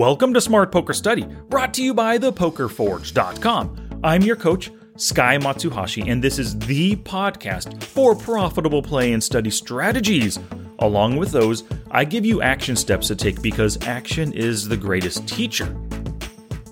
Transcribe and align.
Welcome 0.00 0.32
to 0.32 0.40
Smart 0.40 0.72
Poker 0.72 0.94
Study, 0.94 1.26
brought 1.50 1.74
to 1.74 1.82
you 1.82 1.92
by 1.92 2.16
thepokerforge.com. 2.16 4.00
I'm 4.02 4.22
your 4.22 4.34
coach, 4.34 4.70
Sky 4.96 5.36
Matsuhashi, 5.36 6.10
and 6.10 6.24
this 6.24 6.38
is 6.38 6.58
the 6.60 6.96
podcast 6.96 7.82
for 7.82 8.16
profitable 8.16 8.80
play 8.80 9.12
and 9.12 9.22
study 9.22 9.50
strategies. 9.50 10.38
Along 10.78 11.16
with 11.18 11.32
those, 11.32 11.64
I 11.90 12.06
give 12.06 12.24
you 12.24 12.40
action 12.40 12.76
steps 12.76 13.08
to 13.08 13.14
take 13.14 13.42
because 13.42 13.86
action 13.86 14.32
is 14.32 14.66
the 14.66 14.76
greatest 14.78 15.28
teacher. 15.28 15.76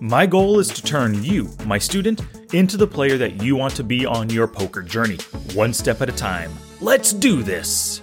My 0.00 0.24
goal 0.24 0.58
is 0.58 0.68
to 0.68 0.82
turn 0.82 1.22
you, 1.22 1.50
my 1.66 1.76
student, 1.76 2.22
into 2.54 2.78
the 2.78 2.86
player 2.86 3.18
that 3.18 3.42
you 3.42 3.56
want 3.56 3.76
to 3.76 3.84
be 3.84 4.06
on 4.06 4.30
your 4.30 4.48
poker 4.48 4.80
journey, 4.80 5.18
one 5.52 5.74
step 5.74 6.00
at 6.00 6.08
a 6.08 6.12
time. 6.12 6.50
Let's 6.80 7.12
do 7.12 7.42
this! 7.42 8.00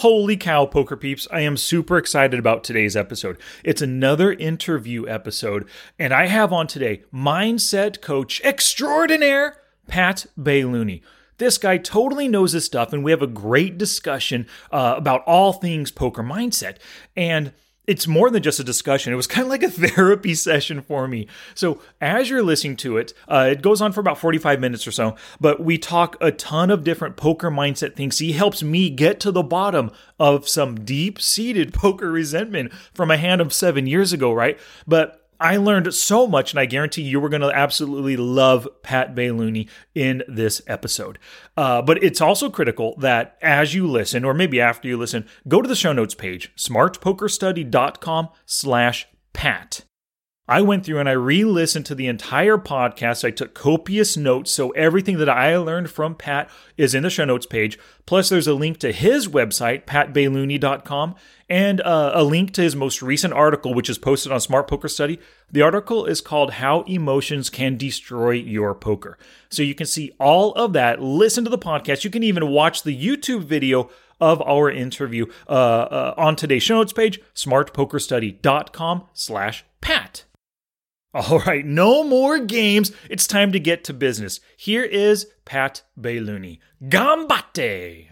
Holy 0.00 0.34
cow, 0.34 0.64
poker 0.64 0.96
peeps. 0.96 1.28
I 1.30 1.40
am 1.40 1.58
super 1.58 1.98
excited 1.98 2.40
about 2.40 2.64
today's 2.64 2.96
episode. 2.96 3.36
It's 3.62 3.82
another 3.82 4.32
interview 4.32 5.06
episode, 5.06 5.68
and 5.98 6.14
I 6.14 6.24
have 6.24 6.54
on 6.54 6.66
today 6.68 7.02
mindset 7.12 8.00
coach 8.00 8.40
extraordinaire, 8.42 9.58
Pat 9.88 10.24
Bailouni. 10.38 11.02
This 11.36 11.58
guy 11.58 11.76
totally 11.76 12.28
knows 12.28 12.52
his 12.52 12.64
stuff, 12.64 12.94
and 12.94 13.04
we 13.04 13.10
have 13.10 13.20
a 13.20 13.26
great 13.26 13.76
discussion 13.76 14.46
uh, 14.72 14.94
about 14.96 15.22
all 15.26 15.52
things 15.52 15.90
poker 15.90 16.22
mindset. 16.22 16.78
And 17.14 17.52
it's 17.90 18.06
more 18.06 18.30
than 18.30 18.40
just 18.40 18.60
a 18.60 18.64
discussion. 18.64 19.12
It 19.12 19.16
was 19.16 19.26
kind 19.26 19.44
of 19.44 19.50
like 19.50 19.64
a 19.64 19.70
therapy 19.88 20.36
session 20.36 20.80
for 20.80 21.08
me. 21.08 21.26
So, 21.56 21.80
as 22.00 22.30
you're 22.30 22.40
listening 22.42 22.76
to 22.76 22.98
it, 22.98 23.12
uh, 23.26 23.48
it 23.50 23.62
goes 23.62 23.82
on 23.82 23.90
for 23.90 23.98
about 23.98 24.16
45 24.16 24.60
minutes 24.60 24.86
or 24.86 24.92
so, 24.92 25.16
but 25.40 25.60
we 25.60 25.76
talk 25.76 26.16
a 26.20 26.30
ton 26.30 26.70
of 26.70 26.84
different 26.84 27.16
poker 27.16 27.50
mindset 27.50 27.96
things. 27.96 28.20
He 28.20 28.30
helps 28.30 28.62
me 28.62 28.90
get 28.90 29.18
to 29.20 29.32
the 29.32 29.42
bottom 29.42 29.90
of 30.20 30.48
some 30.48 30.84
deep 30.84 31.20
seated 31.20 31.74
poker 31.74 32.12
resentment 32.12 32.72
from 32.94 33.10
a 33.10 33.16
hand 33.16 33.40
of 33.40 33.52
seven 33.52 33.88
years 33.88 34.12
ago, 34.12 34.32
right? 34.32 34.56
But 34.86 35.19
I 35.40 35.56
learned 35.56 35.92
so 35.94 36.26
much, 36.26 36.52
and 36.52 36.60
I 36.60 36.66
guarantee 36.66 37.02
you 37.02 37.18
were 37.18 37.30
going 37.30 37.40
to 37.40 37.50
absolutely 37.50 38.16
love 38.16 38.68
Pat 38.82 39.14
Bailouni 39.14 39.68
in 39.94 40.22
this 40.28 40.60
episode. 40.66 41.18
Uh, 41.56 41.80
but 41.82 42.02
it's 42.02 42.20
also 42.20 42.50
critical 42.50 42.94
that 42.98 43.38
as 43.40 43.74
you 43.74 43.86
listen, 43.86 44.24
or 44.24 44.34
maybe 44.34 44.60
after 44.60 44.86
you 44.86 44.96
listen, 44.96 45.26
go 45.48 45.62
to 45.62 45.68
the 45.68 45.74
show 45.74 45.92
notes 45.92 46.14
page, 46.14 46.52
smartpokerstudy.com 46.56 48.28
slash 48.44 49.08
Pat. 49.32 49.84
I 50.50 50.62
went 50.62 50.84
through 50.84 50.98
and 50.98 51.08
I 51.08 51.12
re 51.12 51.44
listened 51.44 51.86
to 51.86 51.94
the 51.94 52.08
entire 52.08 52.58
podcast. 52.58 53.24
I 53.24 53.30
took 53.30 53.54
copious 53.54 54.16
notes. 54.16 54.50
So 54.50 54.70
everything 54.70 55.18
that 55.18 55.28
I 55.28 55.56
learned 55.56 55.90
from 55.90 56.16
Pat 56.16 56.50
is 56.76 56.92
in 56.92 57.04
the 57.04 57.08
show 57.08 57.24
notes 57.24 57.46
page. 57.46 57.78
Plus, 58.04 58.28
there's 58.28 58.48
a 58.48 58.54
link 58.54 58.78
to 58.78 58.90
his 58.90 59.28
website, 59.28 59.84
patbailouni.com, 59.84 61.14
and 61.48 61.80
uh, 61.82 62.10
a 62.14 62.24
link 62.24 62.52
to 62.54 62.62
his 62.62 62.74
most 62.74 63.00
recent 63.00 63.32
article, 63.32 63.74
which 63.74 63.88
is 63.88 63.96
posted 63.96 64.32
on 64.32 64.40
Smart 64.40 64.66
Poker 64.66 64.88
Study. 64.88 65.20
The 65.52 65.62
article 65.62 66.04
is 66.04 66.20
called 66.20 66.54
How 66.54 66.82
Emotions 66.82 67.48
Can 67.48 67.76
Destroy 67.76 68.32
Your 68.32 68.74
Poker. 68.74 69.18
So 69.50 69.62
you 69.62 69.76
can 69.76 69.86
see 69.86 70.10
all 70.18 70.52
of 70.54 70.72
that, 70.72 71.00
listen 71.00 71.44
to 71.44 71.50
the 71.50 71.58
podcast. 71.58 72.02
You 72.02 72.10
can 72.10 72.24
even 72.24 72.48
watch 72.48 72.82
the 72.82 73.00
YouTube 73.00 73.44
video 73.44 73.88
of 74.20 74.42
our 74.42 74.68
interview 74.68 75.26
uh, 75.48 75.52
uh, 75.52 76.14
on 76.16 76.34
today's 76.34 76.64
show 76.64 76.74
notes 76.74 76.92
page, 76.92 77.20
smartpokerstudy.com 77.36 79.04
slash 79.14 79.64
Pat. 79.80 80.24
All 81.12 81.40
right, 81.40 81.66
no 81.66 82.04
more 82.04 82.38
games. 82.38 82.92
It's 83.08 83.26
time 83.26 83.50
to 83.50 83.58
get 83.58 83.82
to 83.84 83.92
business. 83.92 84.38
Here 84.56 84.84
is 84.84 85.26
Pat 85.44 85.82
Bailouni. 86.00 86.60
Gambate! 86.84 88.06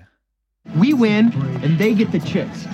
We 0.75 0.95
win, 0.95 1.33
and 1.63 1.79
they 1.79 1.95
get 1.95 2.11
the 2.11 2.19
chicks. 2.19 2.65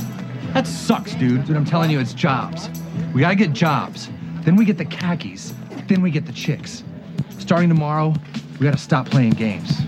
That 0.54 0.66
sucks, 0.66 1.14
dude. 1.16 1.44
Dude, 1.44 1.56
I'm 1.56 1.66
telling 1.66 1.90
you, 1.90 2.00
it's 2.00 2.14
jobs. 2.14 2.70
We 3.12 3.20
gotta 3.20 3.34
get 3.34 3.52
jobs. 3.52 4.08
Then 4.44 4.56
we 4.56 4.64
get 4.64 4.78
the 4.78 4.86
khakis. 4.86 5.52
Then 5.88 6.00
we 6.00 6.10
get 6.10 6.24
the 6.24 6.32
chicks. 6.32 6.84
Starting 7.38 7.68
tomorrow, 7.68 8.14
we 8.58 8.64
gotta 8.64 8.78
stop 8.78 9.10
playing 9.10 9.32
games. 9.32 9.82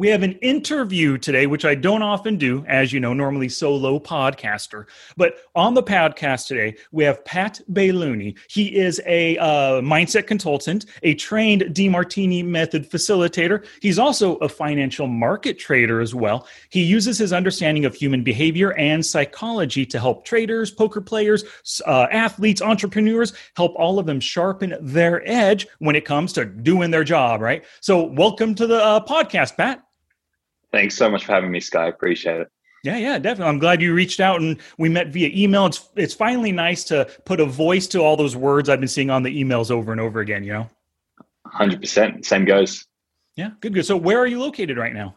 We 0.00 0.08
have 0.08 0.22
an 0.22 0.32
interview 0.36 1.18
today, 1.18 1.46
which 1.46 1.66
I 1.66 1.74
don't 1.74 2.00
often 2.00 2.38
do, 2.38 2.64
as 2.66 2.90
you 2.90 3.00
know, 3.00 3.12
normally 3.12 3.50
solo 3.50 3.98
podcaster. 3.98 4.86
But 5.18 5.34
on 5.54 5.74
the 5.74 5.82
podcast 5.82 6.46
today, 6.46 6.76
we 6.90 7.04
have 7.04 7.22
Pat 7.26 7.60
Bailouni. 7.70 8.38
He 8.48 8.74
is 8.74 9.02
a 9.04 9.36
uh, 9.36 9.82
mindset 9.82 10.26
consultant, 10.26 10.86
a 11.02 11.12
trained 11.16 11.64
Demartini 11.74 12.42
method 12.42 12.90
facilitator. 12.90 13.66
He's 13.82 13.98
also 13.98 14.36
a 14.36 14.48
financial 14.48 15.06
market 15.06 15.58
trader 15.58 16.00
as 16.00 16.14
well. 16.14 16.46
He 16.70 16.82
uses 16.82 17.18
his 17.18 17.34
understanding 17.34 17.84
of 17.84 17.94
human 17.94 18.24
behavior 18.24 18.72
and 18.78 19.04
psychology 19.04 19.84
to 19.84 20.00
help 20.00 20.24
traders, 20.24 20.70
poker 20.70 21.02
players, 21.02 21.44
uh, 21.86 22.06
athletes, 22.10 22.62
entrepreneurs, 22.62 23.34
help 23.54 23.74
all 23.76 23.98
of 23.98 24.06
them 24.06 24.18
sharpen 24.18 24.76
their 24.80 25.22
edge 25.28 25.66
when 25.78 25.94
it 25.94 26.06
comes 26.06 26.32
to 26.32 26.46
doing 26.46 26.90
their 26.90 27.04
job, 27.04 27.42
right? 27.42 27.66
So, 27.82 28.02
welcome 28.02 28.54
to 28.54 28.66
the 28.66 28.82
uh, 28.82 29.04
podcast, 29.04 29.58
Pat. 29.58 29.84
Thanks 30.72 30.96
so 30.96 31.10
much 31.10 31.24
for 31.24 31.32
having 31.32 31.50
me, 31.50 31.60
Sky. 31.60 31.88
Appreciate 31.88 32.40
it. 32.40 32.48
Yeah, 32.82 32.96
yeah, 32.96 33.18
definitely. 33.18 33.50
I'm 33.50 33.58
glad 33.58 33.82
you 33.82 33.92
reached 33.92 34.20
out 34.20 34.40
and 34.40 34.58
we 34.78 34.88
met 34.88 35.08
via 35.08 35.30
email. 35.34 35.66
It's 35.66 35.90
it's 35.96 36.14
finally 36.14 36.52
nice 36.52 36.82
to 36.84 37.10
put 37.26 37.40
a 37.40 37.44
voice 37.44 37.86
to 37.88 37.98
all 38.00 38.16
those 38.16 38.36
words 38.36 38.68
I've 38.68 38.80
been 38.80 38.88
seeing 38.88 39.10
on 39.10 39.22
the 39.22 39.42
emails 39.42 39.70
over 39.70 39.92
and 39.92 40.00
over 40.00 40.20
again, 40.20 40.44
you 40.44 40.52
know? 40.52 40.68
100%. 41.46 42.24
Same 42.24 42.44
goes. 42.44 42.86
Yeah, 43.36 43.50
good, 43.60 43.74
good. 43.74 43.86
So, 43.86 43.96
where 43.96 44.18
are 44.18 44.26
you 44.26 44.40
located 44.40 44.78
right 44.78 44.94
now? 44.94 45.16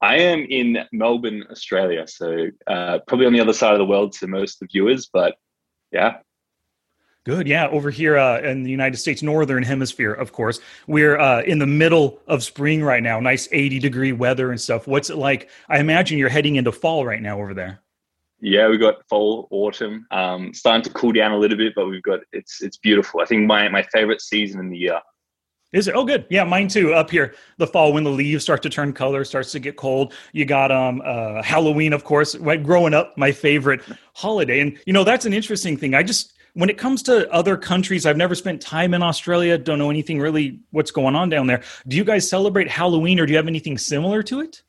I 0.00 0.16
am 0.16 0.40
in 0.50 0.78
Melbourne, 0.92 1.44
Australia. 1.50 2.06
So, 2.06 2.48
uh, 2.66 2.98
probably 3.06 3.26
on 3.26 3.32
the 3.32 3.40
other 3.40 3.52
side 3.52 3.72
of 3.72 3.78
the 3.78 3.84
world 3.84 4.12
to 4.14 4.26
most 4.26 4.54
of 4.54 4.68
the 4.68 4.72
viewers, 4.72 5.08
but 5.12 5.36
yeah, 5.92 6.18
Good. 7.24 7.48
Yeah. 7.48 7.68
Over 7.68 7.90
here 7.90 8.18
uh, 8.18 8.40
in 8.40 8.64
the 8.64 8.70
United 8.70 8.98
States, 8.98 9.22
Northern 9.22 9.62
Hemisphere, 9.62 10.12
of 10.12 10.32
course, 10.32 10.60
we're 10.86 11.18
uh, 11.18 11.40
in 11.42 11.58
the 11.58 11.66
middle 11.66 12.20
of 12.26 12.42
spring 12.42 12.84
right 12.84 13.02
now. 13.02 13.18
Nice 13.18 13.48
80 13.50 13.78
degree 13.78 14.12
weather 14.12 14.50
and 14.50 14.60
stuff. 14.60 14.86
What's 14.86 15.08
it 15.08 15.16
like? 15.16 15.48
I 15.70 15.78
imagine 15.78 16.18
you're 16.18 16.28
heading 16.28 16.56
into 16.56 16.70
fall 16.70 17.06
right 17.06 17.22
now 17.22 17.40
over 17.40 17.54
there. 17.54 17.80
Yeah, 18.40 18.68
we 18.68 18.76
got 18.76 19.08
fall, 19.08 19.48
autumn, 19.50 20.06
um, 20.10 20.52
starting 20.52 20.82
to 20.82 20.90
cool 20.90 21.12
down 21.12 21.32
a 21.32 21.38
little 21.38 21.56
bit, 21.56 21.72
but 21.74 21.88
we've 21.88 22.02
got 22.02 22.20
it's 22.32 22.60
it's 22.60 22.76
beautiful. 22.76 23.20
I 23.20 23.24
think 23.24 23.46
my 23.46 23.70
my 23.70 23.82
favorite 23.84 24.20
season 24.20 24.60
in 24.60 24.68
the 24.68 24.76
year. 24.76 25.00
Is 25.72 25.88
it? 25.88 25.94
Oh, 25.96 26.04
good. 26.04 26.26
Yeah, 26.28 26.44
mine 26.44 26.68
too. 26.68 26.92
Up 26.92 27.10
here, 27.10 27.34
the 27.56 27.66
fall 27.66 27.94
when 27.94 28.04
the 28.04 28.10
leaves 28.10 28.44
start 28.44 28.62
to 28.62 28.70
turn 28.70 28.92
color, 28.92 29.24
starts 29.24 29.50
to 29.52 29.58
get 29.60 29.76
cold. 29.76 30.12
You 30.32 30.44
got 30.44 30.70
um 30.70 31.00
uh, 31.06 31.42
Halloween, 31.42 31.94
of 31.94 32.04
course. 32.04 32.36
Right, 32.36 32.62
growing 32.62 32.92
up, 32.92 33.16
my 33.16 33.32
favorite 33.32 33.80
holiday, 34.12 34.60
and 34.60 34.78
you 34.84 34.92
know 34.92 35.04
that's 35.04 35.24
an 35.24 35.32
interesting 35.32 35.78
thing. 35.78 35.94
I 35.94 36.02
just 36.02 36.34
when 36.54 36.70
it 36.70 36.78
comes 36.78 37.02
to 37.04 37.30
other 37.32 37.56
countries, 37.56 38.06
I've 38.06 38.16
never 38.16 38.34
spent 38.34 38.62
time 38.62 38.94
in 38.94 39.02
Australia, 39.02 39.58
don't 39.58 39.78
know 39.78 39.90
anything 39.90 40.20
really 40.20 40.60
what's 40.70 40.90
going 40.90 41.14
on 41.14 41.28
down 41.28 41.46
there. 41.46 41.62
Do 41.86 41.96
you 41.96 42.04
guys 42.04 42.28
celebrate 42.28 42.68
Halloween 42.68 43.20
or 43.20 43.26
do 43.26 43.32
you 43.32 43.36
have 43.36 43.48
anything 43.48 43.76
similar 43.76 44.22
to 44.24 44.40
it? 44.40 44.62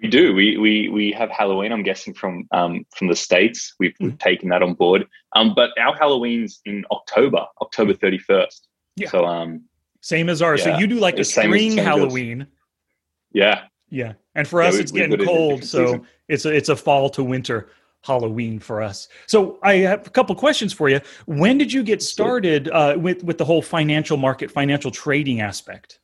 We 0.00 0.08
do. 0.08 0.32
We 0.32 0.56
we 0.56 0.88
we 0.88 1.12
have 1.12 1.28
Halloween. 1.28 1.72
I'm 1.72 1.82
guessing 1.82 2.14
from 2.14 2.48
um, 2.52 2.86
from 2.96 3.08
the 3.08 3.16
states. 3.16 3.74
We've, 3.78 3.92
mm-hmm. 3.92 4.06
we've 4.06 4.18
taken 4.18 4.48
that 4.48 4.62
on 4.62 4.72
board. 4.72 5.06
Um, 5.36 5.52
but 5.54 5.70
our 5.78 5.94
Halloween's 5.94 6.60
in 6.64 6.86
October, 6.90 7.44
October 7.60 7.92
31st. 7.92 8.60
Yeah. 8.96 9.10
So 9.10 9.26
um, 9.26 9.64
same 10.00 10.30
as 10.30 10.40
ours. 10.40 10.60
Yeah. 10.60 10.76
So 10.76 10.80
you 10.80 10.86
do 10.86 11.00
like 11.00 11.18
a 11.18 11.24
spring 11.24 11.76
Halloween. 11.76 12.46
Yeah. 13.32 13.64
Yeah. 13.90 14.14
And 14.34 14.48
for 14.48 14.62
yeah, 14.62 14.68
us, 14.68 14.74
we, 14.74 14.80
it's 14.80 14.92
getting 14.92 15.26
cold, 15.26 15.64
so 15.64 15.84
season. 15.84 16.06
it's 16.28 16.44
a 16.46 16.56
it's 16.56 16.68
a 16.70 16.76
fall 16.76 17.10
to 17.10 17.22
winter 17.22 17.68
Halloween 18.02 18.58
for 18.58 18.82
us. 18.82 19.08
So 19.26 19.58
I 19.62 19.76
have 19.76 20.06
a 20.06 20.10
couple 20.10 20.34
questions 20.34 20.72
for 20.72 20.88
you. 20.88 21.00
When 21.26 21.58
did 21.58 21.72
you 21.72 21.82
get 21.82 22.02
started 22.02 22.68
uh, 22.68 22.96
with 22.98 23.22
with 23.24 23.38
the 23.38 23.44
whole 23.44 23.62
financial 23.62 24.16
market, 24.16 24.50
financial 24.50 24.90
trading 24.90 25.40
aspect? 25.40 26.00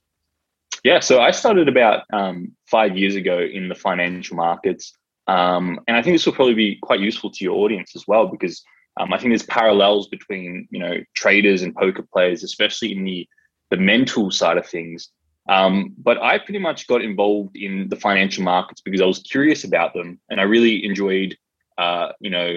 Yeah, 0.84 1.00
so 1.00 1.20
I 1.20 1.30
started 1.30 1.68
about 1.68 2.04
um, 2.12 2.52
five 2.66 2.96
years 2.96 3.16
ago 3.16 3.40
in 3.40 3.68
the 3.68 3.74
financial 3.74 4.36
markets, 4.36 4.92
um, 5.26 5.80
and 5.88 5.96
I 5.96 6.02
think 6.02 6.14
this 6.14 6.26
will 6.26 6.34
probably 6.34 6.54
be 6.54 6.78
quite 6.82 7.00
useful 7.00 7.30
to 7.30 7.44
your 7.44 7.56
audience 7.56 7.96
as 7.96 8.06
well 8.06 8.28
because 8.28 8.62
um, 9.00 9.12
I 9.12 9.18
think 9.18 9.30
there's 9.30 9.42
parallels 9.42 10.08
between 10.08 10.68
you 10.70 10.78
know 10.78 10.94
traders 11.14 11.62
and 11.62 11.74
poker 11.74 12.04
players, 12.12 12.42
especially 12.44 12.92
in 12.92 13.04
the 13.04 13.26
the 13.70 13.76
mental 13.78 14.30
side 14.30 14.58
of 14.58 14.66
things. 14.66 15.08
Um, 15.48 15.94
but 15.98 16.20
I 16.20 16.38
pretty 16.38 16.58
much 16.58 16.88
got 16.88 17.02
involved 17.02 17.56
in 17.56 17.88
the 17.88 17.96
financial 17.96 18.42
markets 18.42 18.80
because 18.80 19.00
I 19.00 19.06
was 19.06 19.20
curious 19.20 19.64
about 19.64 19.94
them, 19.94 20.20
and 20.28 20.40
I 20.40 20.44
really 20.44 20.84
enjoyed 20.84 21.36
uh, 21.78 22.12
you 22.20 22.30
know, 22.30 22.56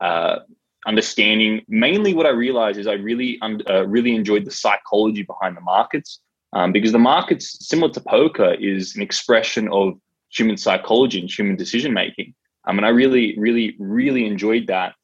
uh, 0.00 0.40
understanding. 0.86 1.62
Mainly, 1.68 2.14
what 2.14 2.26
I 2.26 2.30
realized 2.30 2.78
is 2.78 2.86
I 2.86 2.94
really 2.94 3.38
uh, 3.42 3.86
really 3.86 4.14
enjoyed 4.14 4.44
the 4.44 4.50
psychology 4.50 5.22
behind 5.22 5.56
the 5.56 5.60
markets 5.60 6.20
um, 6.52 6.72
because 6.72 6.92
the 6.92 6.98
markets, 6.98 7.66
similar 7.66 7.92
to 7.92 8.00
poker, 8.00 8.54
is 8.54 8.96
an 8.96 9.02
expression 9.02 9.68
of 9.72 9.94
human 10.30 10.56
psychology 10.56 11.20
and 11.20 11.30
human 11.30 11.56
decision 11.56 11.92
making. 11.92 12.34
Um, 12.66 12.78
and 12.78 12.86
I 12.86 12.90
really, 12.90 13.36
really, 13.38 13.76
really 13.78 14.26
enjoyed 14.26 14.66
that. 14.68 14.94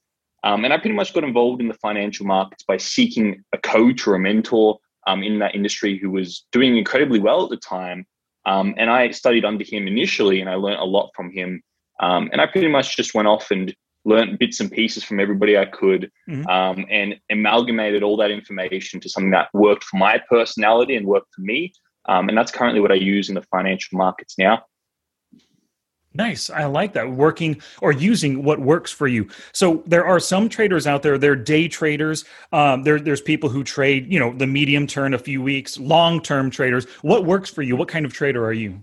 Um, 0.44 0.64
and 0.64 0.72
I 0.72 0.78
pretty 0.78 0.94
much 0.94 1.12
got 1.12 1.25
involved 1.25 1.61
in 1.61 1.69
the 1.69 1.75
financial 1.75 2.25
markets 2.25 2.62
by 2.62 2.76
seeking 2.76 3.43
a 3.52 3.58
coach 3.58 4.06
or 4.06 4.14
a 4.14 4.20
mentor 4.20 4.78
um, 5.06 5.22
in 5.22 5.40
that 5.40 5.54
industry 5.54 5.99
who 5.99 6.11
was 6.11 6.46
doing 6.52 6.76
incredibly 6.76 7.19
well 7.19 7.44
at 7.44 7.50
the 7.50 7.56
time. 7.56 8.06
Um, 8.46 8.75
and 8.78 8.88
I 8.88 9.11
studied 9.11 9.44
under 9.44 9.64
him 9.64 9.88
initially, 9.88 10.40
and 10.40 10.49
I 10.49 10.54
learned 10.54 10.81
a 10.81 10.84
lot 10.84 11.11
from 11.14 11.31
him 11.31 11.62
um, 12.00 12.29
and 12.33 12.41
I 12.41 12.47
pretty 12.47 12.69
much 12.69 12.97
just 12.97 13.15
went 13.15 13.29
off 13.29 13.50
and 13.50 13.75
learned 14.05 14.39
bits 14.39 14.61
and 14.61 14.71
pieces 14.71 15.05
from 15.05 15.21
everybody 15.21 15.59
I 15.59 15.67
could, 15.67 16.11
mm-hmm. 16.29 16.47
um, 16.49 16.87
and 16.91 17.17
amalgamated 17.31 18.03
all 18.03 18.17
that 18.19 18.31
information 18.31 19.00
to 19.00 19.09
something 19.09 19.31
that 19.33 19.49
worked 19.53 19.85
for 19.85 19.99
my 19.99 20.21
personality 20.29 20.97
and 20.97 21.06
worked 21.06 21.35
for 21.35 21.43
me. 21.43 21.73
Um, 22.09 22.29
and 22.29 22.39
that's 22.39 22.53
currently 22.53 22.81
what 22.81 22.91
I 22.91 22.95
use 22.95 23.29
in 23.29 23.35
the 23.35 23.43
financial 23.43 23.99
markets 23.99 24.37
now. 24.39 24.62
Nice. 26.15 26.49
I 26.49 26.65
like 26.65 26.95
that. 26.95 27.11
Working 27.11 27.61
or 27.83 27.93
using 27.93 28.43
what 28.43 28.59
works 28.59 28.91
for 28.91 29.06
you. 29.06 29.29
So 29.53 29.83
there 29.87 30.06
are 30.06 30.19
some 30.19 30.49
traders 30.49 30.87
out 30.87 31.03
there, 31.03 31.19
they're 31.19 31.37
day 31.37 31.69
traders. 31.69 32.25
Um, 32.50 32.83
there, 32.83 32.99
there's 32.99 33.21
people 33.21 33.50
who 33.50 33.62
trade, 33.62 34.11
you 34.11 34.19
know, 34.19 34.33
the 34.33 34.47
medium 34.47 34.87
term, 34.87 35.12
a 35.12 35.19
few 35.19 35.43
weeks, 35.43 35.79
long 35.79 36.21
term 36.23 36.50
traders. 36.50 36.87
What 37.03 37.25
works 37.27 37.50
for 37.50 37.62
you? 37.62 37.77
What 37.77 37.89
kind 37.89 38.06
of 38.06 38.12
trader 38.12 38.45
are 38.45 38.55
you? 38.55 38.83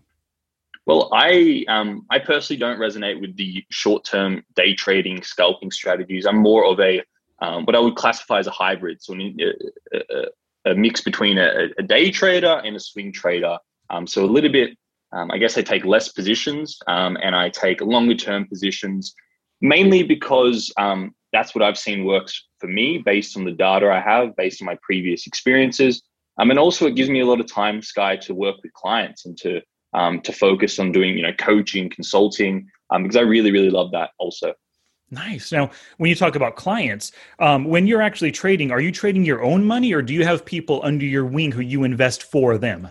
Well, 0.85 1.09
I 1.13 1.65
um, 1.67 2.05
I 2.11 2.19
personally 2.19 2.59
don't 2.59 2.79
resonate 2.79 3.19
with 3.19 3.35
the 3.37 3.65
short 3.69 4.05
term 4.05 4.43
day 4.55 4.75
trading 4.75 5.23
scalping 5.23 5.71
strategies. 5.71 6.25
I'm 6.25 6.37
more 6.37 6.65
of 6.65 6.79
a 6.79 7.01
um, 7.39 7.65
what 7.65 7.75
I 7.75 7.79
would 7.79 7.95
classify 7.95 8.39
as 8.39 8.47
a 8.47 8.51
hybrid, 8.51 9.01
so 9.01 9.15
a, 9.15 9.53
a, 9.93 10.71
a 10.71 10.75
mix 10.75 11.01
between 11.01 11.37
a, 11.37 11.69
a, 11.77 11.83
day 11.83 12.09
trader 12.09 12.61
and 12.63 12.75
a 12.75 12.79
swing 12.79 13.11
trader. 13.11 13.57
Um, 13.89 14.07
so 14.07 14.23
a 14.23 14.25
little 14.25 14.51
bit 14.51 14.77
um, 15.15 15.31
I 15.31 15.37
guess 15.37 15.57
I 15.57 15.61
take 15.61 15.85
less 15.85 16.09
positions 16.09 16.77
um, 16.87 17.17
and 17.21 17.35
I 17.35 17.49
take 17.49 17.81
longer 17.81 18.15
term 18.15 18.47
positions, 18.47 19.15
mainly 19.61 20.03
because 20.03 20.71
um, 20.77 21.15
that's 21.31 21.55
what 21.55 21.63
I've 21.63 21.77
seen 21.77 22.05
works 22.05 22.47
for 22.59 22.67
me 22.67 22.97
based 22.97 23.37
on 23.37 23.45
the 23.45 23.51
data 23.51 23.89
I 23.91 24.01
have, 24.01 24.35
based 24.35 24.61
on 24.61 24.65
my 24.65 24.77
previous 24.83 25.25
experiences. 25.25 26.03
Um, 26.37 26.49
and 26.49 26.59
also, 26.59 26.85
it 26.85 26.95
gives 26.95 27.09
me 27.09 27.21
a 27.21 27.25
lot 27.25 27.39
of 27.39 27.47
time, 27.47 27.81
Sky, 27.81 28.17
to 28.17 28.33
work 28.33 28.57
with 28.61 28.73
clients 28.73 29.25
and 29.25 29.37
to 29.37 29.61
um, 29.95 30.21
to 30.21 30.31
focus 30.31 30.77
on 30.77 30.91
doing 30.91 31.17
you 31.17 31.23
know 31.23 31.33
coaching, 31.33 31.89
consulting, 31.89 32.69
um, 32.91 33.03
because 33.03 33.15
I 33.15 33.21
really 33.21 33.51
really 33.51 33.71
love 33.71 33.91
that 33.91 34.11
also. 34.19 34.53
Nice. 35.11 35.51
Now, 35.51 35.69
when 35.97 36.09
you 36.09 36.15
talk 36.15 36.35
about 36.35 36.55
clients, 36.55 37.11
um, 37.39 37.65
when 37.65 37.85
you're 37.85 38.01
actually 38.01 38.31
trading, 38.31 38.71
are 38.71 38.81
you 38.81 38.91
trading 38.91 39.23
your 39.23 39.43
own 39.43 39.63
money 39.63 39.93
or 39.93 40.01
do 40.01 40.13
you 40.13 40.25
have 40.25 40.43
people 40.43 40.81
under 40.83 41.05
your 41.05 41.25
wing 41.25 41.51
who 41.51 41.61
you 41.61 41.83
invest 41.83 42.23
for 42.23 42.57
them? 42.57 42.89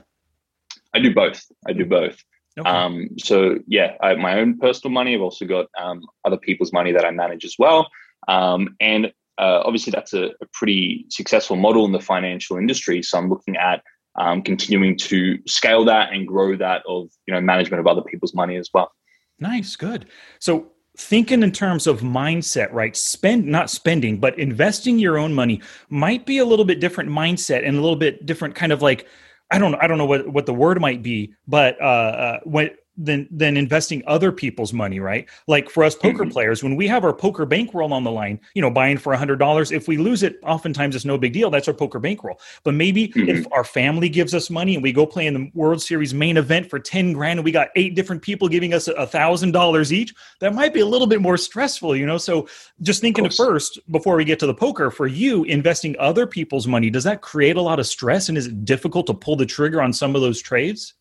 I 0.94 1.00
do 1.00 1.12
both. 1.12 1.44
I 1.66 1.72
do 1.72 1.84
both. 1.84 2.16
Okay. 2.56 2.70
Um, 2.70 3.08
so 3.18 3.58
yeah, 3.66 3.96
I 4.00 4.10
have 4.10 4.18
my 4.18 4.38
own 4.38 4.58
personal 4.58 4.92
money. 4.92 5.14
I've 5.14 5.22
also 5.22 5.44
got 5.44 5.66
um, 5.78 6.02
other 6.24 6.36
people's 6.36 6.72
money 6.72 6.92
that 6.92 7.04
I 7.04 7.10
manage 7.10 7.44
as 7.44 7.56
well. 7.58 7.88
Um, 8.28 8.76
and 8.80 9.06
uh, 9.36 9.62
obviously, 9.64 9.90
that's 9.90 10.14
a, 10.14 10.26
a, 10.40 10.46
pretty 10.52 11.06
successful 11.08 11.56
model 11.56 11.84
in 11.84 11.90
the 11.90 12.00
financial 12.00 12.56
industry. 12.56 13.02
So 13.02 13.18
I'm 13.18 13.28
looking 13.28 13.56
at 13.56 13.82
um, 14.16 14.42
continuing 14.42 14.96
to 14.98 15.38
scale 15.46 15.84
that 15.84 16.12
and 16.12 16.26
grow 16.26 16.56
that 16.56 16.82
of 16.88 17.08
you 17.26 17.34
know 17.34 17.40
management 17.40 17.80
of 17.80 17.86
other 17.86 18.02
people's 18.02 18.34
money 18.34 18.56
as 18.56 18.70
well. 18.72 18.92
Nice, 19.38 19.76
good. 19.76 20.06
So 20.38 20.70
thinking 20.96 21.42
in 21.42 21.50
terms 21.50 21.88
of 21.88 22.02
mindset 22.02 22.72
right 22.72 22.96
spend 22.96 23.44
not 23.44 23.68
spending 23.68 24.16
but 24.16 24.38
investing 24.38 24.96
your 24.96 25.18
own 25.18 25.34
money 25.34 25.60
might 25.88 26.24
be 26.24 26.38
a 26.38 26.44
little 26.44 26.64
bit 26.64 26.78
different 26.78 27.10
mindset 27.10 27.66
and 27.66 27.76
a 27.76 27.80
little 27.80 27.96
bit 27.96 28.24
different 28.24 28.54
kind 28.54 28.70
of 28.70 28.80
like 28.80 29.04
I 29.50 29.58
don't 29.58 29.74
I 29.76 29.86
don't 29.86 29.98
know 29.98 30.06
what 30.06 30.28
what 30.28 30.46
the 30.46 30.54
word 30.54 30.80
might 30.80 31.02
be, 31.02 31.34
but 31.46 31.80
uh, 31.80 31.84
uh, 31.84 32.40
when 32.44 32.70
than 32.96 33.28
than 33.30 33.56
investing 33.56 34.02
other 34.06 34.30
people's 34.30 34.72
money, 34.72 35.00
right? 35.00 35.28
Like 35.46 35.70
for 35.70 35.84
us 35.84 35.94
poker 35.94 36.22
mm-hmm. 36.22 36.30
players, 36.30 36.62
when 36.62 36.76
we 36.76 36.86
have 36.88 37.04
our 37.04 37.12
poker 37.12 37.46
bankroll 37.46 37.92
on 37.92 38.04
the 38.04 38.10
line, 38.10 38.40
you 38.54 38.62
know, 38.62 38.70
buying 38.70 38.98
for 38.98 39.12
a 39.12 39.18
hundred 39.18 39.38
dollars, 39.38 39.72
if 39.72 39.88
we 39.88 39.96
lose 39.96 40.22
it, 40.22 40.38
oftentimes 40.42 40.94
it's 40.94 41.04
no 41.04 41.18
big 41.18 41.32
deal. 41.32 41.50
That's 41.50 41.68
our 41.68 41.74
poker 41.74 41.98
bankroll. 41.98 42.40
But 42.62 42.74
maybe 42.74 43.08
mm-hmm. 43.08 43.28
if 43.28 43.46
our 43.52 43.64
family 43.64 44.08
gives 44.08 44.34
us 44.34 44.50
money 44.50 44.74
and 44.74 44.82
we 44.82 44.92
go 44.92 45.06
play 45.06 45.26
in 45.26 45.34
the 45.34 45.50
World 45.54 45.82
Series 45.82 46.14
main 46.14 46.36
event 46.36 46.70
for 46.70 46.78
ten 46.78 47.12
grand, 47.12 47.38
and 47.38 47.44
we 47.44 47.52
got 47.52 47.68
eight 47.76 47.94
different 47.94 48.22
people 48.22 48.48
giving 48.48 48.74
us 48.74 48.88
a 48.88 49.06
thousand 49.06 49.52
dollars 49.52 49.92
each, 49.92 50.14
that 50.40 50.54
might 50.54 50.74
be 50.74 50.80
a 50.80 50.86
little 50.86 51.06
bit 51.06 51.20
more 51.20 51.36
stressful, 51.36 51.96
you 51.96 52.06
know. 52.06 52.18
So 52.18 52.48
just 52.82 53.00
thinking 53.00 53.26
at 53.26 53.34
first 53.34 53.78
before 53.90 54.16
we 54.16 54.24
get 54.24 54.38
to 54.40 54.46
the 54.46 54.54
poker, 54.54 54.90
for 54.90 55.06
you 55.06 55.44
investing 55.44 55.96
other 55.98 56.26
people's 56.26 56.66
money, 56.66 56.90
does 56.90 57.04
that 57.04 57.22
create 57.22 57.56
a 57.56 57.62
lot 57.62 57.78
of 57.78 57.86
stress, 57.86 58.28
and 58.28 58.38
is 58.38 58.46
it 58.46 58.64
difficult 58.64 59.06
to 59.06 59.14
pull 59.14 59.36
the 59.36 59.46
trigger 59.46 59.82
on 59.82 59.92
some 59.92 60.14
of 60.14 60.22
those 60.22 60.40
trades? 60.40 60.94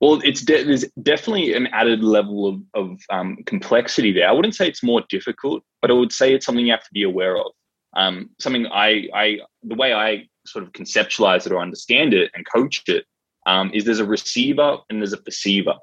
Well, 0.00 0.20
it's 0.22 0.42
de- 0.42 0.64
there's 0.64 0.84
definitely 1.02 1.54
an 1.54 1.66
added 1.68 2.04
level 2.04 2.46
of, 2.46 2.60
of 2.74 3.00
um, 3.10 3.38
complexity 3.46 4.12
there. 4.12 4.28
I 4.28 4.32
wouldn't 4.32 4.54
say 4.54 4.68
it's 4.68 4.82
more 4.82 5.02
difficult, 5.08 5.64
but 5.82 5.90
I 5.90 5.94
would 5.94 6.12
say 6.12 6.32
it's 6.32 6.46
something 6.46 6.64
you 6.64 6.72
have 6.72 6.84
to 6.84 6.92
be 6.92 7.02
aware 7.02 7.36
of. 7.36 7.52
Um, 7.96 8.30
something 8.38 8.66
I, 8.66 9.08
I, 9.12 9.38
the 9.62 9.74
way 9.74 9.92
I 9.92 10.28
sort 10.46 10.64
of 10.64 10.72
conceptualize 10.72 11.46
it 11.46 11.52
or 11.52 11.60
understand 11.60 12.14
it 12.14 12.30
and 12.34 12.46
coach 12.54 12.82
it 12.86 13.04
um, 13.46 13.70
is 13.74 13.84
there's 13.84 13.98
a 13.98 14.06
receiver 14.06 14.78
and 14.88 15.00
there's 15.00 15.12
a 15.12 15.18
perceiver. 15.18 15.74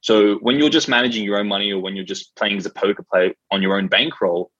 So 0.00 0.34
when 0.36 0.58
you're 0.58 0.68
just 0.68 0.88
managing 0.88 1.24
your 1.24 1.38
own 1.38 1.46
money 1.46 1.72
or 1.72 1.80
when 1.80 1.94
you're 1.94 2.04
just 2.04 2.34
playing 2.36 2.58
as 2.58 2.66
a 2.66 2.70
poker 2.70 3.04
player 3.10 3.32
on 3.52 3.62
your 3.62 3.78
own 3.78 3.86
bankroll, 3.86 4.50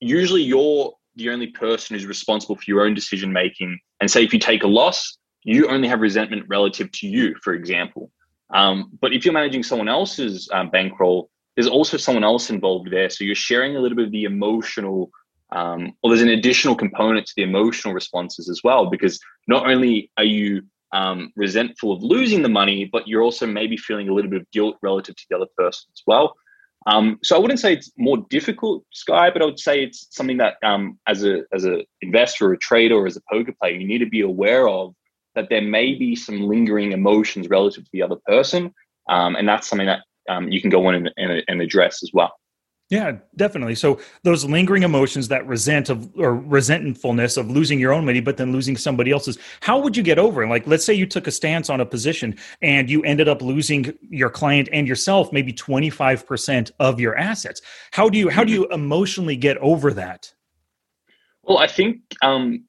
usually 0.00 0.42
you're 0.42 0.92
the 1.14 1.30
only 1.30 1.46
person 1.48 1.94
who's 1.94 2.06
responsible 2.06 2.56
for 2.56 2.64
your 2.66 2.84
own 2.84 2.94
decision 2.94 3.32
making. 3.32 3.78
And 4.00 4.10
say 4.10 4.24
if 4.24 4.32
you 4.32 4.40
take 4.40 4.64
a 4.64 4.68
loss, 4.68 5.16
you 5.44 5.68
only 5.68 5.88
have 5.88 6.00
resentment 6.00 6.44
relative 6.48 6.90
to 6.92 7.06
you, 7.06 7.36
for 7.42 7.54
example. 7.54 8.10
Um, 8.52 8.90
but 9.00 9.12
if 9.12 9.24
you're 9.24 9.34
managing 9.34 9.62
someone 9.62 9.88
else's 9.88 10.48
um, 10.52 10.70
bankroll, 10.70 11.30
there's 11.56 11.68
also 11.68 11.96
someone 11.96 12.24
else 12.24 12.50
involved 12.50 12.90
there. 12.90 13.10
So 13.10 13.24
you're 13.24 13.34
sharing 13.34 13.76
a 13.76 13.80
little 13.80 13.96
bit 13.96 14.06
of 14.06 14.12
the 14.12 14.24
emotional, 14.24 15.10
um, 15.52 15.92
or 16.02 16.10
there's 16.10 16.22
an 16.22 16.28
additional 16.30 16.74
component 16.74 17.26
to 17.26 17.32
the 17.36 17.42
emotional 17.42 17.94
responses 17.94 18.48
as 18.48 18.60
well, 18.64 18.86
because 18.86 19.18
not 19.46 19.66
only 19.68 20.10
are 20.16 20.24
you 20.24 20.62
um, 20.92 21.32
resentful 21.36 21.92
of 21.92 22.02
losing 22.02 22.42
the 22.42 22.48
money, 22.48 22.88
but 22.90 23.06
you're 23.06 23.22
also 23.22 23.46
maybe 23.46 23.76
feeling 23.76 24.08
a 24.08 24.12
little 24.12 24.30
bit 24.30 24.40
of 24.40 24.50
guilt 24.50 24.76
relative 24.82 25.16
to 25.16 25.24
the 25.28 25.36
other 25.36 25.46
person 25.56 25.88
as 25.92 26.02
well. 26.06 26.34
Um, 26.86 27.18
so 27.22 27.36
I 27.36 27.38
wouldn't 27.38 27.60
say 27.60 27.74
it's 27.74 27.92
more 27.98 28.24
difficult, 28.30 28.84
Sky, 28.92 29.30
but 29.30 29.42
I 29.42 29.44
would 29.44 29.58
say 29.60 29.82
it's 29.82 30.06
something 30.10 30.38
that 30.38 30.54
um, 30.62 30.98
as 31.06 31.24
a 31.24 31.42
as 31.52 31.64
an 31.64 31.84
investor, 32.00 32.48
or 32.48 32.52
a 32.54 32.58
trader, 32.58 32.96
or 32.96 33.06
as 33.06 33.16
a 33.16 33.22
poker 33.30 33.52
player, 33.52 33.74
you 33.74 33.86
need 33.86 33.98
to 33.98 34.08
be 34.08 34.22
aware 34.22 34.66
of 34.66 34.94
that 35.34 35.48
there 35.48 35.62
may 35.62 35.94
be 35.94 36.16
some 36.16 36.42
lingering 36.42 36.92
emotions 36.92 37.48
relative 37.48 37.84
to 37.84 37.90
the 37.92 38.02
other 38.02 38.16
person. 38.26 38.72
Um, 39.08 39.36
and 39.36 39.48
that's 39.48 39.68
something 39.68 39.86
that 39.86 40.00
um, 40.28 40.48
you 40.48 40.60
can 40.60 40.70
go 40.70 40.88
in 40.88 40.94
and, 40.94 41.10
and, 41.16 41.42
and, 41.48 41.62
address 41.62 42.02
as 42.02 42.10
well. 42.12 42.32
Yeah, 42.90 43.18
definitely. 43.36 43.76
So 43.76 44.00
those 44.24 44.44
lingering 44.44 44.82
emotions, 44.82 45.28
that 45.28 45.46
resent 45.46 45.90
of 45.90 46.10
or 46.16 46.34
resentfulness 46.34 47.36
of 47.36 47.48
losing 47.48 47.78
your 47.78 47.92
own 47.92 48.04
money, 48.04 48.20
but 48.20 48.36
then 48.36 48.50
losing 48.50 48.76
somebody 48.76 49.12
else's. 49.12 49.38
How 49.60 49.78
would 49.78 49.96
you 49.96 50.02
get 50.02 50.18
over 50.18 50.42
it? 50.42 50.48
Like, 50.48 50.66
let's 50.66 50.84
say 50.84 50.94
you 50.94 51.06
took 51.06 51.28
a 51.28 51.30
stance 51.30 51.70
on 51.70 51.80
a 51.80 51.86
position 51.86 52.36
and 52.62 52.90
you 52.90 53.02
ended 53.04 53.28
up 53.28 53.42
losing 53.42 53.96
your 54.08 54.28
client 54.28 54.68
and 54.72 54.88
yourself 54.88 55.32
maybe 55.32 55.52
twenty 55.52 55.88
five 55.88 56.26
percent 56.26 56.72
of 56.80 56.98
your 56.98 57.16
assets. 57.16 57.62
How 57.92 58.08
do 58.08 58.18
you 58.18 58.28
how 58.28 58.42
do 58.42 58.52
you 58.52 58.66
emotionally 58.68 59.36
get 59.36 59.56
over 59.58 59.92
that? 59.92 60.32
Well, 61.44 61.58
I 61.58 61.68
think 61.68 62.00
um, 62.22 62.64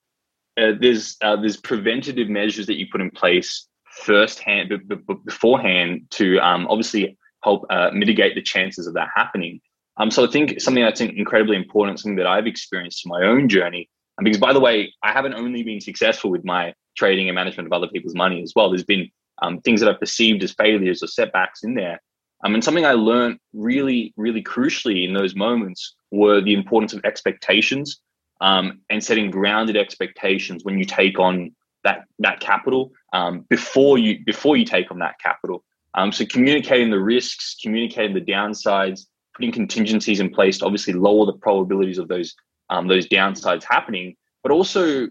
uh, 0.60 0.74
there's 0.80 1.18
uh, 1.22 1.36
there's 1.36 1.58
preventative 1.58 2.30
measures 2.30 2.66
that 2.68 2.78
you 2.78 2.88
put 2.92 3.02
in 3.02 3.10
place 3.12 3.68
firsthand 3.92 4.70
b- 4.70 4.96
b- 4.96 5.16
beforehand 5.26 6.02
to 6.10 6.38
um, 6.40 6.68
obviously 6.68 7.18
help 7.44 7.66
uh, 7.70 7.90
mitigate 7.94 8.36
the 8.36 8.42
chances 8.42 8.88
of 8.88 8.94
that 8.94 9.10
happening. 9.16 9.60
Um, 9.98 10.10
so 10.10 10.26
I 10.26 10.32
think 10.32 10.62
something 10.62 10.84
that's 10.84 11.02
incredibly 11.02 11.58
important, 11.58 12.00
something 12.00 12.16
that 12.18 12.28
I've 12.28 12.48
experienced 12.48 13.06
in 13.06 13.10
my 13.10 13.24
own 13.24 13.50
journey. 13.50 13.90
And 14.18 14.26
because 14.26 14.40
by 14.40 14.54
the 14.54 14.60
way, 14.60 14.94
I 15.04 15.12
haven't 15.12 15.34
only 15.34 15.64
been 15.64 15.82
successful 15.82 16.32
with 16.32 16.46
my 16.46 16.74
trading 16.96 17.28
and 17.28 17.36
management 17.36 17.68
of 17.68 17.74
other 17.74 17.88
people's 17.88 18.16
money 18.16 18.42
as 18.42 18.54
well. 18.56 18.70
There's 18.70 18.84
been 18.84 19.10
um, 19.42 19.60
things 19.62 19.80
that 19.82 19.90
I've 19.90 20.00
perceived 20.00 20.44
as 20.44 20.54
failures 20.54 21.02
or 21.04 21.08
setbacks 21.08 21.64
in 21.64 21.76
there. 21.76 22.02
Um, 22.44 22.54
and 22.54 22.64
something 22.64 22.86
I 22.86 22.94
learned 22.94 23.40
really, 23.54 24.14
really 24.18 24.44
crucially 24.44 25.08
in 25.08 25.14
those 25.14 25.36
moments 25.36 25.96
were 26.12 26.42
the 26.42 26.54
importance 26.54 26.94
of 26.94 27.02
expectations 27.06 28.02
um, 28.42 28.82
and 28.90 29.04
setting 29.04 29.32
grounded 29.32 29.78
expectations 29.78 30.64
when 30.64 30.78
you 30.78 30.86
take 30.86 31.20
on 31.20 31.56
that 31.84 32.04
that 32.20 32.40
capital 32.40 32.92
um, 33.14 33.46
before 33.50 33.98
you 33.98 34.20
before 34.26 34.58
you 34.58 34.66
take 34.66 34.92
on 34.92 35.00
that 35.00 35.16
capital. 35.20 35.64
Um, 35.94 36.12
so 36.12 36.26
communicating 36.26 36.90
the 36.90 37.00
risks, 37.00 37.56
communicating 37.62 38.14
the 38.14 38.22
downsides, 38.22 39.02
putting 39.36 39.52
contingencies 39.52 40.20
in 40.20 40.30
place 40.30 40.60
to 40.60 40.66
obviously 40.66 40.94
lower 40.94 41.26
the 41.26 41.34
probabilities 41.34 41.98
of 41.98 42.08
those 42.08 42.36
um, 42.70 42.88
those 42.88 43.08
downsides 43.08 43.64
happening, 43.64 44.16
but 44.44 44.52
also 44.52 45.08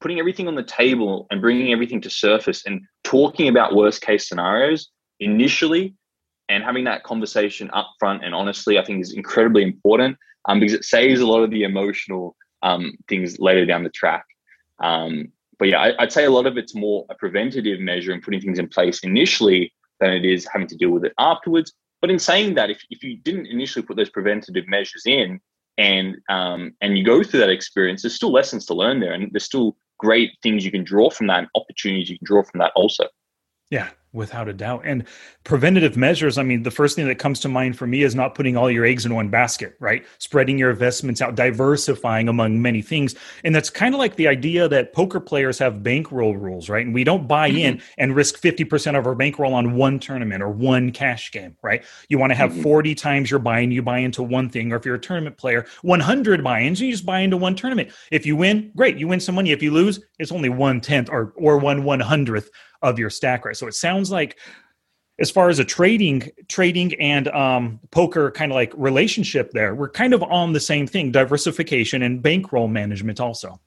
putting 0.00 0.18
everything 0.18 0.46
on 0.46 0.54
the 0.54 0.62
table 0.62 1.26
and 1.30 1.40
bringing 1.40 1.72
everything 1.72 2.00
to 2.02 2.10
surface 2.10 2.66
and 2.66 2.82
talking 3.04 3.48
about 3.48 3.74
worst 3.74 4.02
case 4.02 4.28
scenarios 4.28 4.90
initially 5.20 5.94
and 6.48 6.62
having 6.62 6.84
that 6.84 7.02
conversation 7.02 7.70
up 7.72 7.88
front 7.98 8.24
and 8.24 8.34
honestly, 8.34 8.78
I 8.78 8.84
think 8.84 9.00
is 9.00 9.14
incredibly 9.14 9.62
important 9.62 10.16
um, 10.48 10.60
because 10.60 10.74
it 10.74 10.84
saves 10.84 11.20
a 11.20 11.26
lot 11.26 11.42
of 11.42 11.50
the 11.50 11.62
emotional 11.62 12.36
um, 12.62 12.96
things 13.08 13.38
later 13.38 13.66
down 13.66 13.84
the 13.84 13.90
track. 13.90 14.24
Um, 14.80 15.28
but 15.58 15.68
yeah, 15.68 15.80
I, 15.80 16.02
would 16.02 16.12
say 16.12 16.24
a 16.24 16.30
lot 16.30 16.46
of 16.46 16.56
it's 16.56 16.74
more 16.74 17.06
a 17.10 17.14
preventative 17.14 17.80
measure 17.80 18.12
and 18.12 18.22
putting 18.22 18.40
things 18.40 18.58
in 18.58 18.68
place 18.68 19.00
initially 19.00 19.72
than 20.00 20.12
it 20.12 20.24
is 20.24 20.46
having 20.52 20.68
to 20.68 20.76
deal 20.76 20.90
with 20.90 21.04
it 21.04 21.14
afterwards. 21.18 21.72
But 22.00 22.10
in 22.10 22.18
saying 22.18 22.54
that, 22.54 22.70
if, 22.70 22.82
if 22.90 23.02
you 23.02 23.16
didn't 23.16 23.46
initially 23.46 23.84
put 23.84 23.96
those 23.96 24.10
preventative 24.10 24.68
measures 24.68 25.04
in 25.06 25.40
and 25.78 26.16
um, 26.28 26.72
and 26.80 26.96
you 26.96 27.04
go 27.04 27.22
through 27.22 27.40
that 27.40 27.50
experience, 27.50 28.02
there's 28.02 28.14
still 28.14 28.32
lessons 28.32 28.66
to 28.66 28.74
learn 28.74 29.00
there, 29.00 29.12
and 29.12 29.30
there's 29.32 29.44
still 29.44 29.76
great 29.98 30.32
things 30.42 30.64
you 30.64 30.70
can 30.70 30.84
draw 30.84 31.10
from 31.10 31.26
that, 31.28 31.40
and 31.40 31.48
opportunities 31.54 32.10
you 32.10 32.18
can 32.18 32.26
draw 32.26 32.42
from 32.42 32.58
that 32.60 32.72
also. 32.74 33.04
Yeah, 33.70 33.88
Without 34.16 34.48
a 34.48 34.54
doubt. 34.54 34.82
And 34.86 35.04
preventative 35.44 35.96
measures, 35.96 36.38
I 36.38 36.42
mean, 36.42 36.62
the 36.62 36.70
first 36.70 36.96
thing 36.96 37.06
that 37.06 37.18
comes 37.18 37.38
to 37.40 37.48
mind 37.48 37.76
for 37.76 37.86
me 37.86 38.02
is 38.02 38.14
not 38.14 38.34
putting 38.34 38.56
all 38.56 38.70
your 38.70 38.86
eggs 38.86 39.04
in 39.04 39.14
one 39.14 39.28
basket, 39.28 39.76
right? 39.78 40.06
Spreading 40.18 40.58
your 40.58 40.70
investments 40.70 41.20
out, 41.20 41.34
diversifying 41.34 42.26
among 42.28 42.62
many 42.62 42.80
things. 42.80 43.14
And 43.44 43.54
that's 43.54 43.68
kind 43.68 43.94
of 43.94 43.98
like 43.98 44.16
the 44.16 44.26
idea 44.26 44.68
that 44.68 44.94
poker 44.94 45.20
players 45.20 45.58
have 45.58 45.82
bankroll 45.82 46.34
rules, 46.34 46.70
right? 46.70 46.84
And 46.84 46.94
we 46.94 47.04
don't 47.04 47.28
buy 47.28 47.50
mm-hmm. 47.50 47.58
in 47.58 47.82
and 47.98 48.16
risk 48.16 48.40
50% 48.40 48.98
of 48.98 49.06
our 49.06 49.14
bankroll 49.14 49.52
on 49.52 49.74
one 49.76 49.98
tournament 49.98 50.42
or 50.42 50.48
one 50.48 50.92
cash 50.92 51.30
game, 51.30 51.54
right? 51.62 51.84
You 52.08 52.18
want 52.18 52.30
to 52.30 52.36
have 52.36 52.52
mm-hmm. 52.52 52.62
40 52.62 52.94
times 52.94 53.30
your 53.30 53.40
buy-in, 53.40 53.70
you 53.70 53.82
buy 53.82 53.98
into 53.98 54.22
one 54.22 54.48
thing. 54.48 54.72
Or 54.72 54.76
if 54.76 54.86
you're 54.86 54.94
a 54.94 54.98
tournament 54.98 55.36
player, 55.36 55.66
100 55.82 56.42
buy-ins, 56.42 56.80
you 56.80 56.90
just 56.90 57.04
buy 57.04 57.20
into 57.20 57.36
one 57.36 57.54
tournament. 57.54 57.90
If 58.10 58.24
you 58.24 58.34
win, 58.34 58.72
great, 58.74 58.96
you 58.96 59.08
win 59.08 59.20
some 59.20 59.34
money. 59.34 59.52
If 59.52 59.62
you 59.62 59.72
lose, 59.72 60.00
it's 60.18 60.32
only 60.32 60.48
one 60.48 60.80
tenth 60.80 61.10
or, 61.10 61.34
or 61.36 61.58
one 61.58 61.84
one 61.84 62.00
hundredth 62.00 62.50
of 62.86 62.98
your 62.98 63.10
stack 63.10 63.44
right? 63.44 63.56
So 63.56 63.66
it 63.66 63.74
sounds 63.74 64.10
like 64.10 64.38
as 65.18 65.30
far 65.30 65.48
as 65.48 65.58
a 65.58 65.64
trading 65.64 66.30
trading 66.48 66.94
and 67.00 67.28
um, 67.28 67.80
poker 67.90 68.30
kind 68.30 68.52
of 68.52 68.56
like 68.56 68.72
relationship 68.76 69.50
there 69.52 69.74
we're 69.74 69.88
kind 69.88 70.12
of 70.14 70.22
on 70.22 70.52
the 70.52 70.60
same 70.60 70.86
thing 70.86 71.10
diversification 71.10 72.02
and 72.02 72.22
bankroll 72.22 72.68
management 72.68 73.20
also. 73.20 73.60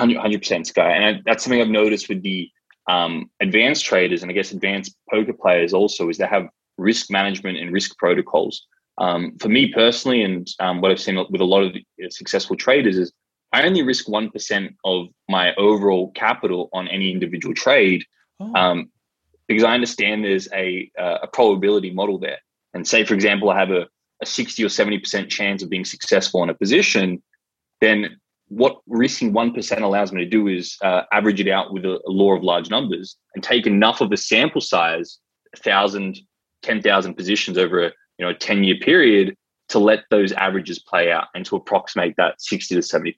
100% 0.00 0.66
sky 0.66 0.92
and 0.92 1.22
that's 1.24 1.44
something 1.44 1.60
i've 1.60 1.68
noticed 1.68 2.08
with 2.08 2.22
the 2.22 2.48
um, 2.88 3.30
advanced 3.40 3.84
traders 3.84 4.22
and 4.22 4.30
i 4.30 4.34
guess 4.34 4.52
advanced 4.52 4.94
poker 5.10 5.32
players 5.32 5.72
also 5.72 6.08
is 6.08 6.18
they 6.18 6.26
have 6.26 6.48
risk 6.76 7.10
management 7.10 7.58
and 7.58 7.72
risk 7.72 7.96
protocols. 7.98 8.66
Um, 8.98 9.36
for 9.38 9.48
me 9.48 9.72
personally 9.72 10.22
and 10.22 10.48
um, 10.60 10.80
what 10.80 10.90
i've 10.90 11.00
seen 11.00 11.16
with 11.30 11.40
a 11.40 11.44
lot 11.44 11.62
of 11.62 11.76
successful 12.10 12.56
traders 12.56 12.96
is 12.96 13.12
i 13.52 13.62
only 13.62 13.82
risk 13.82 14.06
1% 14.06 14.74
of 14.84 15.06
my 15.28 15.54
overall 15.56 16.12
capital 16.12 16.68
on 16.72 16.88
any 16.88 17.10
individual 17.10 17.54
trade 17.54 18.04
Oh. 18.40 18.54
Um, 18.54 18.90
because 19.46 19.64
I 19.64 19.74
understand 19.74 20.24
there's 20.24 20.48
a 20.52 20.90
uh, 20.98 21.18
a 21.22 21.26
probability 21.26 21.90
model 21.90 22.18
there. 22.18 22.38
And 22.74 22.86
say, 22.86 23.04
for 23.04 23.14
example, 23.14 23.50
I 23.50 23.58
have 23.58 23.70
a, 23.70 23.86
a 24.22 24.26
60 24.26 24.62
or 24.62 24.68
70% 24.68 25.28
chance 25.30 25.62
of 25.62 25.70
being 25.70 25.86
successful 25.86 26.42
in 26.42 26.50
a 26.50 26.54
position, 26.54 27.22
then 27.80 28.18
what 28.48 28.80
risking 28.86 29.32
1% 29.32 29.80
allows 29.80 30.12
me 30.12 30.22
to 30.22 30.28
do 30.28 30.48
is 30.48 30.76
uh, 30.82 31.02
average 31.12 31.40
it 31.40 31.48
out 31.48 31.72
with 31.72 31.84
a, 31.84 31.98
a, 32.06 32.10
law 32.10 32.34
of 32.34 32.42
large 32.42 32.70
numbers 32.70 33.16
and 33.34 33.42
take 33.42 33.66
enough 33.66 34.00
of 34.00 34.12
a 34.12 34.16
sample 34.16 34.60
size, 34.60 35.18
1,000, 35.56 36.18
10,000 36.62 37.14
positions 37.14 37.56
over 37.56 37.86
a 37.86 37.92
you 38.18 38.24
know 38.24 38.30
a 38.30 38.34
10 38.34 38.64
year 38.64 38.76
period 38.80 39.34
to 39.68 39.78
let 39.78 40.04
those 40.10 40.32
averages 40.32 40.78
play 40.78 41.12
out 41.12 41.26
and 41.34 41.44
to 41.46 41.56
approximate 41.56 42.14
that 42.16 42.40
60 42.40 42.74
to 42.74 42.80
70%. 42.80 43.14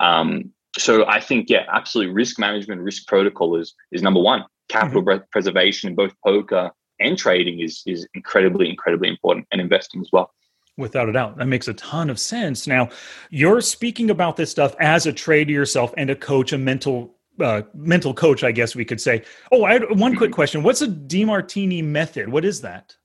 Um, 0.00 0.52
so 0.78 1.06
I 1.06 1.20
think, 1.20 1.48
yeah, 1.48 1.66
absolutely. 1.72 2.14
Risk 2.14 2.38
management, 2.38 2.80
risk 2.80 3.06
protocol 3.06 3.56
is 3.56 3.74
is 3.92 4.02
number 4.02 4.20
one. 4.20 4.44
Capital 4.68 5.02
mm-hmm. 5.02 5.24
preservation 5.30 5.90
in 5.90 5.94
both 5.94 6.12
poker 6.24 6.70
and 7.00 7.18
trading 7.18 7.60
is 7.60 7.82
is 7.86 8.06
incredibly, 8.14 8.68
incredibly 8.68 9.08
important, 9.08 9.46
and 9.52 9.60
investing 9.60 10.00
as 10.00 10.08
well. 10.12 10.32
Without 10.76 11.08
a 11.08 11.12
doubt, 11.12 11.36
that 11.36 11.46
makes 11.46 11.68
a 11.68 11.74
ton 11.74 12.10
of 12.10 12.18
sense. 12.18 12.66
Now, 12.66 12.88
you're 13.30 13.60
speaking 13.60 14.10
about 14.10 14.36
this 14.36 14.50
stuff 14.50 14.74
as 14.80 15.06
a 15.06 15.12
trader 15.12 15.52
yourself 15.52 15.94
and 15.96 16.10
a 16.10 16.16
coach, 16.16 16.52
a 16.52 16.58
mental 16.58 17.14
uh, 17.40 17.62
mental 17.74 18.14
coach, 18.14 18.42
I 18.42 18.52
guess 18.52 18.74
we 18.74 18.84
could 18.84 19.00
say. 19.00 19.22
Oh, 19.52 19.64
I 19.64 19.74
had 19.74 19.98
one 19.98 20.16
quick 20.16 20.30
mm-hmm. 20.30 20.34
question. 20.34 20.62
What's 20.62 20.82
a 20.82 20.88
Demartini 20.88 21.82
method? 21.82 22.28
What 22.28 22.44
is 22.44 22.60
that? 22.62 22.96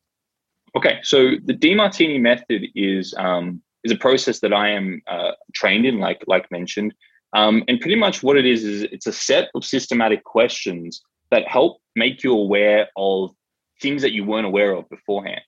Okay, 0.75 0.99
so 1.03 1.31
the 1.45 1.53
Demartini 1.53 2.19
method 2.19 2.67
is 2.75 3.13
um, 3.17 3.61
is 3.83 3.91
a 3.91 3.97
process 3.97 4.39
that 4.39 4.53
I 4.53 4.69
am 4.69 5.01
uh, 5.07 5.31
trained 5.53 5.85
in, 5.85 5.99
like 5.99 6.23
like 6.27 6.49
mentioned. 6.51 6.93
Um, 7.33 7.63
and 7.67 7.79
pretty 7.79 7.95
much 7.95 8.23
what 8.23 8.37
it 8.37 8.45
is 8.45 8.63
is 8.63 8.83
it's 8.83 9.07
a 9.07 9.13
set 9.13 9.49
of 9.53 9.63
systematic 9.63 10.23
questions 10.23 11.01
that 11.31 11.47
help 11.47 11.79
make 11.95 12.23
you 12.23 12.33
aware 12.33 12.89
of 12.97 13.31
things 13.81 14.01
that 14.01 14.13
you 14.13 14.23
weren't 14.25 14.47
aware 14.47 14.73
of 14.73 14.89
beforehand. 14.89 15.41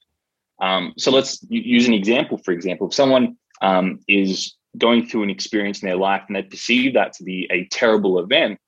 Um, 0.61 0.93
so 0.97 1.11
let's 1.11 1.43
use 1.50 1.88
an 1.88 1.93
example. 1.93 2.38
For 2.38 2.51
example, 2.51 2.88
if 2.88 2.93
someone 2.93 3.35
um, 3.61 4.00
is 4.07 4.55
going 4.77 5.07
through 5.07 5.23
an 5.23 5.29
experience 5.29 5.81
in 5.81 5.88
their 5.88 5.97
life 5.97 6.23
and 6.27 6.35
they 6.35 6.43
perceive 6.43 6.93
that 6.93 7.13
to 7.13 7.23
be 7.23 7.47
a 7.51 7.65
terrible 7.65 8.19
event, 8.19 8.59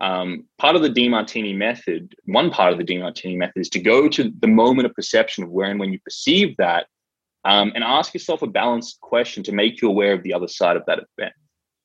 um, 0.00 0.44
part 0.58 0.74
of 0.74 0.82
the 0.82 0.88
Demartini 0.88 1.56
method, 1.56 2.14
one 2.24 2.50
part 2.50 2.72
of 2.72 2.78
the 2.78 2.84
Demartini 2.84 3.36
method 3.36 3.60
is 3.60 3.68
to 3.70 3.80
go 3.80 4.08
to 4.08 4.32
the 4.40 4.48
moment 4.48 4.86
of 4.86 4.94
perception 4.94 5.44
of 5.44 5.50
where 5.50 5.70
and 5.70 5.78
when 5.78 5.92
you 5.92 6.00
perceive 6.00 6.56
that 6.56 6.86
um, 7.44 7.72
and 7.74 7.84
ask 7.84 8.14
yourself 8.14 8.42
a 8.42 8.46
balanced 8.46 9.00
question 9.00 9.42
to 9.44 9.52
make 9.52 9.80
you 9.80 9.88
aware 9.88 10.12
of 10.12 10.22
the 10.22 10.34
other 10.34 10.48
side 10.48 10.76
of 10.76 10.84
that 10.86 11.00
event. 11.18 11.34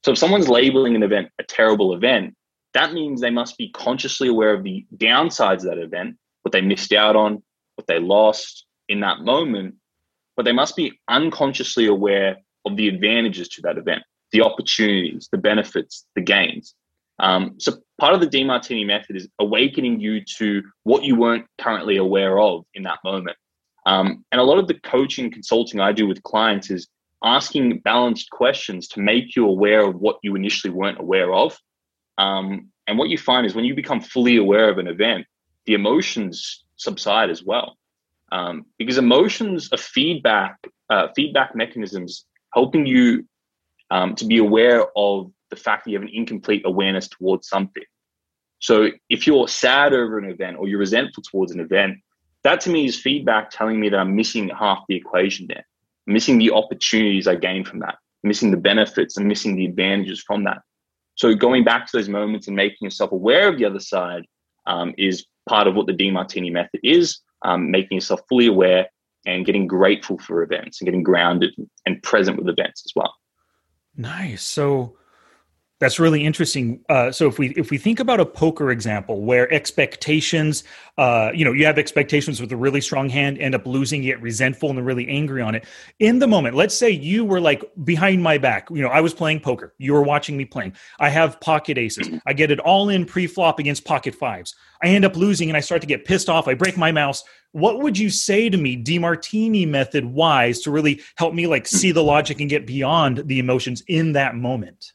So 0.07 0.13
if 0.13 0.17
someone's 0.17 0.47
labeling 0.47 0.95
an 0.95 1.03
event 1.03 1.31
a 1.37 1.43
terrible 1.43 1.93
event, 1.93 2.33
that 2.73 2.93
means 2.93 3.19
they 3.19 3.29
must 3.29 3.57
be 3.57 3.71
consciously 3.71 4.29
aware 4.29 4.53
of 4.53 4.63
the 4.63 4.85
downsides 4.95 5.55
of 5.55 5.63
that 5.63 5.79
event, 5.79 6.15
what 6.43 6.53
they 6.53 6.61
missed 6.61 6.93
out 6.93 7.17
on, 7.17 7.43
what 7.75 7.87
they 7.87 7.99
lost 7.99 8.67
in 8.87 9.01
that 9.01 9.19
moment, 9.19 9.75
but 10.37 10.45
they 10.45 10.53
must 10.53 10.77
be 10.77 10.97
unconsciously 11.09 11.87
aware 11.87 12.37
of 12.65 12.77
the 12.77 12.87
advantages 12.87 13.49
to 13.49 13.61
that 13.63 13.77
event, 13.77 14.01
the 14.31 14.43
opportunities, 14.43 15.27
the 15.29 15.37
benefits, 15.37 16.05
the 16.15 16.21
gains. 16.21 16.73
Um, 17.19 17.55
so 17.57 17.73
part 17.99 18.13
of 18.13 18.21
the 18.21 18.27
Demartini 18.27 18.85
method 18.85 19.17
is 19.17 19.27
awakening 19.39 19.99
you 19.99 20.23
to 20.37 20.63
what 20.83 21.03
you 21.03 21.17
weren't 21.17 21.47
currently 21.57 21.97
aware 21.97 22.39
of 22.39 22.63
in 22.73 22.83
that 22.83 22.99
moment. 23.03 23.35
Um, 23.85 24.23
and 24.31 24.39
a 24.39 24.45
lot 24.45 24.57
of 24.57 24.69
the 24.69 24.79
coaching 24.79 25.29
consulting 25.29 25.81
I 25.81 25.91
do 25.91 26.07
with 26.07 26.23
clients 26.23 26.71
is 26.71 26.87
asking 27.23 27.79
balanced 27.79 28.29
questions 28.29 28.87
to 28.89 28.99
make 28.99 29.35
you 29.35 29.47
aware 29.47 29.81
of 29.81 29.95
what 29.95 30.17
you 30.21 30.35
initially 30.35 30.73
weren't 30.73 30.99
aware 30.99 31.33
of. 31.33 31.57
Um, 32.17 32.69
and 32.87 32.97
what 32.97 33.09
you 33.09 33.17
find 33.17 33.45
is 33.45 33.55
when 33.55 33.65
you 33.65 33.75
become 33.75 34.01
fully 34.01 34.37
aware 34.37 34.69
of 34.69 34.77
an 34.77 34.87
event, 34.87 35.25
the 35.65 35.73
emotions 35.73 36.63
subside 36.75 37.29
as 37.29 37.43
well. 37.43 37.77
Um, 38.31 38.65
because 38.77 38.97
emotions 38.97 39.69
are 39.71 39.77
feedback, 39.77 40.57
uh, 40.89 41.07
feedback 41.15 41.55
mechanisms 41.55 42.25
helping 42.53 42.85
you 42.85 43.25
um, 43.89 44.15
to 44.15 44.25
be 44.25 44.37
aware 44.37 44.85
of 44.95 45.31
the 45.49 45.55
fact 45.55 45.85
that 45.85 45.91
you 45.91 45.97
have 45.97 46.07
an 46.07 46.13
incomplete 46.13 46.63
awareness 46.65 47.07
towards 47.07 47.47
something. 47.47 47.83
So 48.59 48.89
if 49.09 49.27
you're 49.27 49.47
sad 49.47 49.93
over 49.93 50.17
an 50.17 50.29
event 50.29 50.57
or 50.57 50.67
you're 50.67 50.79
resentful 50.79 51.23
towards 51.23 51.51
an 51.51 51.59
event, 51.59 51.97
that 52.43 52.61
to 52.61 52.69
me 52.69 52.85
is 52.85 52.99
feedback 52.99 53.49
telling 53.49 53.79
me 53.79 53.89
that 53.89 53.99
I'm 53.99 54.15
missing 54.15 54.49
half 54.49 54.79
the 54.87 54.95
equation 54.95 55.47
there 55.47 55.65
missing 56.07 56.37
the 56.37 56.51
opportunities 56.51 57.27
I 57.27 57.35
gained 57.35 57.67
from 57.67 57.79
that, 57.79 57.97
missing 58.23 58.49
the 58.49 58.57
benefits 58.57 59.17
and 59.17 59.27
missing 59.27 59.55
the 59.55 59.65
advantages 59.65 60.23
from 60.25 60.45
that. 60.45 60.61
So 61.15 61.35
going 61.35 61.63
back 61.63 61.85
to 61.87 61.97
those 61.97 62.09
moments 62.09 62.47
and 62.47 62.55
making 62.55 62.85
yourself 62.85 63.11
aware 63.11 63.49
of 63.49 63.57
the 63.57 63.65
other 63.65 63.79
side 63.79 64.25
um, 64.65 64.93
is 64.97 65.25
part 65.47 65.67
of 65.67 65.75
what 65.75 65.87
the 65.87 65.93
Demartini 65.93 66.51
method 66.51 66.79
is, 66.83 67.19
um, 67.43 67.71
making 67.71 67.95
yourself 67.95 68.21
fully 68.29 68.47
aware 68.47 68.87
and 69.25 69.45
getting 69.45 69.67
grateful 69.67 70.17
for 70.17 70.43
events 70.43 70.79
and 70.79 70.85
getting 70.85 71.03
grounded 71.03 71.53
and 71.85 72.01
present 72.03 72.37
with 72.37 72.47
events 72.47 72.83
as 72.85 72.93
well. 72.95 73.13
Nice. 73.95 74.43
So 74.43 74.97
that's 75.79 75.99
really 75.99 76.25
interesting. 76.25 76.83
Uh, 76.89 77.11
so 77.11 77.27
if 77.27 77.37
we 77.37 77.49
if 77.49 77.69
we 77.69 77.77
think 77.77 77.99
about 77.99 78.19
a 78.19 78.25
poker 78.25 78.71
example 78.71 79.21
where 79.21 79.51
expectations, 79.53 80.63
uh, 80.97 81.29
you 81.33 81.45
know, 81.45 81.51
you 81.51 81.65
have 81.65 81.77
expectations 81.77 82.41
with 82.41 82.51
a 82.51 82.57
really 82.57 82.81
strong 82.81 83.09
hand, 83.09 83.37
end 83.37 83.53
up 83.53 83.65
losing, 83.67 84.01
get 84.01 84.19
resentful 84.19 84.71
and 84.71 84.83
really 84.83 85.07
angry 85.07 85.41
on 85.41 85.53
it. 85.53 85.65
In 85.99 86.17
the 86.17 86.27
moment, 86.27 86.55
let's 86.55 86.75
say 86.75 86.89
you 86.89 87.23
were 87.23 87.39
like 87.39 87.63
behind 87.83 88.23
my 88.23 88.39
back. 88.39 88.69
You 88.71 88.81
know, 88.81 88.89
I 88.89 89.01
was 89.01 89.13
playing 89.13 89.41
poker. 89.41 89.75
You 89.77 89.93
were 89.93 90.01
watching 90.01 90.35
me 90.35 90.45
playing. 90.45 90.73
I 90.99 91.09
have 91.09 91.39
pocket 91.41 91.77
aces. 91.77 92.09
I 92.25 92.33
get 92.33 92.49
it 92.49 92.59
all 92.59 92.89
in 92.89 93.05
pre-flop 93.05 93.59
against 93.59 93.85
pocket 93.85 94.15
fives. 94.15 94.55
I 94.81 94.87
end 94.87 95.05
up 95.05 95.15
losing 95.15 95.49
and 95.49 95.57
I 95.57 95.61
start 95.61 95.81
to 95.81 95.87
get 95.87 96.05
pissed 96.05 96.29
off. 96.29 96.47
I 96.47 96.55
break 96.55 96.77
my 96.77 96.91
mouse. 96.91 97.23
What 97.51 97.81
would 97.81 97.97
you 97.97 98.09
say 98.09 98.49
to 98.49 98.57
me, 98.57 98.81
Demartini 98.83 99.67
method 99.67 100.05
wise, 100.05 100.59
to 100.61 100.71
really 100.71 101.01
help 101.17 101.33
me 101.33 101.47
like 101.47 101.67
see 101.67 101.91
the 101.91 102.03
logic 102.03 102.39
and 102.39 102.49
get 102.49 102.65
beyond 102.67 103.23
the 103.27 103.39
emotions 103.39 103.83
in 103.87 104.13
that 104.13 104.35
moment? 104.35 104.93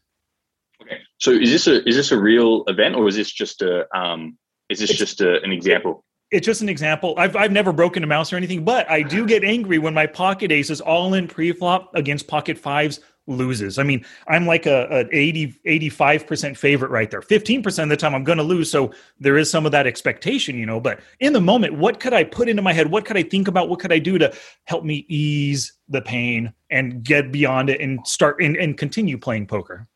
So 1.18 1.30
is 1.30 1.50
this 1.50 1.66
a 1.66 1.86
is 1.88 1.96
this 1.96 2.12
a 2.12 2.20
real 2.20 2.64
event 2.66 2.96
or 2.96 3.08
is 3.08 3.16
this 3.16 3.30
just 3.30 3.62
a 3.62 3.86
um, 3.96 4.36
is 4.68 4.80
this 4.80 4.90
it's, 4.90 4.98
just 4.98 5.20
a, 5.20 5.42
an 5.42 5.52
example? 5.52 6.04
It's 6.30 6.46
just 6.46 6.62
an 6.62 6.68
example. 6.68 7.14
I've 7.18 7.36
I've 7.36 7.52
never 7.52 7.72
broken 7.72 8.02
a 8.02 8.06
mouse 8.06 8.32
or 8.32 8.36
anything, 8.36 8.64
but 8.64 8.90
I 8.90 9.02
do 9.02 9.26
get 9.26 9.44
angry 9.44 9.78
when 9.78 9.94
my 9.94 10.06
pocket 10.06 10.50
aces 10.50 10.80
all 10.80 11.14
in 11.14 11.28
pre-flop 11.28 11.90
against 11.94 12.26
pocket 12.26 12.58
fives 12.58 13.00
loses. 13.26 13.78
I 13.78 13.84
mean, 13.84 14.04
I'm 14.26 14.46
like 14.46 14.66
a, 14.66 14.86
a 14.90 15.16
80 15.16 15.60
85% 15.66 16.56
favorite 16.56 16.90
right 16.90 17.10
there. 17.10 17.20
15% 17.20 17.82
of 17.82 17.88
the 17.88 17.96
time 17.96 18.14
I'm 18.14 18.24
going 18.24 18.38
to 18.38 18.44
lose, 18.44 18.70
so 18.70 18.92
there 19.18 19.36
is 19.36 19.50
some 19.50 19.64
of 19.66 19.72
that 19.72 19.86
expectation, 19.86 20.56
you 20.56 20.66
know, 20.66 20.80
but 20.80 21.00
in 21.20 21.32
the 21.32 21.40
moment, 21.40 21.74
what 21.74 22.00
could 22.00 22.12
I 22.12 22.24
put 22.24 22.48
into 22.48 22.62
my 22.62 22.72
head? 22.72 22.90
What 22.90 23.04
could 23.04 23.16
I 23.16 23.22
think 23.22 23.48
about? 23.48 23.68
What 23.68 23.78
could 23.78 23.92
I 23.92 23.98
do 23.98 24.18
to 24.18 24.34
help 24.64 24.84
me 24.84 25.06
ease 25.08 25.72
the 25.88 26.02
pain 26.02 26.52
and 26.70 27.02
get 27.02 27.30
beyond 27.30 27.70
it 27.70 27.80
and 27.80 28.04
start 28.06 28.42
and, 28.42 28.56
and 28.56 28.76
continue 28.76 29.18
playing 29.18 29.46
poker? 29.46 29.88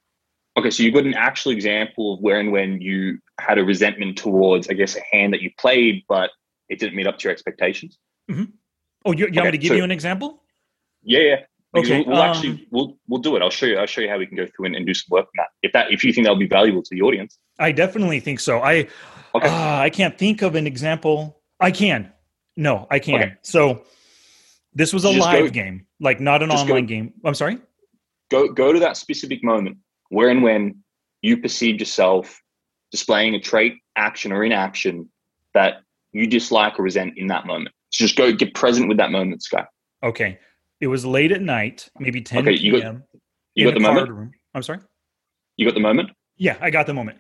Okay, 0.59 0.71
so 0.71 0.83
you've 0.83 0.95
got 0.95 1.05
an 1.05 1.15
actual 1.15 1.53
example 1.53 2.15
of 2.15 2.21
where 2.21 2.41
and 2.41 2.51
when 2.51 2.81
you 2.81 3.19
had 3.39 3.59
a 3.59 3.65
resentment 3.65 4.17
towards, 4.17 4.69
I 4.69 4.73
guess, 4.73 4.97
a 4.97 5.01
hand 5.13 5.35
that 5.35 5.43
you 5.43 5.51
played, 5.59 6.05
but 6.09 6.31
it 6.69 6.79
didn't 6.79 6.97
meet 6.97 7.07
up 7.07 7.19
to 7.19 7.25
your 7.25 7.33
expectations. 7.33 7.99
Mm-hmm. 8.31 8.45
Oh, 9.05 9.13
you, 9.13 9.19
you 9.19 9.27
okay, 9.27 9.37
want 9.37 9.47
me 9.47 9.53
to 9.53 9.59
give 9.59 9.69
so, 9.69 9.75
you 9.75 9.85
an 9.85 9.91
example? 9.91 10.43
Yeah, 11.03 11.21
yeah. 11.21 11.37
okay, 11.77 11.99
we'll, 11.99 12.07
we'll 12.07 12.23
um, 12.23 12.31
actually 12.31 12.67
we'll 12.71 12.99
we'll 13.07 13.21
do 13.21 13.37
it. 13.37 13.43
I'll 13.43 13.51
show 13.51 13.67
you. 13.67 13.77
I'll 13.77 13.87
show 13.87 14.01
you 14.01 14.09
how 14.09 14.19
we 14.19 14.27
can 14.27 14.37
go 14.37 14.47
through 14.47 14.67
and, 14.67 14.77
and 14.77 14.87
do 14.87 14.95
some 14.95 15.09
work 15.11 15.27
on 15.27 15.33
that. 15.37 15.49
If 15.63 15.73
that 15.73 15.93
if 15.93 16.03
you 16.03 16.13
think 16.13 16.25
that'll 16.25 16.39
be 16.39 16.49
valuable 16.49 16.83
to 16.83 16.95
the 16.95 17.03
audience, 17.03 17.39
I 17.59 17.73
definitely 17.73 18.21
think 18.21 18.41
so. 18.41 18.61
I 18.61 18.89
Okay. 19.35 19.49
Ah, 19.51 19.83
I 19.83 19.91
can't 19.91 20.17
think 20.17 20.41
of 20.41 20.55
an 20.55 20.67
example. 20.67 21.43
I 21.61 21.71
can. 21.71 22.11
No, 22.57 22.87
I 22.91 22.99
can. 22.99 23.15
Okay. 23.17 23.35
So 23.43 23.83
this 24.73 24.95
was 24.95 25.05
a 25.05 25.11
live 25.11 25.45
go- 25.45 25.51
game, 25.51 25.87
like 26.01 26.21
not 26.21 26.43
an 26.43 26.49
just 26.49 26.67
go- 26.67 26.73
online 26.73 26.87
game. 26.87 27.13
I'm 27.25 27.35
sorry. 27.35 27.59
go 28.31 28.49
go 28.49 28.73
to 28.73 28.81
that 28.81 28.97
specific 28.97 29.45
moment 29.45 29.77
where 30.11 30.29
and 30.31 30.43
when 30.43 30.83
you 31.23 31.39
perceived 31.39 31.81
yourself 31.81 32.41
displaying 32.91 33.35
a 33.35 33.41
trait, 33.41 33.75
action, 33.97 34.33
or 34.33 34.45
inaction 34.45 35.09
that 35.55 35.75
you 36.13 36.27
dislike 36.27 36.79
or 36.79 36.83
resent 36.83 37.15
in 37.17 37.27
that 37.29 37.47
moment. 37.47 37.75
So 37.91 38.05
just 38.05 38.17
go 38.17 38.33
get 38.33 38.55
present 38.55 38.89
with 38.89 38.97
that 38.99 39.11
moment, 39.11 39.43
Sky. 39.43 39.65
Okay. 40.03 40.39
It 40.81 40.87
was 40.89 41.05
late 41.07 41.33
at 41.33 41.41
night, 41.43 41.89
maybe 41.99 42.21
10 42.21 42.41
Okay, 42.49 42.57
you 42.57 42.73
got- 42.73 42.81
p.m. 42.81 43.05
You 43.55 43.69
in 43.69 43.75
got 43.75 43.79
the 43.81 43.85
card 43.85 43.95
moment. 43.97 44.13
room. 44.19 44.31
I'm 44.55 44.63
sorry. 44.63 44.81
You 45.57 45.65
got 45.67 45.75
the 45.75 45.81
moment. 45.81 46.11
Yeah, 46.37 46.59
I 46.61 46.69
got 46.71 46.87
the 46.87 46.93
moment. 46.95 47.19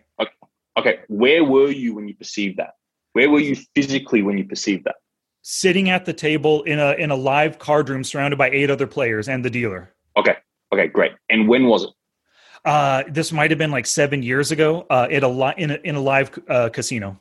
Okay, 0.78 0.98
where 1.08 1.42
were 1.42 1.70
you 1.70 1.94
when 1.94 2.06
you 2.06 2.14
perceived 2.14 2.58
that? 2.58 2.74
Where 3.14 3.30
were 3.30 3.40
you 3.40 3.56
physically 3.74 4.20
when 4.20 4.36
you 4.36 4.44
perceived 4.44 4.84
that? 4.84 4.96
Sitting 5.40 5.88
at 5.88 6.04
the 6.04 6.12
table 6.12 6.62
in 6.64 6.78
a 6.78 6.92
in 6.92 7.10
a 7.10 7.16
live 7.16 7.58
card 7.58 7.88
room, 7.88 8.04
surrounded 8.04 8.36
by 8.36 8.50
eight 8.50 8.68
other 8.68 8.86
players 8.86 9.26
and 9.26 9.42
the 9.42 9.48
dealer. 9.48 9.94
Okay, 10.18 10.36
okay, 10.74 10.88
great. 10.88 11.12
And 11.30 11.48
when 11.48 11.64
was 11.66 11.84
it? 11.84 11.90
Uh, 12.66 13.04
this 13.08 13.30
might 13.32 13.50
have 13.50 13.58
been 13.58 13.70
like 13.70 13.86
seven 13.86 14.22
years 14.22 14.50
ago. 14.50 14.84
Uh, 14.90 15.06
at 15.10 15.22
a 15.22 15.28
li- 15.28 15.54
in 15.56 15.70
a 15.70 15.78
in 15.84 15.94
a 15.94 16.00
live 16.00 16.36
uh, 16.48 16.68
casino. 16.68 17.18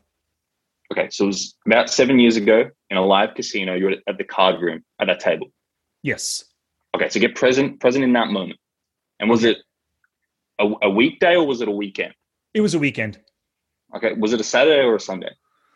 Okay, 0.92 1.08
so 1.12 1.26
it 1.26 1.28
was 1.28 1.56
about 1.66 1.90
seven 1.90 2.20
years 2.20 2.36
ago 2.36 2.70
in 2.90 2.98
a 2.98 3.06
live 3.06 3.36
casino. 3.36 3.76
You 3.76 3.86
were 3.86 3.96
at- 4.08 4.18
the 4.18 4.24
card 4.24 4.60
room 4.60 4.84
at 5.00 5.06
that 5.08 5.20
table. 5.20 5.48
Yes. 6.02 6.44
Okay, 6.96 7.10
so 7.10 7.20
get 7.20 7.36
present 7.36 7.80
present 7.80 8.04
in 8.04 8.14
that 8.14 8.30
moment. 8.30 8.60
And 9.20 9.30
was 9.30 9.44
it 9.44 9.58
a, 10.60 10.68
a 10.82 10.90
weekday 10.90 11.36
or 11.36 11.46
was 11.46 11.62
it 11.62 11.68
a 11.68 11.72
weekend? 11.72 12.14
It 12.56 12.62
was 12.62 12.74
a 12.74 12.80
weekend. 12.80 13.20
Okay, 13.96 14.14
was 14.14 14.34
it 14.34 14.40
a 14.42 14.44
Saturday 14.44 14.82
or 14.82 14.96
a 14.96 15.00
Sunday? 15.00 15.32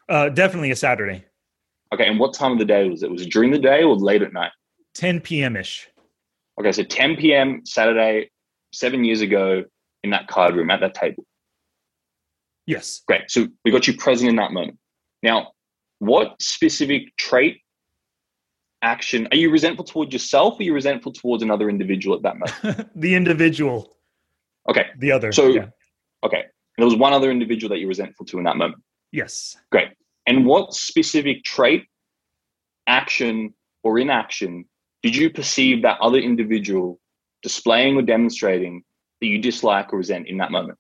Uh, 0.10 0.30
definitely 0.30 0.72
a 0.72 0.76
Saturday. 0.76 1.24
Okay, 1.94 2.08
and 2.08 2.20
what 2.20 2.34
time 2.34 2.54
of 2.54 2.60
the 2.60 2.66
day 2.66 2.90
was 2.90 3.04
it? 3.04 3.12
Was 3.12 3.22
it 3.22 3.32
during 3.32 3.52
the 3.52 3.60
day 3.60 3.84
or 3.84 3.96
late 3.96 4.22
at 4.24 4.34
night? 4.34 4.52
10 4.96 5.22
p.m. 5.22 5.56
ish. 5.56 5.88
Okay, 6.60 6.72
so 6.72 6.84
10 6.84 7.16
p.m. 7.18 7.62
Saturday, 7.66 8.30
seven 8.72 9.04
years 9.04 9.22
ago 9.22 9.64
in 10.04 10.12
that 10.12 10.28
card 10.28 10.56
room 10.56 10.70
at 10.70 10.80
that 10.82 10.94
table. 10.94 11.26
Yes. 12.66 13.02
Great. 13.08 13.24
So 13.30 13.48
we 13.66 13.72
got 13.72 13.88
you 13.88 13.96
present 13.96 14.30
in 14.30 14.36
that 14.38 14.52
moment. 14.52 14.78
Now, 15.24 15.52
what 16.00 16.42
specific 16.42 17.16
trait, 17.18 17.62
action, 18.82 19.28
are 19.32 19.38
you 19.38 19.50
resentful 19.50 19.84
towards 19.84 20.14
yourself 20.14 20.54
or 20.54 20.62
are 20.62 20.64
you 20.64 20.74
resentful 20.74 21.12
towards 21.12 21.44
another 21.44 21.70
individual 21.70 22.16
at 22.16 22.24
that 22.24 22.36
moment? 22.38 22.90
the 22.96 23.16
individual, 23.16 23.96
Okay, 24.70 24.86
the 25.00 25.12
other. 25.12 25.32
So- 25.32 25.48
yeah. 25.48 25.68
okay. 26.24 26.44
There 26.78 26.86
was 26.86 26.96
one 26.96 27.12
other 27.12 27.30
individual 27.30 27.70
that 27.72 27.80
you're 27.80 27.90
resentful 27.90 28.26
to 28.28 28.38
in 28.38 28.46
that 28.46 28.56
moment. 28.56 28.82
Yes. 29.12 29.58
Great. 29.70 29.90
And 30.28 30.46
what 30.46 30.74
specific 30.74 31.44
trait, 31.44 31.86
action, 32.88 33.54
or 33.84 34.00
inaction 34.00 34.64
did 35.04 35.14
you 35.16 35.30
perceive 35.30 35.82
that 35.82 36.00
other 36.00 36.20
individual 36.20 37.00
displaying 37.42 37.98
or 37.98 38.02
demonstrating 38.02 38.84
that 39.22 39.28
you 39.28 39.40
dislike 39.40 39.94
or 39.94 39.98
resent 39.98 40.28
in 40.28 40.38
that 40.38 40.52
moment? 40.52 40.78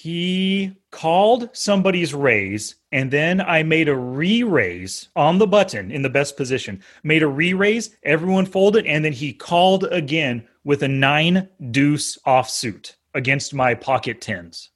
He 0.00 0.72
called 0.90 1.50
somebody's 1.52 2.14
raise, 2.14 2.76
and 2.90 3.10
then 3.10 3.38
I 3.38 3.62
made 3.62 3.86
a 3.86 3.94
re 3.94 4.42
raise 4.42 5.08
on 5.14 5.36
the 5.36 5.46
button 5.46 5.90
in 5.90 6.00
the 6.00 6.08
best 6.08 6.38
position. 6.38 6.82
Made 7.02 7.22
a 7.22 7.28
re 7.28 7.52
raise, 7.52 7.94
everyone 8.02 8.46
folded, 8.46 8.86
and 8.86 9.04
then 9.04 9.12
he 9.12 9.34
called 9.34 9.84
again 9.84 10.48
with 10.64 10.82
a 10.82 10.88
nine 10.88 11.50
deuce 11.70 12.16
offsuit 12.26 12.94
against 13.12 13.52
my 13.52 13.74
pocket 13.74 14.22
tens. 14.22 14.70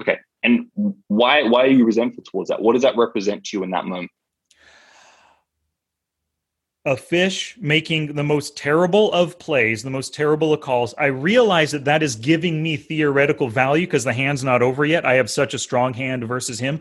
Okay. 0.00 0.18
And 0.42 0.66
why 1.06 1.44
why 1.44 1.62
are 1.62 1.68
you 1.68 1.84
resentful 1.84 2.24
towards 2.24 2.50
that? 2.50 2.60
What 2.60 2.72
does 2.72 2.82
that 2.82 2.96
represent 2.96 3.44
to 3.44 3.56
you 3.56 3.62
in 3.62 3.70
that 3.70 3.84
moment? 3.84 4.10
A 6.86 6.96
fish 6.96 7.56
making 7.58 8.14
the 8.14 8.22
most 8.22 8.56
terrible 8.56 9.10
of 9.12 9.38
plays, 9.38 9.82
the 9.82 9.90
most 9.90 10.12
terrible 10.12 10.52
of 10.52 10.60
calls, 10.60 10.94
I 10.98 11.06
realize 11.06 11.70
that 11.70 11.86
that 11.86 12.02
is 12.02 12.14
giving 12.14 12.62
me 12.62 12.76
theoretical 12.76 13.48
value 13.48 13.86
because 13.86 14.04
the 14.04 14.12
hand's 14.12 14.44
not 14.44 14.60
over 14.60 14.84
yet. 14.84 15.06
I 15.06 15.14
have 15.14 15.30
such 15.30 15.54
a 15.54 15.58
strong 15.58 15.94
hand 15.94 16.24
versus 16.24 16.58
him. 16.58 16.80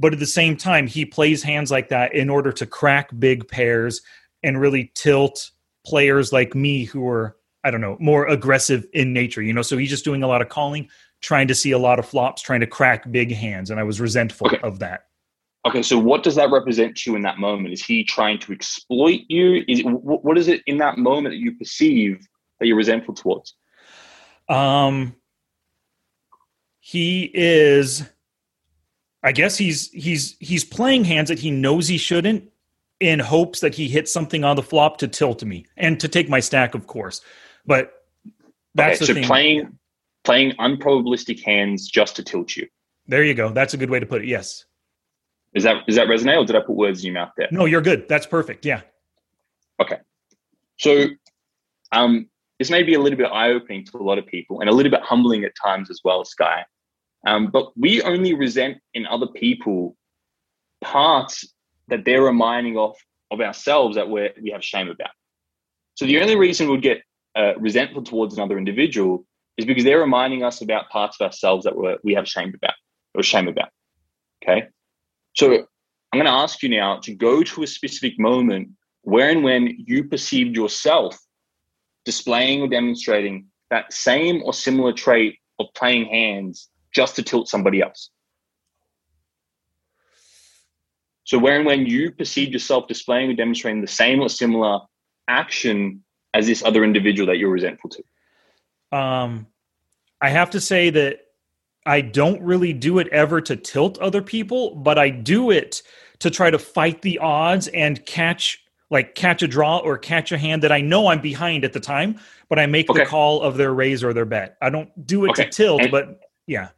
But 0.00 0.14
at 0.14 0.18
the 0.18 0.26
same 0.26 0.56
time, 0.56 0.86
he 0.86 1.04
plays 1.04 1.42
hands 1.42 1.70
like 1.70 1.90
that 1.90 2.14
in 2.14 2.30
order 2.30 2.50
to 2.52 2.66
crack 2.66 3.10
big 3.18 3.46
pairs 3.46 4.00
and 4.42 4.58
really 4.60 4.90
tilt 4.94 5.50
players 5.84 6.32
like 6.32 6.54
me 6.54 6.84
who 6.84 7.06
are, 7.06 7.36
I 7.62 7.70
don't 7.70 7.82
know, 7.82 7.98
more 8.00 8.26
aggressive 8.26 8.86
in 8.94 9.12
nature. 9.12 9.42
You 9.42 9.52
know, 9.52 9.62
so 9.62 9.76
he's 9.76 9.90
just 9.90 10.04
doing 10.04 10.22
a 10.22 10.26
lot 10.28 10.40
of 10.40 10.48
calling, 10.48 10.88
trying 11.20 11.46
to 11.48 11.54
see 11.54 11.72
a 11.72 11.78
lot 11.78 11.98
of 11.98 12.06
flops, 12.06 12.40
trying 12.40 12.60
to 12.60 12.66
crack 12.66 13.10
big 13.12 13.32
hands. 13.32 13.70
And 13.70 13.78
I 13.78 13.82
was 13.82 14.00
resentful 14.00 14.46
Okay. 14.46 14.58
of 14.62 14.78
that. 14.78 15.08
Okay, 15.64 15.82
so 15.82 15.96
what 15.96 16.22
does 16.22 16.34
that 16.34 16.50
represent 16.50 16.96
to 16.96 17.10
you 17.10 17.16
in 17.16 17.22
that 17.22 17.38
moment? 17.38 17.72
Is 17.72 17.84
he 17.84 18.02
trying 18.02 18.38
to 18.40 18.52
exploit 18.52 19.20
you? 19.28 19.64
Is 19.68 19.80
wh- 19.82 20.24
what 20.24 20.36
is 20.36 20.48
it 20.48 20.60
in 20.66 20.78
that 20.78 20.98
moment 20.98 21.32
that 21.32 21.38
you 21.38 21.56
perceive 21.56 22.26
that 22.58 22.66
you're 22.66 22.76
resentful 22.76 23.14
towards? 23.14 23.54
Um, 24.48 25.14
he 26.80 27.30
is. 27.32 28.04
I 29.22 29.30
guess 29.30 29.56
he's 29.56 29.88
he's 29.90 30.36
he's 30.40 30.64
playing 30.64 31.04
hands 31.04 31.28
that 31.28 31.38
he 31.38 31.52
knows 31.52 31.86
he 31.86 31.96
shouldn't, 31.96 32.50
in 33.02 33.18
hopes 33.18 33.60
that 33.60 33.74
he 33.74 33.88
hits 33.88 34.12
something 34.12 34.44
on 34.44 34.56
the 34.56 34.62
flop 34.62 34.96
to 34.98 35.08
tilt 35.08 35.42
me 35.44 35.66
and 35.76 35.98
to 36.00 36.08
take 36.08 36.28
my 36.28 36.40
stack, 36.40 36.74
of 36.74 36.86
course. 36.86 37.20
But 37.66 37.92
that's 38.74 38.98
okay, 38.98 39.06
so 39.06 39.12
the 39.12 39.20
thing. 39.20 39.28
playing 39.28 39.78
playing 40.24 40.52
unprobabilistic 40.52 41.42
hands 41.44 41.88
just 41.88 42.16
to 42.16 42.22
tilt 42.22 42.56
you. 42.56 42.66
there 43.06 43.24
you 43.24 43.34
go. 43.34 43.50
That's 43.50 43.74
a 43.74 43.76
good 43.76 43.90
way 43.90 44.00
to 44.00 44.06
put 44.06 44.22
it. 44.22 44.28
Yes. 44.28 44.64
Is 45.54 45.64
that 45.64 45.84
is 45.86 45.96
that 45.96 46.06
resonate 46.06 46.38
or 46.38 46.44
did 46.44 46.56
I 46.56 46.60
put 46.60 46.76
words 46.76 47.00
in 47.00 47.06
your 47.06 47.14
mouth 47.14 47.32
there? 47.36 47.48
No, 47.50 47.66
you're 47.66 47.82
good. 47.82 48.08
That's 48.08 48.26
perfect. 48.26 48.64
Yeah. 48.64 48.80
Okay. 49.80 49.98
So 50.78 51.08
um, 51.92 52.28
this 52.58 52.70
may 52.70 52.82
be 52.82 52.94
a 52.94 53.00
little 53.00 53.18
bit 53.18 53.26
eye-opening 53.26 53.84
to 53.86 53.98
a 53.98 54.02
lot 54.02 54.18
of 54.18 54.26
people 54.26 54.60
and 54.60 54.70
a 54.70 54.72
little 54.72 54.90
bit 54.90 55.02
humbling 55.02 55.44
at 55.44 55.52
times 55.62 55.90
as 55.90 56.00
well, 56.04 56.24
Sky. 56.24 56.64
Um, 57.26 57.48
but 57.52 57.76
we 57.76 58.02
only 58.02 58.34
resent 58.34 58.78
in 58.94 59.06
other 59.06 59.26
people 59.26 59.96
parts 60.82 61.46
that 61.88 62.04
they're 62.04 62.22
reminding 62.22 62.78
of 62.78 62.96
of 63.30 63.40
ourselves 63.40 63.96
that 63.96 64.08
we 64.08 64.30
we 64.42 64.50
have 64.50 64.64
shame 64.64 64.88
about. 64.88 65.10
So 65.94 66.06
the 66.06 66.20
only 66.20 66.36
reason 66.36 66.70
we'd 66.70 66.82
get 66.82 67.02
uh, 67.36 67.52
resentful 67.58 68.02
towards 68.02 68.34
another 68.34 68.58
individual 68.58 69.26
is 69.56 69.66
because 69.66 69.84
they're 69.84 70.00
reminding 70.00 70.42
us 70.42 70.62
about 70.62 70.88
parts 70.88 71.18
of 71.20 71.26
ourselves 71.26 71.64
that 71.64 71.76
we're, 71.76 71.98
we 72.02 72.14
have 72.14 72.26
shame 72.26 72.52
about 72.54 72.74
or 73.14 73.22
shame 73.22 73.48
about. 73.48 73.68
Okay. 74.42 74.68
So 75.34 75.52
I'm 75.52 76.18
going 76.18 76.26
to 76.26 76.30
ask 76.30 76.62
you 76.62 76.68
now 76.68 76.98
to 77.00 77.14
go 77.14 77.42
to 77.42 77.62
a 77.62 77.66
specific 77.66 78.18
moment 78.18 78.68
where 79.02 79.30
and 79.30 79.42
when 79.42 79.74
you 79.78 80.04
perceived 80.04 80.56
yourself 80.56 81.18
displaying 82.04 82.62
or 82.62 82.68
demonstrating 82.68 83.46
that 83.70 83.92
same 83.92 84.42
or 84.42 84.52
similar 84.52 84.92
trait 84.92 85.38
of 85.58 85.66
playing 85.74 86.06
hands 86.06 86.68
just 86.94 87.16
to 87.16 87.22
tilt 87.22 87.48
somebody 87.48 87.80
else. 87.80 88.10
So, 91.24 91.38
where 91.38 91.56
and 91.56 91.64
when 91.64 91.86
you 91.86 92.12
perceived 92.12 92.52
yourself 92.52 92.88
displaying 92.88 93.30
or 93.30 93.34
demonstrating 93.34 93.80
the 93.80 93.86
same 93.86 94.20
or 94.20 94.28
similar 94.28 94.80
action 95.28 96.04
as 96.34 96.46
this 96.46 96.62
other 96.62 96.84
individual 96.84 97.26
that 97.28 97.38
you're 97.38 97.50
resentful 97.50 97.90
to. 97.90 98.98
Um, 98.98 99.46
I 100.20 100.28
have 100.28 100.50
to 100.50 100.60
say 100.60 100.90
that 100.90 101.21
I 101.86 102.00
don't 102.00 102.40
really 102.42 102.72
do 102.72 102.98
it 102.98 103.08
ever 103.08 103.40
to 103.42 103.56
tilt 103.56 103.98
other 103.98 104.22
people, 104.22 104.74
but 104.76 104.98
I 104.98 105.10
do 105.10 105.50
it 105.50 105.82
to 106.20 106.30
try 106.30 106.50
to 106.50 106.58
fight 106.58 107.02
the 107.02 107.18
odds 107.18 107.68
and 107.68 108.04
catch 108.06 108.58
like 108.90 109.14
catch 109.14 109.42
a 109.42 109.48
draw 109.48 109.78
or 109.78 109.96
catch 109.96 110.32
a 110.32 110.38
hand 110.38 110.62
that 110.62 110.70
I 110.70 110.82
know 110.82 111.06
I'm 111.06 111.22
behind 111.22 111.64
at 111.64 111.72
the 111.72 111.80
time, 111.80 112.20
but 112.50 112.58
I 112.58 112.66
make 112.66 112.90
Okay. 112.90 113.00
the 113.00 113.06
call 113.06 113.40
of 113.40 113.56
their 113.56 113.72
raise 113.72 114.04
or 114.04 114.12
their 114.12 114.26
bet. 114.26 114.58
I 114.60 114.68
don't 114.68 114.90
do 115.06 115.24
it 115.24 115.30
Okay. 115.30 115.44
to 115.44 115.50
tilt, 115.50 115.80
And- 115.80 115.90
but 115.90 116.20
yeah. 116.46 116.68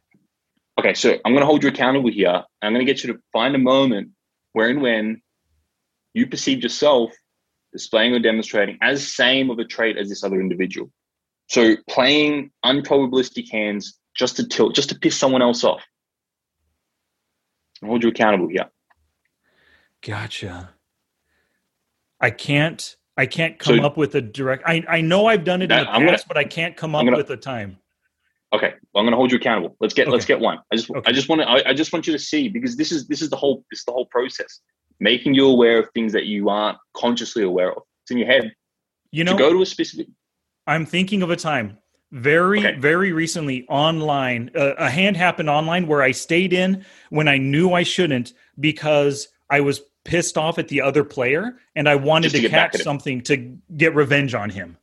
Okay, 0.79 0.93
so 0.93 1.11
I'm 1.25 1.33
going 1.33 1.41
to 1.41 1.45
hold 1.45 1.61
you 1.61 1.69
accountable 1.69 2.09
here. 2.09 2.41
I'm 2.61 2.73
going 2.73 2.85
to 2.85 2.91
get 2.91 3.03
you 3.03 3.13
to 3.13 3.19
find 3.33 3.53
a 3.53 3.59
moment 3.59 4.11
where 4.53 4.69
and 4.69 4.81
when 4.81 5.21
you 6.13 6.25
perceived 6.25 6.63
yourself 6.63 7.11
displaying 7.73 8.13
or 8.13 8.19
demonstrating 8.19 8.77
as 8.81 9.05
same 9.05 9.49
of 9.49 9.59
a 9.59 9.65
trait 9.65 9.97
as 9.97 10.07
this 10.07 10.23
other 10.23 10.39
individual. 10.39 10.89
So 11.49 11.75
playing 11.89 12.51
unprobabilistic 12.63 13.51
hands 13.51 13.99
just 14.15 14.37
to 14.37 14.47
tilt, 14.47 14.73
just 14.75 14.89
to 14.89 14.95
piss 14.99 15.17
someone 15.17 15.41
else 15.41 15.63
off. 15.63 15.83
Hold 17.83 18.03
you 18.03 18.09
accountable 18.09 18.47
here. 18.47 18.69
Gotcha. 20.01 20.73
I 22.19 22.31
can't 22.31 22.95
I 23.17 23.25
can't 23.25 23.59
come 23.59 23.77
So- 23.77 23.83
up 23.83 23.97
with 23.97 24.15
a 24.15 24.21
direct 24.21 24.63
I, 24.65 24.83
I 24.87 25.01
know 25.01 25.25
I've 25.27 25.43
done 25.43 25.61
it 25.61 25.65
in 25.65 25.69
the 25.69 25.89
I'm 25.89 26.01
gonna- 26.01 26.11
past, 26.11 26.27
but 26.27 26.37
I 26.37 26.43
can't 26.45 26.75
come 26.75 26.95
up 26.95 27.03
gonna- 27.05 27.17
with 27.17 27.29
a 27.29 27.37
time. 27.37 27.77
Okay, 28.53 28.67
well, 28.93 29.01
I'm 29.01 29.05
going 29.05 29.11
to 29.11 29.17
hold 29.17 29.31
you 29.33 29.37
accountable. 29.37 29.75
Let's 29.81 29.93
get 29.93 30.07
let's 30.07 30.23
get 30.23 30.39
one. 30.39 30.59
I 30.71 30.77
just 30.77 30.89
Okay. 30.89 31.01
I 31.05 31.11
just 31.11 31.27
want 31.27 31.41
to 31.41 31.49
I, 31.49 31.71
I 31.71 31.73
just 31.73 31.91
want 31.91 32.07
you 32.07 32.13
to 32.13 32.19
see 32.19 32.47
because 32.47 32.77
this 32.77 32.91
is 32.91 33.05
this 33.07 33.21
is 33.21 33.29
the 33.29 33.35
whole 33.35 33.65
this 33.69 33.79
is 33.79 33.85
the 33.85 33.91
whole 33.91 34.05
process, 34.05 34.61
making 35.01 35.33
you 35.33 35.47
aware 35.47 35.77
of 35.79 35.89
things 35.93 36.13
that 36.13 36.25
you 36.25 36.47
aren't 36.47 36.77
consciously 36.93 37.43
aware 37.43 37.71
of. 37.73 37.83
It's 38.03 38.11
in 38.11 38.17
your 38.17 38.27
head. 38.27 38.53
You 39.11 39.25
to 39.25 39.31
know, 39.31 39.37
go 39.37 39.51
to 39.51 39.61
a 39.61 39.65
specific 39.65 40.07
I'm 40.67 40.85
thinking 40.85 41.21
of 41.21 41.31
a 41.31 41.35
time. 41.35 41.79
Very 42.11 42.59
Okay. 42.59 42.75
very 42.79 43.11
recently 43.11 43.65
online 43.67 44.51
uh, 44.55 44.73
a 44.77 44.89
hand 44.89 45.17
happened 45.17 45.49
online 45.49 45.87
where 45.87 46.01
i 46.01 46.11
stayed 46.11 46.53
in 46.53 46.85
when 47.09 47.27
i 47.27 47.37
knew 47.37 47.73
i 47.73 47.83
shouldn't 47.83 48.33
because 48.59 49.27
i 49.49 49.59
was 49.59 49.81
pissed 50.05 50.37
off 50.37 50.59
at 50.59 50.67
the 50.67 50.79
other 50.79 51.03
player 51.03 51.57
and 51.75 51.89
i 51.89 51.95
wanted 51.95 52.29
Just 52.29 52.35
to 52.35 52.41
to, 52.43 52.49
catch 52.49 52.75
something 52.77 53.21
to 53.21 53.37
get 53.75 53.95
revenge 53.95 54.33
on 54.33 54.49
him 54.49 54.77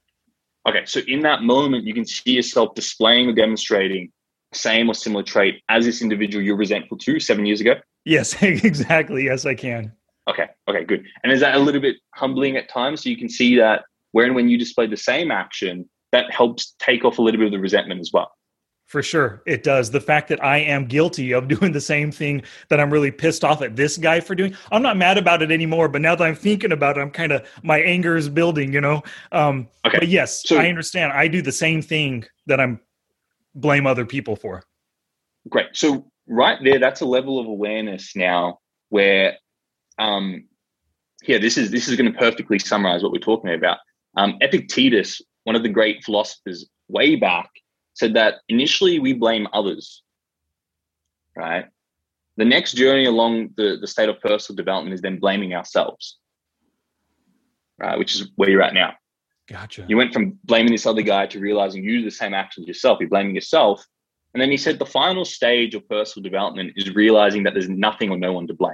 Okay, 0.65 0.85
so 0.85 1.01
in 1.09 1.23
that 1.23 1.43
moment, 1.43 1.83
you 1.83 1.93
can 1.93 2.07
see 2.07 2.35
yourself 2.35 2.77
displaying 2.77 3.29
or 3.29 3.33
demonstrating 3.33 4.13
same 4.55 4.89
or 4.89 4.95
similar 4.95 5.25
trait 5.25 5.61
as 5.69 5.85
this 5.85 6.03
individual 6.03 6.41
you're 6.45 6.55
resentful 6.57 6.97
to 6.99 7.19
seven 7.19 7.45
years 7.47 7.61
ago. 7.61 7.75
yes 8.05 8.41
exactly 8.43 9.25
yes 9.25 9.45
i 9.47 9.55
can 9.55 9.93
Okay, 10.31 10.47
okay, 10.69 10.85
good. 10.85 11.05
And 11.25 11.33
is 11.33 11.41
that 11.41 11.57
a 11.57 11.59
little 11.59 11.81
bit 11.81 11.97
humbling 12.15 12.57
at 12.57 12.69
times? 12.69 13.03
So 13.03 13.09
you 13.11 13.17
can 13.17 13.29
see 13.29 13.57
that 13.57 13.83
where 14.13 14.25
and 14.25 14.37
when 14.37 14.49
you 14.49 14.57
display 14.57 14.87
the 14.87 14.97
same 14.97 15.33
action, 15.33 15.89
that 16.13 16.31
helps 16.31 16.75
take 16.79 17.05
off 17.05 17.19
a 17.19 17.23
little 17.23 17.39
bit 17.39 17.47
of 17.47 17.53
the 17.53 17.59
resentment 17.59 18.01
as 18.01 18.11
well. 18.13 18.31
For 18.87 19.03
sure, 19.03 19.43
it 19.47 19.63
does. 19.63 19.91
The 19.91 20.01
fact 20.03 20.29
that 20.29 20.45
I 20.45 20.59
am 20.59 20.85
guilty 20.87 21.33
of 21.33 21.49
doing 21.55 21.73
the 21.73 21.81
same 21.81 22.13
thing 22.13 22.43
that 22.69 22.79
I'm 22.79 22.91
really 22.93 23.11
pissed 23.11 23.43
off 23.43 23.63
at 23.63 23.75
this 23.75 23.97
guy 23.97 24.21
for 24.21 24.35
doing, 24.35 24.55
I'm 24.71 24.83
not 24.83 24.99
mad 24.99 25.17
about 25.17 25.41
it 25.43 25.51
anymore. 25.51 25.89
But 25.89 26.03
now 26.03 26.15
that 26.15 26.25
I'm 26.25 26.35
thinking 26.35 26.73
about 26.73 26.99
it, 26.99 27.01
I'm 27.01 27.11
kind 27.11 27.33
of 27.33 27.47
my 27.63 27.81
anger 27.81 28.17
is 28.17 28.29
building. 28.29 28.73
You 28.73 28.83
know. 28.83 29.03
Um, 29.33 29.69
Okay, 29.87 29.99
But 30.01 30.09
yes, 30.09 30.43
so- 30.47 30.59
I 30.59 30.69
understand. 30.69 31.13
I 31.13 31.27
do 31.27 31.41
the 31.43 31.53
same 31.53 31.81
thing 31.81 32.25
that 32.47 32.61
I'm 32.61 32.81
blame 33.55 33.87
other 33.87 34.05
people 34.05 34.37
for. 34.37 34.63
Great. 35.49 35.69
So 35.73 36.11
right 36.27 36.59
there, 36.63 36.79
that's 36.79 37.01
a 37.01 37.07
level 37.07 37.39
of 37.39 37.47
awareness 37.47 38.15
now 38.15 38.59
where, 38.91 39.37
um, 39.99 40.45
yeah, 41.27 41.39
this 41.39 41.57
is 41.57 41.71
this 41.71 41.89
is 41.89 41.97
going 41.97 42.13
to 42.13 42.19
perfectly 42.19 42.59
summarize 42.59 43.03
what 43.03 43.13
we're 43.13 43.19
talking 43.19 43.51
about. 43.55 43.79
Um, 44.17 44.37
Epictetus, 44.43 45.23
one 45.45 45.57
of 45.57 45.63
the 45.63 45.69
great 45.69 46.05
philosophers 46.05 46.69
way 46.89 47.17
back, 47.17 47.51
said 47.95 48.15
that 48.15 48.37
initially 48.49 48.99
we 48.99 49.13
blame 49.13 49.47
others, 49.53 50.03
right? 51.37 51.67
The 52.37 52.45
next 52.45 52.73
journey 52.73 53.07
along 53.07 53.51
the, 53.57 53.77
the 53.81 53.87
state 53.87 54.09
of 54.09 54.21
personal 54.21 54.57
development 54.57 54.95
is 54.95 55.03
then 55.03 55.19
blaming 55.19 55.55
ourselves, 55.55 56.19
right? 57.79 57.99
Which 57.99 58.15
is 58.15 58.31
where 58.37 58.49
you're 58.49 58.63
at 58.63 58.75
now. 58.75 58.95
Gotcha. 59.49 59.85
You 59.89 59.97
went 59.97 60.13
from 60.13 60.39
blaming 60.45 60.73
this 60.73 60.87
other 60.87 61.03
guy 61.03 61.27
to 61.27 61.41
realizing 61.41 61.85
you 61.85 61.99
do 61.99 62.05
the 62.05 62.11
same 62.11 62.33
actions 62.33 62.67
yourself. 62.67 62.99
You're 63.01 63.11
blaming 63.11 63.35
yourself. 63.35 63.85
And 64.33 64.41
then 64.41 64.51
he 64.51 64.57
said 64.57 64.79
the 64.79 64.87
final 64.87 65.25
stage 65.25 65.75
of 65.75 65.87
personal 65.89 66.23
development 66.23 66.73
is 66.77 66.95
realizing 66.95 67.43
that 67.43 67.53
there's 67.53 67.69
nothing 67.69 68.11
or 68.11 68.17
no 68.17 68.33
one 68.33 68.47
to 68.47 68.55
blame. 68.55 68.73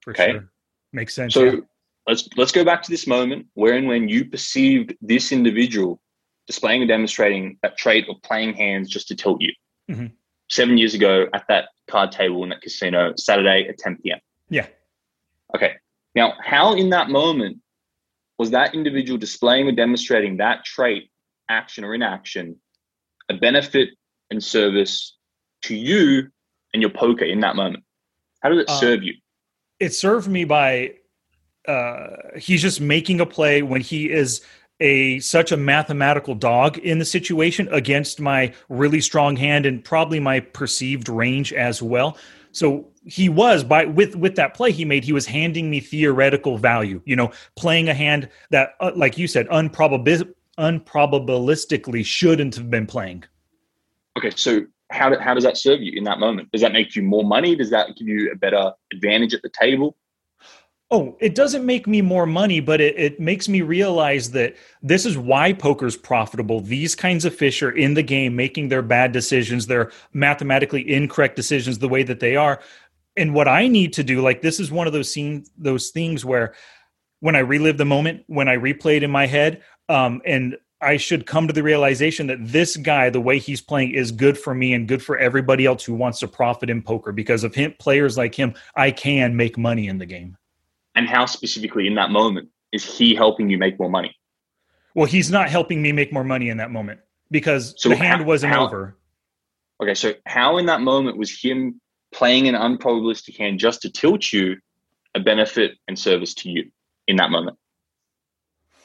For 0.00 0.12
okay. 0.12 0.30
sure. 0.32 0.50
Makes 0.92 1.14
sense. 1.14 1.34
So 1.34 1.44
yeah. 1.44 1.60
Let's 2.06 2.28
let's 2.36 2.52
go 2.52 2.64
back 2.64 2.82
to 2.82 2.90
this 2.90 3.06
moment 3.06 3.46
where 3.54 3.74
and 3.74 3.88
when 3.88 4.08
you 4.08 4.24
perceived 4.24 4.94
this 5.00 5.32
individual 5.32 6.00
displaying 6.46 6.82
and 6.82 6.88
demonstrating 6.88 7.58
that 7.62 7.76
trait 7.76 8.08
of 8.08 8.20
playing 8.22 8.54
hands 8.54 8.88
just 8.88 9.08
to 9.08 9.14
tilt 9.16 9.40
you. 9.40 9.52
Mhm. 9.90 10.12
Seven 10.48 10.78
years 10.78 10.94
ago 10.94 11.26
at 11.32 11.44
that 11.48 11.68
card 11.88 12.12
table 12.12 12.42
in 12.44 12.50
that 12.50 12.62
casino, 12.62 13.12
Saturday 13.16 13.66
at 13.68 13.78
10 13.78 13.98
p.m. 14.02 14.20
Yeah. 14.48 14.66
Okay. 15.54 15.74
Now, 16.14 16.34
how 16.40 16.74
in 16.74 16.90
that 16.90 17.08
moment 17.10 17.58
was 18.38 18.50
that 18.52 18.74
individual 18.74 19.18
displaying 19.18 19.66
or 19.66 19.72
demonstrating 19.72 20.36
that 20.36 20.64
trait, 20.64 21.10
action 21.48 21.82
or 21.84 21.94
inaction, 21.94 22.60
a 23.28 23.34
benefit 23.34 23.90
and 24.30 24.42
service 24.42 25.16
to 25.62 25.74
you 25.74 26.28
and 26.72 26.80
your 26.80 26.90
poker 26.90 27.24
in 27.24 27.40
that 27.40 27.56
moment? 27.56 27.82
How 28.40 28.50
did 28.50 28.58
it 28.58 28.68
Uh, 28.68 28.78
serve 28.78 29.02
you? 29.02 29.14
it 29.80 29.92
served 29.94 30.28
me 30.28 30.44
by 30.44 30.94
uh 31.68 32.16
he's 32.36 32.62
just 32.62 32.80
making 32.80 33.20
a 33.20 33.26
play 33.26 33.62
when 33.62 33.80
he 33.80 34.10
is 34.10 34.40
a 34.80 35.18
such 35.20 35.52
a 35.52 35.56
mathematical 35.56 36.34
dog 36.34 36.76
in 36.78 36.98
the 36.98 37.04
situation 37.04 37.68
against 37.72 38.20
my 38.20 38.52
really 38.68 39.00
strong 39.00 39.36
hand 39.36 39.64
and 39.64 39.84
probably 39.84 40.20
my 40.20 40.40
perceived 40.40 41.08
range 41.08 41.52
as 41.52 41.82
well 41.82 42.16
so 42.52 42.86
he 43.04 43.28
was 43.28 43.64
by 43.64 43.84
with 43.84 44.16
with 44.16 44.36
that 44.36 44.54
play 44.54 44.70
he 44.70 44.84
made 44.84 45.04
he 45.04 45.12
was 45.12 45.26
handing 45.26 45.70
me 45.70 45.80
theoretical 45.80 46.58
value 46.58 47.00
you 47.04 47.16
know 47.16 47.30
playing 47.56 47.88
a 47.88 47.94
hand 47.94 48.28
that 48.50 48.74
uh, 48.80 48.90
like 48.94 49.16
you 49.16 49.26
said 49.26 49.48
unprobabil 49.48 50.30
unprobabilistically 50.58 52.04
shouldn't 52.04 52.54
have 52.54 52.70
been 52.70 52.86
playing 52.86 53.24
Okay, 54.16 54.30
so 54.34 54.66
how, 54.90 55.10
do, 55.10 55.18
how 55.18 55.34
does 55.34 55.44
that 55.44 55.58
serve 55.58 55.82
you 55.82 55.92
in 55.94 56.04
that 56.04 56.18
moment? 56.18 56.50
Does 56.50 56.62
that 56.62 56.72
make 56.72 56.96
you 56.96 57.02
more 57.02 57.24
money? 57.24 57.54
Does 57.54 57.70
that 57.70 57.96
give 57.96 58.08
you 58.08 58.30
a 58.32 58.36
better 58.36 58.72
advantage 58.92 59.34
at 59.34 59.42
the 59.42 59.50
table? 59.50 59.96
Oh, 60.88 61.16
it 61.20 61.34
doesn't 61.34 61.66
make 61.66 61.88
me 61.88 62.00
more 62.00 62.26
money, 62.26 62.60
but 62.60 62.80
it, 62.80 62.96
it 62.96 63.18
makes 63.18 63.48
me 63.48 63.60
realize 63.60 64.30
that 64.30 64.54
this 64.82 65.04
is 65.04 65.18
why 65.18 65.52
poker's 65.52 65.96
profitable. 65.96 66.60
These 66.60 66.94
kinds 66.94 67.24
of 67.24 67.34
fish 67.34 67.60
are 67.62 67.72
in 67.72 67.94
the 67.94 68.04
game 68.04 68.36
making 68.36 68.68
their 68.68 68.82
bad 68.82 69.10
decisions, 69.10 69.66
their 69.66 69.90
mathematically 70.12 70.88
incorrect 70.88 71.34
decisions 71.34 71.80
the 71.80 71.88
way 71.88 72.04
that 72.04 72.20
they 72.20 72.36
are. 72.36 72.60
And 73.16 73.34
what 73.34 73.48
I 73.48 73.66
need 73.66 73.94
to 73.94 74.04
do, 74.04 74.20
like 74.20 74.42
this 74.42 74.60
is 74.60 74.70
one 74.70 74.86
of 74.86 74.92
those 74.92 75.10
scene 75.10 75.44
those 75.58 75.90
things 75.90 76.24
where 76.24 76.54
when 77.18 77.34
I 77.34 77.40
relive 77.40 77.78
the 77.78 77.84
moment, 77.84 78.22
when 78.28 78.48
I 78.48 78.56
replay 78.56 78.98
it 78.98 79.02
in 79.02 79.10
my 79.10 79.26
head, 79.26 79.62
um, 79.88 80.22
and 80.24 80.56
I 80.80 80.98
should 80.98 81.26
come 81.26 81.48
to 81.48 81.52
the 81.52 81.62
realization 81.62 82.28
that 82.28 82.46
this 82.46 82.76
guy, 82.76 83.10
the 83.10 83.20
way 83.20 83.38
he's 83.38 83.62
playing, 83.62 83.92
is 83.92 84.12
good 84.12 84.38
for 84.38 84.54
me 84.54 84.74
and 84.74 84.86
good 84.86 85.02
for 85.02 85.18
everybody 85.18 85.64
else 85.64 85.84
who 85.84 85.94
wants 85.94 86.20
to 86.20 86.28
profit 86.28 86.70
in 86.70 86.82
poker. 86.82 87.10
Because 87.10 87.42
of 87.42 87.54
him, 87.54 87.74
players 87.80 88.16
like 88.16 88.34
him, 88.34 88.54
I 88.76 88.92
can 88.92 89.34
make 89.34 89.58
money 89.58 89.88
in 89.88 89.98
the 89.98 90.06
game. 90.06 90.36
And 90.96 91.06
how 91.08 91.26
specifically 91.26 91.86
in 91.86 91.94
that 91.96 92.10
moment 92.10 92.48
is 92.72 92.84
he 92.84 93.14
helping 93.14 93.50
you 93.50 93.58
make 93.58 93.78
more 93.78 93.90
money? 93.90 94.16
Well, 94.94 95.06
he's 95.06 95.30
not 95.30 95.50
helping 95.50 95.82
me 95.82 95.92
make 95.92 96.12
more 96.12 96.24
money 96.24 96.48
in 96.48 96.56
that 96.56 96.70
moment 96.70 97.00
because 97.30 97.74
So 97.76 97.90
the 97.90 97.96
hand 97.96 98.22
how- 98.22 98.26
wasn't 98.26 98.54
how- 98.54 98.64
over. 98.64 98.96
Okay, 99.80 99.94
so 99.94 100.14
how 100.24 100.56
in 100.56 100.66
that 100.66 100.80
moment 100.80 101.18
was 101.18 101.38
him 101.38 101.80
playing 102.12 102.48
an 102.48 102.54
unprobabilistic 102.54 103.36
hand 103.36 103.58
just 103.58 103.82
to 103.82 103.90
tilt 103.90 104.32
you 104.32 104.56
a 105.14 105.20
benefit 105.20 105.76
and 105.86 105.98
service 105.98 106.32
to 106.34 106.48
you 106.50 106.70
in 107.06 107.16
that 107.16 107.30
moment? 107.30 107.58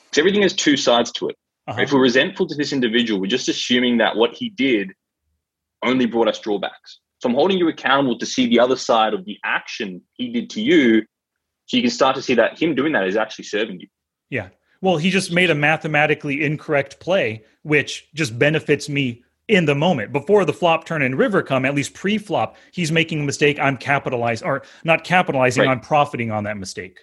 Because 0.10 0.20
everything 0.20 0.42
has 0.42 0.54
two 0.54 0.76
sides 0.76 1.14
to 1.14 1.30
it. 1.30 1.38
Uh-huh. 1.68 1.82
If 1.82 1.94
we're 1.94 2.02
resentful 2.02 2.46
to 2.48 2.56
this 2.56 2.74
individual, 2.74 3.22
we're 3.22 3.28
just 3.28 3.48
assuming 3.48 4.00
that 4.00 4.18
what 4.18 4.34
he 4.34 4.50
did 4.50 4.92
only 5.82 6.06
brought 6.06 6.28
us 6.28 6.40
drawbacks. 6.40 7.00
So 7.20 7.30
I'm 7.30 7.36
holding 7.36 7.58
you 7.58 7.70
accountable 7.70 8.18
to 8.18 8.26
see 8.26 8.48
the 8.48 8.60
other 8.60 8.76
side 8.76 9.14
of 9.14 9.24
the 9.24 9.38
action 9.46 10.02
he 10.14 10.30
did 10.34 10.50
to 10.52 10.62
you. 10.62 11.06
So 11.72 11.78
you 11.78 11.84
can 11.84 11.90
start 11.90 12.18
to 12.18 12.22
see 12.22 12.34
that 12.34 12.62
him 12.62 12.76
doing 12.76 12.92
that 12.92 13.08
is 13.08 13.16
actually 13.16 13.46
serving 13.46 13.80
you. 13.80 13.88
Yeah. 14.30 14.50
Well, 14.82 14.98
he 14.98 15.10
just 15.10 15.32
made 15.32 15.50
a 15.50 15.56
mathematically 15.56 16.44
incorrect 16.44 17.00
play, 17.00 17.46
which 17.62 18.10
just 18.14 18.38
benefits 18.38 18.90
me 18.90 19.24
in 19.48 19.64
the 19.64 19.74
moment. 19.74 20.12
Before 20.12 20.44
the 20.44 20.52
flop, 20.52 20.84
turn, 20.84 21.02
and 21.02 21.18
river 21.18 21.42
come, 21.42 21.64
at 21.64 21.74
least 21.74 21.94
pre 21.94 22.18
flop, 22.18 22.58
he's 22.74 22.92
making 22.92 23.22
a 23.22 23.24
mistake. 23.24 23.58
I'm 23.58 23.78
capitalizing, 23.78 24.46
or 24.46 24.64
not 24.84 25.06
capitalizing, 25.06 25.64
Right. 25.64 25.72
I'm 25.72 25.80
profiting 25.80 26.30
on 26.30 26.44
that 26.44 26.58
mistake. 26.58 27.00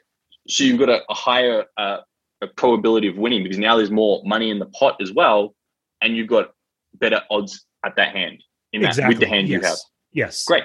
So 0.49 0.65
you've 0.65 0.79
got 0.79 0.91
a, 0.91 1.01
a 1.09 1.15
higher 1.15 1.65
uh, 1.79 2.01
a 2.43 2.49
probability 2.49 3.09
of 3.09 3.17
winning 3.17 3.45
because 3.45 3.59
now 3.59 3.75
there's 3.75 3.91
more 3.91 4.21
money 4.27 4.51
in 4.51 4.59
the 4.59 4.67
pot 4.67 5.01
as 5.01 5.15
well, 5.15 5.55
and 6.03 6.15
you've 6.15 6.29
got 6.29 6.51
better 6.93 7.23
odds 7.31 7.65
at 7.87 7.97
that 7.97 8.15
hand 8.15 8.45
in 8.75 8.83
that 8.83 8.99
with 9.09 9.19
the 9.19 9.27
hand 9.27 9.49
you 9.49 9.63
have. 9.63 9.79
Yes. 10.13 10.45
Great. 10.45 10.65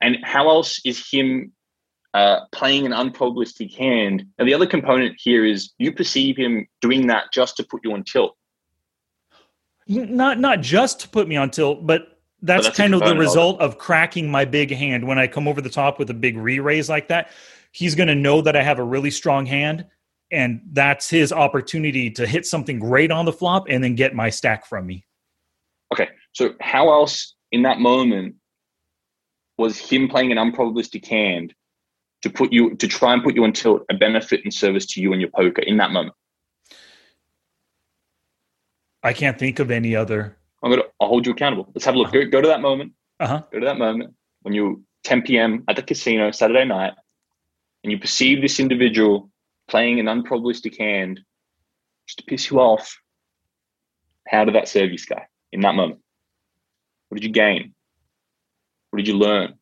And 0.00 0.16
how 0.24 0.48
else 0.48 0.80
is 0.86 1.06
him 1.10 1.52
uh, 2.14 2.40
playing 2.52 2.86
an 2.86 2.92
unprobabilistic 2.92 3.74
hand? 3.74 4.24
And 4.38 4.48
the 4.48 4.54
other 4.54 4.66
component 4.66 5.16
here 5.18 5.44
is 5.44 5.72
you 5.78 5.92
perceive 5.92 6.36
him 6.36 6.66
doing 6.80 7.08
that 7.08 7.24
just 7.32 7.56
to 7.58 7.64
put 7.64 7.80
you 7.84 7.92
on 7.92 8.04
tilt. 8.04 8.36
Not 9.86 10.40
not 10.40 10.62
just 10.62 11.00
to 11.00 11.08
put 11.08 11.28
me 11.28 11.36
on 11.36 11.50
tilt, 11.50 11.86
but 11.86 12.18
that's, 12.40 12.66
that's 12.66 12.76
kind 12.76 12.94
of 12.94 13.00
the 13.00 13.06
component 13.06 13.26
of 13.26 13.28
result 13.28 13.60
of 13.60 13.78
cracking 13.78 14.30
my 14.30 14.44
big 14.44 14.70
hand 14.70 15.06
when 15.06 15.18
I 15.18 15.26
come 15.26 15.46
over 15.46 15.60
the 15.60 15.68
top 15.68 15.98
with 15.98 16.08
a 16.10 16.14
big 16.14 16.36
re-raise 16.36 16.88
like 16.88 17.08
that. 17.08 17.30
He's 17.72 17.94
going 17.94 18.08
to 18.08 18.14
know 18.14 18.40
that 18.40 18.56
I 18.56 18.62
have 18.62 18.78
a 18.78 18.84
really 18.84 19.10
strong 19.10 19.46
hand, 19.46 19.86
and 20.30 20.62
that's 20.72 21.10
his 21.10 21.32
opportunity 21.32 22.10
to 22.12 22.26
hit 22.26 22.46
something 22.46 22.78
great 22.78 23.10
on 23.10 23.24
the 23.24 23.32
flop 23.32 23.66
and 23.68 23.82
then 23.82 23.94
get 23.94 24.14
my 24.14 24.30
stack 24.30 24.66
from 24.66 24.86
me. 24.86 25.04
Okay. 25.92 26.08
So 26.32 26.54
how 26.60 26.90
else 26.92 27.34
in 27.52 27.62
that 27.62 27.78
moment 27.78 28.36
was 29.58 29.78
him 29.78 30.08
playing 30.08 30.32
an 30.32 30.38
unprobabilistic 30.38 31.06
hand 31.06 31.54
to 32.24 32.30
put 32.30 32.52
you 32.54 32.74
to 32.76 32.88
try 32.88 33.12
and 33.12 33.22
put 33.22 33.34
you 33.34 33.44
on 33.44 33.52
tilt 33.52 33.84
a 33.90 33.94
benefit 33.94 34.40
and 34.44 34.52
service 34.52 34.86
to 34.86 35.00
you 35.00 35.12
and 35.12 35.20
your 35.20 35.30
poker 35.30 35.60
in 35.60 35.76
that 35.76 35.90
moment? 35.90 36.16
I 39.02 39.12
can't 39.12 39.38
think 39.38 39.58
of 39.58 39.70
any 39.70 39.94
other. 39.94 40.38
I'm 40.62 40.70
gonna 40.70 40.84
I'll 40.98 41.08
hold 41.08 41.26
you 41.26 41.32
accountable. 41.32 41.70
Let's 41.74 41.84
have 41.84 41.94
a 41.94 41.98
look. 41.98 42.12
Go, 42.12 42.24
go 42.24 42.40
to 42.40 42.48
that 42.48 42.62
moment. 42.62 42.92
Uh 43.20 43.26
huh. 43.26 43.42
Go 43.52 43.60
to 43.60 43.66
that 43.66 43.76
moment 43.76 44.14
when 44.40 44.54
you 44.54 44.82
10 45.04 45.20
p.m. 45.22 45.64
at 45.68 45.76
the 45.76 45.82
casino 45.82 46.30
Saturday 46.30 46.64
night, 46.64 46.94
and 47.82 47.92
you 47.92 47.98
perceive 47.98 48.40
this 48.40 48.58
individual 48.58 49.30
playing 49.68 50.00
an 50.00 50.06
unprobabilistic 50.06 50.78
hand 50.78 51.20
just 52.08 52.20
to 52.20 52.24
piss 52.24 52.50
you 52.50 52.58
off. 52.58 52.98
How 54.26 54.46
did 54.46 54.54
that 54.54 54.68
serve 54.68 54.90
you, 54.90 54.96
Sky, 54.96 55.26
in 55.52 55.60
that 55.60 55.74
moment? 55.74 56.00
What 57.10 57.20
did 57.20 57.24
you 57.24 57.32
gain? 57.32 57.74
What 58.88 58.96
did 58.96 59.08
you 59.08 59.18
learn? 59.18 59.58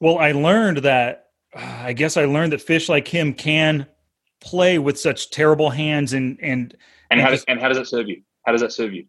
Well, 0.00 0.18
I 0.18 0.32
learned 0.32 0.78
that. 0.78 1.30
uh, 1.54 1.60
I 1.84 1.92
guess 1.92 2.16
I 2.16 2.24
learned 2.24 2.52
that 2.52 2.60
fish 2.60 2.88
like 2.88 3.08
him 3.08 3.32
can 3.32 3.86
play 4.40 4.78
with 4.78 4.98
such 4.98 5.30
terrible 5.30 5.70
hands 5.70 6.12
and 6.12 6.38
and 6.42 6.76
And 7.10 7.20
how 7.20 7.30
does 7.30 7.44
and 7.48 7.60
how 7.60 7.68
does 7.68 7.78
that 7.78 7.86
serve 7.86 8.08
you? 8.08 8.22
How 8.44 8.52
does 8.52 8.60
that 8.60 8.72
serve 8.72 8.92
you? 8.92 9.06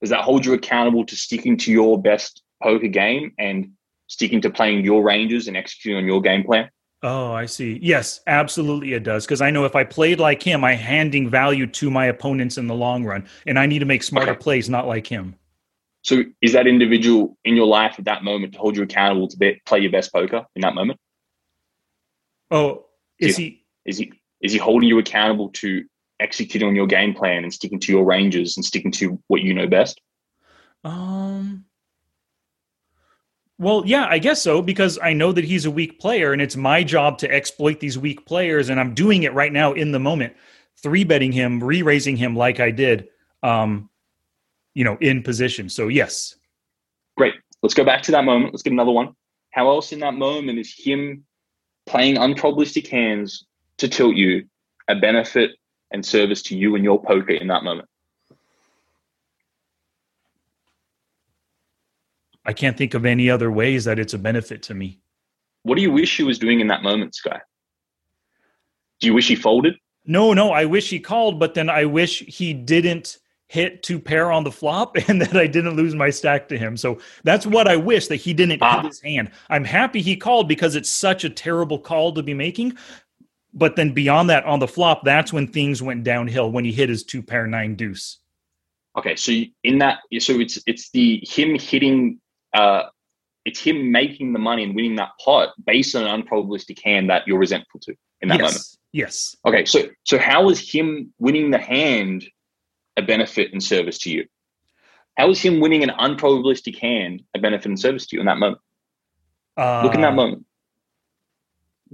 Does 0.00 0.10
that 0.10 0.22
hold 0.22 0.44
you 0.44 0.52
accountable 0.54 1.04
to 1.06 1.16
sticking 1.16 1.56
to 1.58 1.72
your 1.72 2.00
best 2.00 2.42
poker 2.62 2.88
game 2.88 3.32
and 3.38 3.70
sticking 4.08 4.40
to 4.42 4.50
playing 4.50 4.84
your 4.84 5.02
ranges 5.02 5.48
and 5.48 5.56
executing 5.56 5.98
on 6.02 6.06
your 6.06 6.20
game 6.20 6.44
plan? 6.44 6.70
Oh, 7.02 7.32
I 7.32 7.46
see. 7.46 7.78
Yes, 7.82 8.20
absolutely 8.26 8.94
it 8.94 9.02
does. 9.02 9.26
Because 9.26 9.40
I 9.40 9.50
know 9.50 9.64
if 9.64 9.76
I 9.76 9.84
played 9.84 10.18
like 10.18 10.42
him, 10.42 10.64
I'm 10.64 10.78
handing 10.78 11.28
value 11.28 11.66
to 11.66 11.90
my 11.90 12.06
opponents 12.06 12.56
in 12.58 12.66
the 12.66 12.74
long 12.74 13.04
run. 13.04 13.26
And 13.46 13.58
I 13.58 13.66
need 13.66 13.80
to 13.80 13.84
make 13.84 14.02
smarter 14.02 14.32
Okay. 14.32 14.38
plays, 14.40 14.68
not 14.70 14.86
like 14.86 15.06
him. 15.06 15.36
So 16.06 16.22
is 16.40 16.52
that 16.52 16.68
individual 16.68 17.36
in 17.44 17.56
your 17.56 17.66
life 17.66 17.96
at 17.98 18.04
that 18.04 18.22
moment 18.22 18.52
to 18.52 18.60
hold 18.60 18.76
you 18.76 18.84
accountable 18.84 19.26
to 19.26 19.36
be, 19.36 19.60
play 19.66 19.80
your 19.80 19.90
best 19.90 20.12
poker 20.12 20.46
in 20.54 20.62
that 20.62 20.72
moment? 20.72 21.00
Oh, 22.48 22.86
is 23.18 23.36
he 23.36 23.64
Is 23.84 23.98
he 23.98 24.12
is 24.40 24.52
he 24.52 24.58
holding 24.58 24.88
you 24.88 25.00
accountable 25.00 25.48
to 25.54 25.84
executing 26.20 26.68
on 26.68 26.76
your 26.76 26.86
game 26.86 27.12
plan 27.12 27.42
and 27.42 27.52
sticking 27.52 27.80
to 27.80 27.92
your 27.92 28.04
ranges 28.04 28.56
and 28.56 28.64
sticking 28.64 28.92
to 28.92 29.20
what 29.26 29.42
you 29.42 29.52
know 29.52 29.66
best? 29.66 30.00
um 30.84 31.64
well, 33.58 33.82
yeah, 33.86 34.06
I 34.08 34.18
guess 34.18 34.40
so 34.42 34.62
because 34.62 34.98
I 35.02 35.12
know 35.12 35.32
that 35.32 35.44
he's 35.44 35.64
a 35.64 35.70
weak 35.72 35.98
player 35.98 36.32
and 36.32 36.40
it's 36.40 36.56
my 36.56 36.84
job 36.84 37.18
to 37.18 37.32
exploit 37.32 37.80
these 37.80 37.98
weak 37.98 38.26
players 38.26 38.68
and 38.68 38.78
I'm 38.78 38.94
doing 38.94 39.24
it 39.24 39.32
right 39.32 39.52
now 39.52 39.72
in 39.72 39.90
the 39.90 39.98
moment. 39.98 40.34
Three 40.82 41.02
betting 41.02 41.32
him, 41.32 41.64
re-raising 41.64 42.16
him 42.16 42.36
like 42.36 42.60
I 42.60 42.70
did 42.70 43.08
um 43.42 43.90
you 44.76 44.84
know, 44.84 44.98
in 45.00 45.22
position. 45.22 45.70
So 45.70 45.88
yes. 45.88 46.36
Great. 47.16 47.32
Let's 47.62 47.72
go 47.72 47.82
back 47.82 48.02
to 48.02 48.12
that 48.12 48.24
moment. 48.24 48.52
Let's 48.52 48.62
get 48.62 48.74
another 48.74 48.92
one. 48.92 49.14
How 49.50 49.70
else 49.70 49.90
in 49.90 50.00
that 50.00 50.12
moment 50.12 50.58
is 50.58 50.72
him 50.76 51.24
playing 51.86 52.16
unprobabilistic 52.16 52.86
hands 52.86 53.46
to 53.78 53.88
tilt 53.88 54.16
you 54.16 54.44
a 54.86 54.94
benefit 54.94 55.52
and 55.92 56.04
service 56.04 56.42
to 56.42 56.56
you 56.56 56.74
and 56.74 56.84
your 56.84 57.02
poker 57.02 57.32
in 57.32 57.46
that 57.46 57.64
moment? 57.64 57.88
I 62.44 62.52
can't 62.52 62.76
think 62.76 62.92
of 62.92 63.06
any 63.06 63.30
other 63.30 63.50
ways 63.50 63.86
that 63.86 63.98
it's 63.98 64.12
a 64.12 64.18
benefit 64.18 64.62
to 64.64 64.74
me. 64.74 65.00
What 65.62 65.76
do 65.76 65.82
you 65.82 65.90
wish 65.90 66.18
he 66.18 66.22
was 66.22 66.38
doing 66.38 66.60
in 66.60 66.66
that 66.66 66.82
moment, 66.82 67.14
Sky? 67.14 67.40
Do 69.00 69.06
you 69.06 69.14
wish 69.14 69.26
he 69.26 69.36
folded? 69.36 69.76
No, 70.04 70.34
no, 70.34 70.50
I 70.50 70.66
wish 70.66 70.90
he 70.90 71.00
called, 71.00 71.40
but 71.40 71.54
then 71.54 71.70
I 71.70 71.86
wish 71.86 72.18
he 72.26 72.52
didn't 72.52 73.18
hit 73.48 73.82
two 73.82 73.98
pair 73.98 74.32
on 74.32 74.44
the 74.44 74.50
flop 74.50 74.96
and 75.08 75.20
that 75.20 75.36
I 75.36 75.46
didn't 75.46 75.76
lose 75.76 75.94
my 75.94 76.10
stack 76.10 76.48
to 76.48 76.58
him. 76.58 76.76
So 76.76 76.98
that's 77.24 77.46
what 77.46 77.68
I 77.68 77.76
wish 77.76 78.08
that 78.08 78.16
he 78.16 78.34
didn't 78.34 78.62
Ah. 78.62 78.82
hit 78.82 78.86
his 78.86 79.00
hand. 79.00 79.30
I'm 79.48 79.64
happy 79.64 80.00
he 80.00 80.16
called 80.16 80.48
because 80.48 80.74
it's 80.74 80.90
such 80.90 81.24
a 81.24 81.30
terrible 81.30 81.78
call 81.78 82.12
to 82.14 82.22
be 82.22 82.34
making. 82.34 82.76
But 83.54 83.76
then 83.76 83.92
beyond 83.92 84.28
that, 84.30 84.44
on 84.44 84.58
the 84.58 84.68
flop, 84.68 85.02
that's 85.02 85.32
when 85.32 85.46
things 85.46 85.82
went 85.82 86.04
downhill 86.04 86.50
when 86.50 86.64
he 86.64 86.72
hit 86.72 86.90
his 86.90 87.04
two 87.04 87.22
pair 87.22 87.46
nine 87.46 87.74
deuce. 87.74 88.18
Okay, 88.98 89.16
so 89.16 89.32
in 89.62 89.78
that, 89.78 90.00
so 90.18 90.40
it's 90.40 90.58
it's 90.66 90.90
the 90.90 91.22
him 91.26 91.58
hitting, 91.58 92.20
uh, 92.52 92.84
it's 93.46 93.60
him 93.60 93.92
making 93.92 94.32
the 94.32 94.38
money 94.38 94.62
and 94.62 94.74
winning 94.74 94.96
that 94.96 95.10
pot 95.22 95.50
based 95.64 95.94
on 95.94 96.06
an 96.06 96.22
unprobabilistic 96.22 96.82
hand 96.82 97.08
that 97.08 97.26
you're 97.26 97.38
resentful 97.38 97.80
to 97.80 97.94
in 98.20 98.28
that 98.28 98.40
yes. 98.40 98.42
moment. 98.42 98.64
Yes. 98.92 99.36
Okay, 99.46 99.64
so 99.64 99.88
so 100.04 100.18
how 100.18 100.44
was 100.44 100.60
him 100.60 101.12
winning 101.18 101.50
the 101.50 101.58
hand 101.58 102.26
a 102.96 103.02
benefit 103.02 103.52
and 103.52 103.62
service 103.62 103.98
to 103.98 104.10
you? 104.10 104.26
How 105.16 105.30
is 105.30 105.40
him 105.40 105.60
winning 105.60 105.82
an 105.82 105.90
unprobabilistic 105.90 106.78
hand 106.78 107.22
a 107.34 107.38
benefit 107.38 107.66
and 107.66 107.80
service 107.80 108.06
to 108.06 108.16
you 108.16 108.20
in 108.20 108.26
that 108.26 108.38
moment? 108.38 108.60
Uh, 109.56 109.82
Look 109.82 109.94
in 109.94 110.02
that 110.02 110.14
moment. 110.14 110.44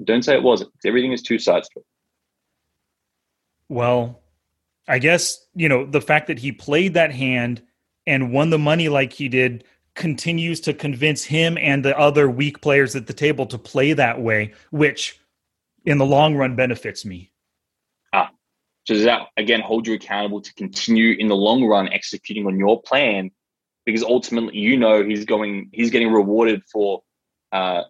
Don't 0.02 0.22
say 0.22 0.34
it 0.34 0.42
wasn't. 0.42 0.72
Everything 0.84 1.12
is 1.12 1.22
two 1.22 1.38
sides 1.38 1.68
to 1.70 1.80
it. 1.80 1.86
Well, 3.68 4.20
I 4.88 4.98
guess, 4.98 5.46
you 5.54 5.68
know, 5.68 5.86
the 5.86 6.00
fact 6.00 6.26
that 6.26 6.38
he 6.38 6.52
played 6.52 6.94
that 6.94 7.12
hand 7.12 7.62
and 8.06 8.32
won 8.32 8.50
the 8.50 8.58
money 8.58 8.88
like 8.88 9.12
he 9.12 9.28
did 9.28 9.64
continues 9.94 10.60
to 10.62 10.74
convince 10.74 11.24
him 11.24 11.56
and 11.58 11.84
the 11.84 11.96
other 11.98 12.28
weak 12.28 12.60
players 12.60 12.96
at 12.96 13.06
the 13.06 13.12
table 13.12 13.46
to 13.46 13.58
play 13.58 13.92
that 13.92 14.20
way, 14.20 14.52
which 14.70 15.20
in 15.84 15.98
the 15.98 16.06
long 16.06 16.34
run 16.34 16.56
benefits 16.56 17.04
me. 17.04 17.31
So 18.84 18.94
does 18.94 19.04
that 19.04 19.28
again 19.36 19.60
hold 19.60 19.86
you 19.86 19.94
accountable 19.94 20.40
to 20.40 20.52
continue 20.54 21.16
in 21.18 21.28
the 21.28 21.36
long 21.36 21.64
run 21.64 21.88
executing 21.92 22.46
on 22.46 22.58
your 22.58 22.82
plan? 22.82 23.30
Because 23.86 24.02
ultimately, 24.02 24.58
you 24.58 24.76
know 24.76 25.04
he's 25.04 25.24
going, 25.24 25.70
he's 25.72 25.90
getting 25.90 26.12
rewarded 26.12 26.62
for, 26.70 27.02
uh, 27.52 27.82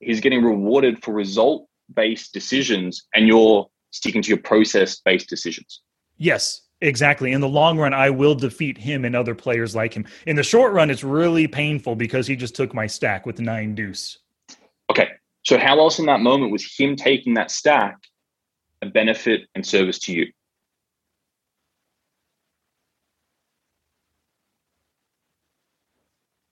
he's 0.00 0.20
getting 0.20 0.42
rewarded 0.42 1.02
for 1.02 1.12
result 1.12 1.66
based 1.92 2.32
decisions, 2.32 3.06
and 3.14 3.26
you're 3.26 3.68
sticking 3.90 4.22
to 4.22 4.28
your 4.28 4.38
process 4.38 5.00
based 5.00 5.28
decisions. 5.28 5.80
Yes, 6.16 6.62
exactly. 6.80 7.32
In 7.32 7.40
the 7.40 7.48
long 7.48 7.78
run, 7.78 7.92
I 7.92 8.10
will 8.10 8.34
defeat 8.34 8.78
him 8.78 9.04
and 9.04 9.14
other 9.16 9.34
players 9.34 9.74
like 9.74 9.94
him. 9.94 10.06
In 10.26 10.36
the 10.36 10.42
short 10.42 10.72
run, 10.72 10.90
it's 10.90 11.04
really 11.04 11.46
painful 11.46 11.94
because 11.94 12.26
he 12.26 12.36
just 12.36 12.54
took 12.54 12.74
my 12.74 12.86
stack 12.86 13.26
with 13.26 13.38
nine 13.40 13.74
deuce. 13.74 14.18
Okay, 14.90 15.08
so 15.42 15.58
how 15.58 15.78
else 15.78 15.98
in 15.98 16.06
that 16.06 16.20
moment 16.20 16.52
was 16.52 16.74
him 16.78 16.96
taking 16.96 17.34
that 17.34 17.50
stack 17.50 17.96
a 18.82 18.86
benefit 18.86 19.48
and 19.54 19.64
service 19.64 19.98
to 20.00 20.12
you? 20.12 20.26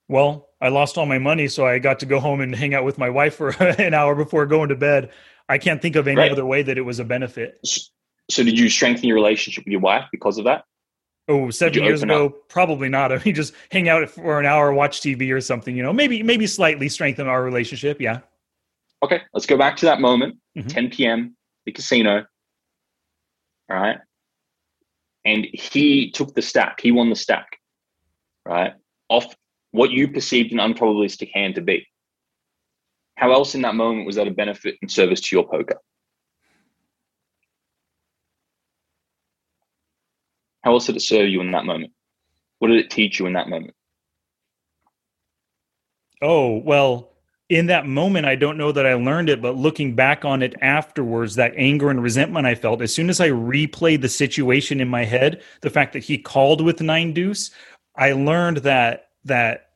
Well, 0.07 0.49
I 0.59 0.69
lost 0.69 0.97
all 0.97 1.05
my 1.05 1.19
money, 1.19 1.47
so 1.47 1.65
I 1.65 1.79
got 1.79 1.99
to 1.99 2.05
go 2.05 2.19
home 2.19 2.41
and 2.41 2.55
hang 2.55 2.73
out 2.73 2.83
with 2.83 2.97
my 2.97 3.09
wife 3.09 3.35
for 3.35 3.49
an 3.81 3.93
hour 3.93 4.15
before 4.15 4.45
going 4.45 4.69
to 4.69 4.75
bed. 4.75 5.11
I 5.47 5.57
can't 5.57 5.81
think 5.81 5.95
of 5.95 6.07
any 6.07 6.17
Right. 6.17 6.31
other 6.31 6.45
way 6.45 6.63
that 6.63 6.77
it 6.77 6.81
was 6.81 6.99
a 6.99 7.03
benefit. 7.05 7.59
So 8.29 8.43
did 8.43 8.57
you 8.57 8.69
strengthen 8.69 9.05
your 9.05 9.15
relationship 9.15 9.65
with 9.65 9.71
your 9.71 9.81
wife 9.81 10.05
because 10.11 10.37
of 10.37 10.45
that? 10.45 10.63
Oh, 11.27 11.49
seven 11.49 11.83
years 11.83 12.03
ago, 12.03 12.29
probably 12.49 12.89
not. 12.89 13.11
I 13.13 13.21
mean, 13.23 13.35
just 13.35 13.53
hang 13.71 13.89
out 13.89 14.09
for 14.09 14.39
an 14.39 14.45
hour, 14.45 14.73
watch 14.73 15.01
TV 15.01 15.31
or 15.33 15.39
something. 15.41 15.75
You 15.75 15.83
know, 15.83 15.93
maybe 15.93 16.23
maybe 16.23 16.47
slightly 16.47 16.89
strengthen 16.89 17.27
our 17.27 17.43
relationship. 17.43 18.01
Yeah. 18.01 18.19
Okay, 19.03 19.21
let's 19.33 19.45
go 19.45 19.57
back 19.57 19.77
to 19.77 19.85
that 19.87 19.99
moment, 19.99 20.37
Mhm. 20.57 20.67
10 20.67 20.89
p.m., 20.91 21.35
the 21.65 21.71
casino. 21.71 22.25
Right. 23.69 23.97
And 25.23 25.47
he 25.53 26.11
took 26.11 26.33
the 26.33 26.41
stack, 26.41 26.81
he 26.81 26.91
won 26.91 27.09
the 27.09 27.15
stack, 27.15 27.59
right? 28.45 28.73
Off 29.07 29.35
what 29.71 29.91
you 29.91 30.11
perceived 30.11 30.51
an 30.51 30.57
unprobabilistic 30.57 31.31
hand 31.33 31.55
to 31.55 31.61
be. 31.61 31.87
How 33.15 33.31
else 33.31 33.53
in 33.53 33.61
that 33.61 33.75
moment 33.75 34.05
was 34.05 34.15
that 34.15 34.27
a 34.27 34.31
benefit 34.31 34.77
and 34.81 34.91
service 34.91 35.21
to 35.21 35.35
your 35.35 35.47
poker? 35.47 35.77
How 40.63 40.73
else 40.73 40.87
did 40.87 40.95
it 40.95 41.01
serve 41.01 41.29
you 41.29 41.41
in 41.41 41.51
that 41.51 41.65
moment? 41.65 41.93
What 42.59 42.69
did 42.69 42.77
it 42.77 42.89
teach 42.89 43.19
you 43.19 43.25
in 43.25 43.33
that 43.33 43.49
moment? 43.49 43.75
Oh 46.21 46.57
well, 46.57 47.10
in 47.51 47.65
that 47.65 47.85
moment, 47.85 48.25
I 48.25 48.35
don't 48.35 48.57
know 48.57 48.71
that 48.71 48.85
I 48.85 48.93
learned 48.93 49.29
it, 49.29 49.41
but 49.41 49.57
looking 49.57 49.93
back 49.93 50.23
on 50.23 50.41
it 50.41 50.55
afterwards, 50.61 51.35
that 51.35 51.51
anger 51.57 51.89
and 51.89 52.01
resentment 52.01 52.47
I 52.47 52.55
felt 52.55 52.81
as 52.81 52.95
soon 52.95 53.09
as 53.09 53.19
I 53.19 53.27
replayed 53.27 53.99
the 53.99 54.07
situation 54.07 54.79
in 54.79 54.87
my 54.87 55.03
head, 55.03 55.43
the 55.59 55.69
fact 55.69 55.91
that 55.91 56.03
he 56.03 56.17
called 56.17 56.61
with 56.61 56.79
nine 56.79 57.11
deuce, 57.11 57.51
I 57.97 58.13
learned 58.13 58.59
that 58.59 59.09
that 59.25 59.71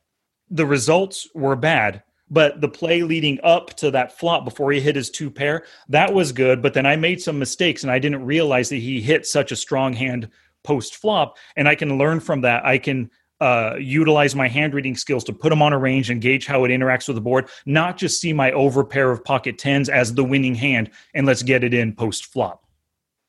the 0.48 0.64
results 0.64 1.28
were 1.34 1.54
bad. 1.54 2.02
But 2.30 2.62
the 2.62 2.68
play 2.68 3.02
leading 3.02 3.38
up 3.44 3.76
to 3.76 3.90
that 3.90 4.18
flop 4.18 4.46
before 4.46 4.72
he 4.72 4.80
hit 4.80 4.96
his 4.96 5.10
two 5.10 5.30
pair, 5.30 5.64
that 5.90 6.14
was 6.14 6.32
good. 6.32 6.62
But 6.62 6.72
then 6.72 6.86
I 6.86 6.96
made 6.96 7.20
some 7.20 7.38
mistakes 7.38 7.82
and 7.82 7.92
I 7.92 7.98
didn't 7.98 8.24
realize 8.24 8.70
that 8.70 8.76
he 8.76 9.02
hit 9.02 9.26
such 9.26 9.52
a 9.52 9.56
strong 9.56 9.92
hand 9.92 10.30
post 10.64 10.96
flop. 10.96 11.36
And 11.56 11.68
I 11.68 11.74
can 11.74 11.98
learn 11.98 12.20
from 12.20 12.40
that. 12.40 12.64
I 12.64 12.78
can 12.78 13.10
uh, 13.40 13.74
utilize 13.78 14.34
my 14.34 14.48
hand 14.48 14.74
reading 14.74 14.96
skills 14.96 15.24
to 15.24 15.32
put 15.32 15.50
them 15.50 15.62
on 15.62 15.72
a 15.72 15.78
range 15.78 16.10
and 16.10 16.20
gauge 16.20 16.46
how 16.46 16.64
it 16.64 16.68
interacts 16.68 17.06
with 17.08 17.16
the 17.16 17.20
board, 17.20 17.48
not 17.66 17.96
just 17.96 18.20
see 18.20 18.32
my 18.32 18.52
over 18.52 18.84
pair 18.84 19.10
of 19.10 19.24
pocket 19.24 19.58
tens 19.58 19.88
as 19.88 20.14
the 20.14 20.24
winning 20.24 20.54
hand 20.54 20.90
and 21.14 21.26
let's 21.26 21.42
get 21.42 21.62
it 21.62 21.74
in 21.74 21.94
post 21.94 22.26
flop. 22.26 22.64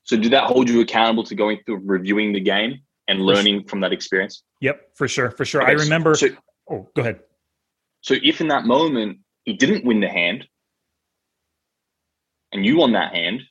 So, 0.04 0.16
did 0.16 0.32
that 0.32 0.46
hold 0.46 0.70
you 0.70 0.82
accountable 0.82 1.24
to 1.26 1.36
going 1.36 1.60
through 1.66 1.82
reviewing 1.84 2.32
the 2.32 2.40
game 2.40 2.82
and 3.08 3.20
learning 3.20 3.66
from 3.66 3.82
that 3.82 3.92
experience? 3.92 4.44
Yep, 4.62 4.96
for 4.96 5.08
sure, 5.08 5.32
for 5.32 5.44
sure. 5.44 5.62
Okay, 5.62 5.72
I 5.72 5.76
remember. 5.76 6.16
So, 6.16 6.30
oh, 6.72 6.88
go 6.96 7.02
ahead. 7.02 7.20
So 8.02 8.16
if 8.24 8.40
in 8.42 8.48
that 8.48 8.66
moment 8.66 9.20
he 9.44 9.54
didn't 9.54 9.84
win 9.84 10.00
the 10.00 10.08
hand 10.08 10.48
and 12.54 12.66
you 12.66 12.78
won 12.78 12.94
that 12.94 13.14
hand, 13.14 13.42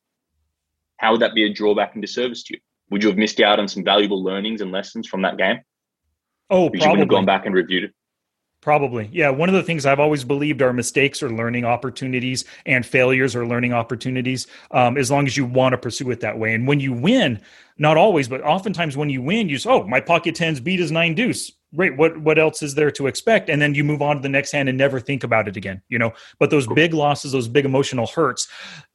how 0.97 1.13
would 1.13 1.21
that 1.21 1.35
be 1.35 1.45
a 1.45 1.53
drawback 1.53 1.93
and 1.93 2.01
disservice 2.01 2.43
to 2.45 2.55
you? 2.55 2.61
Would 2.91 3.03
you 3.03 3.11
have 3.11 3.19
missed 3.19 3.41
out 3.41 3.59
on 3.59 3.69
some 3.69 3.85
valuable 3.85 4.23
learnings 4.23 4.61
and 4.61 4.73
lessons 4.73 5.07
from 5.07 5.23
that 5.23 5.37
game? 5.37 5.61
Oh, 6.51 6.69
Because 6.71 6.85
you 6.85 6.91
wouldn't 6.91 7.01
have 7.01 7.09
probably. 7.09 7.17
gone 7.17 7.27
back 7.27 7.47
and 7.47 7.55
reviewed 7.55 7.85
it. 7.85 7.93
Probably. 8.63 9.09
Yeah. 9.13 9.31
One 9.31 9.49
of 9.49 9.55
the 9.55 9.63
things 9.63 9.87
I've 9.87 10.01
always 10.01 10.25
believed 10.25 10.61
are 10.61 10.73
mistakes 10.73 11.23
are 11.23 11.31
learning 11.31 11.65
opportunities 11.65 12.45
and 12.65 12.85
failures 12.85 13.37
are 13.37 13.47
learning 13.47 13.73
opportunities, 13.73 14.49
um, 14.73 14.97
as 14.97 15.11
long 15.11 15.27
as 15.27 15.37
you 15.37 15.45
want 15.45 15.73
to 15.75 15.79
pursue 15.79 16.11
it 16.11 16.21
that 16.21 16.39
way. 16.39 16.53
And 16.53 16.67
when 16.67 16.81
you 16.81 16.93
win, 16.93 17.41
not 17.79 17.97
always, 17.97 18.27
but 18.27 18.43
oftentimes 18.43 18.97
when 18.97 19.09
you 19.09 19.23
win, 19.23 19.49
you 19.49 19.59
say, 19.59 19.71
oh, 19.71 19.85
my 19.85 20.01
pocket 20.01 20.35
tens 20.35 20.59
beat 20.59 20.81
his 20.81 20.91
nine 20.91 21.15
deuce. 21.15 21.53
Great. 21.75 21.97
What 21.97 22.19
what 22.23 22.39
else 22.39 22.63
is 22.63 22.75
there 22.75 22.91
to 22.93 23.07
expect? 23.07 23.51
And 23.51 23.61
then 23.61 23.75
you 23.75 23.85
move 23.85 24.01
on 24.01 24.17
to 24.17 24.23
the 24.23 24.29
next 24.29 24.53
hand 24.53 24.69
and 24.69 24.79
never 24.79 24.99
think 24.99 25.25
about 25.25 25.47
it 25.47 25.57
again. 25.57 25.83
You 25.89 25.99
know. 25.99 26.13
But 26.39 26.51
those 26.51 26.67
big 26.67 26.95
losses, 26.95 27.33
those 27.33 27.49
big 27.49 27.65
emotional 27.65 28.07
hurts, 28.07 28.49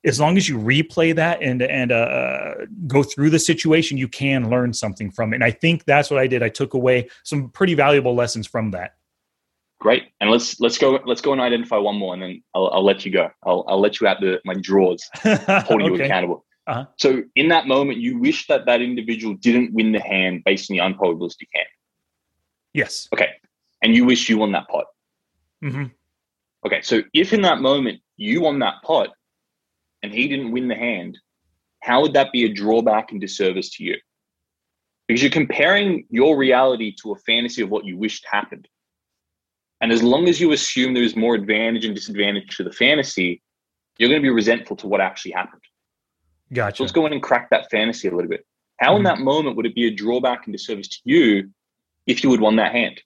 as 0.04 0.20
long 0.20 0.36
as 0.36 0.50
you 0.50 0.58
replay 0.58 1.14
that 1.16 1.44
and 1.44 1.62
and 1.62 1.92
uh, 1.92 2.54
go 2.88 3.04
through 3.04 3.30
the 3.30 3.40
situation, 3.40 3.98
you 3.98 4.08
can 4.08 4.50
learn 4.50 4.74
something 4.74 5.12
from 5.12 5.32
it. 5.32 5.36
And 5.36 5.44
I 5.44 5.52
think 5.52 5.86
that's 5.86 6.10
what 6.10 6.20
I 6.20 6.28
did. 6.28 6.42
I 6.44 6.50
took 6.50 6.74
away 6.74 7.10
some 7.24 7.50
pretty 7.50 7.74
valuable 7.74 8.16
lessons 8.16 8.48
from 8.48 8.72
that. 8.72 8.96
Great, 9.82 10.10
and 10.22 10.30
let's 10.30 10.60
let's 10.60 10.78
go 10.78 11.00
let's 11.08 11.22
go 11.22 11.32
and 11.32 11.42
identify 11.42 11.76
one 11.76 11.96
more, 11.96 12.14
and 12.14 12.22
then 12.22 12.44
I'll, 12.54 12.68
I'll 12.68 12.86
let 12.86 13.04
you 13.04 13.12
go. 13.12 13.32
I'll, 13.44 13.66
I'll 13.68 13.82
let 13.82 14.00
you 14.00 14.06
out 14.06 14.22
the 14.22 14.40
my 14.46 14.54
drawers, 14.54 15.10
holding 15.24 15.88
okay. 15.88 15.96
you 15.96 16.04
accountable. 16.04 16.46
Uh-huh. 16.68 16.86
So 16.98 17.24
in 17.36 17.48
that 17.48 17.66
moment, 17.66 17.98
you 17.98 18.20
wish 18.20 18.46
that 18.46 18.68
that 18.68 18.84
individual 18.84 19.34
didn't 19.34 19.74
win 19.74 19.92
the 19.92 20.00
hand 20.00 20.44
based 20.46 20.70
on 20.70 20.78
the 20.78 20.84
unprobabilistic 20.84 21.48
hand. 21.56 21.68
Yes. 22.76 23.10
Okay, 23.12 23.30
and 23.82 23.96
you 23.96 24.06
wish 24.06 24.30
you 24.30 24.38
won 24.38 24.52
that 24.52 24.68
pot. 24.68 24.86
Mm-hmm. 25.64 25.86
Okay, 26.64 26.84
so 26.84 27.02
if 27.16 27.34
in 27.34 27.42
that 27.42 27.60
moment 27.60 28.02
you 28.18 28.42
won 28.42 28.60
that 28.60 28.84
pot, 28.84 29.10
and 30.04 30.14
he 30.14 30.28
didn't 30.28 30.52
win 30.52 30.68
the 30.68 30.76
hand, 30.76 31.18
how 31.80 32.04
would 32.04 32.14
that 32.14 32.32
be 32.32 32.46
a 32.46 32.54
drawback 32.54 33.12
and 33.12 33.20
disservice 33.20 33.72
to 33.78 33.84
you? 33.84 33.98
Because 35.08 35.24
you're 35.24 35.32
comparing 35.32 36.06
your 36.12 36.38
reality 36.38 36.94
to 37.02 37.14
a 37.14 37.16
fantasy 37.16 37.64
of 37.64 37.72
what 37.72 37.84
you 37.84 37.98
wished 37.98 38.28
happened. 38.30 38.68
And 39.82 39.92
as 39.92 40.04
long 40.04 40.30
as 40.30 40.40
you 40.40 40.52
assume 40.52 40.94
there's 40.94 41.16
more 41.16 41.34
advantage 41.34 41.86
and 41.86 41.96
disadvantage 41.96 42.56
to 42.58 42.64
the 42.64 42.72
fantasy, 42.72 43.42
you're 43.98 44.10
going 44.10 44.22
to 44.22 44.26
be 44.26 44.30
resentful 44.30 44.76
to 44.78 44.88
what 44.88 45.02
actually 45.02 45.32
happened. 45.32 45.62
Gotcha. 46.54 46.78
So 46.78 46.84
let's 46.84 46.94
go 46.94 47.06
in 47.08 47.14
and 47.14 47.22
crack 47.22 47.50
that 47.50 47.70
fantasy 47.72 48.08
a 48.08 48.16
little 48.16 48.30
bit. 48.30 48.46
How 48.80 48.90
mm-hmm. 48.90 48.98
in 48.98 49.04
that 49.04 49.20
moment 49.20 49.58
would 49.58 49.66
it 49.66 49.74
be 49.74 49.88
a 49.88 49.92
drawback 49.92 50.46
and 50.46 50.54
disservice 50.54 50.88
to 50.90 50.98
you 51.04 51.50
if 52.06 52.24
you 52.24 52.32
had 52.32 52.40
won 52.40 52.58
that 52.58 52.74
hand? 52.74 53.02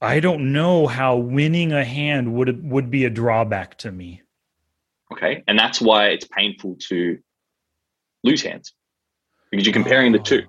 I 0.00 0.20
don't 0.20 0.52
know 0.52 0.86
how 0.86 1.16
winning 1.16 1.72
a 1.72 1.84
hand 1.84 2.32
would 2.34 2.70
would 2.70 2.88
be 2.88 3.04
a 3.04 3.10
drawback 3.10 3.78
to 3.78 3.90
me. 3.90 4.22
Okay, 5.12 5.42
and 5.48 5.58
that's 5.58 5.80
why 5.80 6.08
it's 6.08 6.26
painful 6.26 6.76
to 6.88 7.18
lose 8.22 8.42
hands 8.42 8.72
because 9.50 9.66
you're 9.66 9.72
comparing 9.72 10.14
oh. 10.14 10.18
the 10.18 10.22
two. 10.22 10.42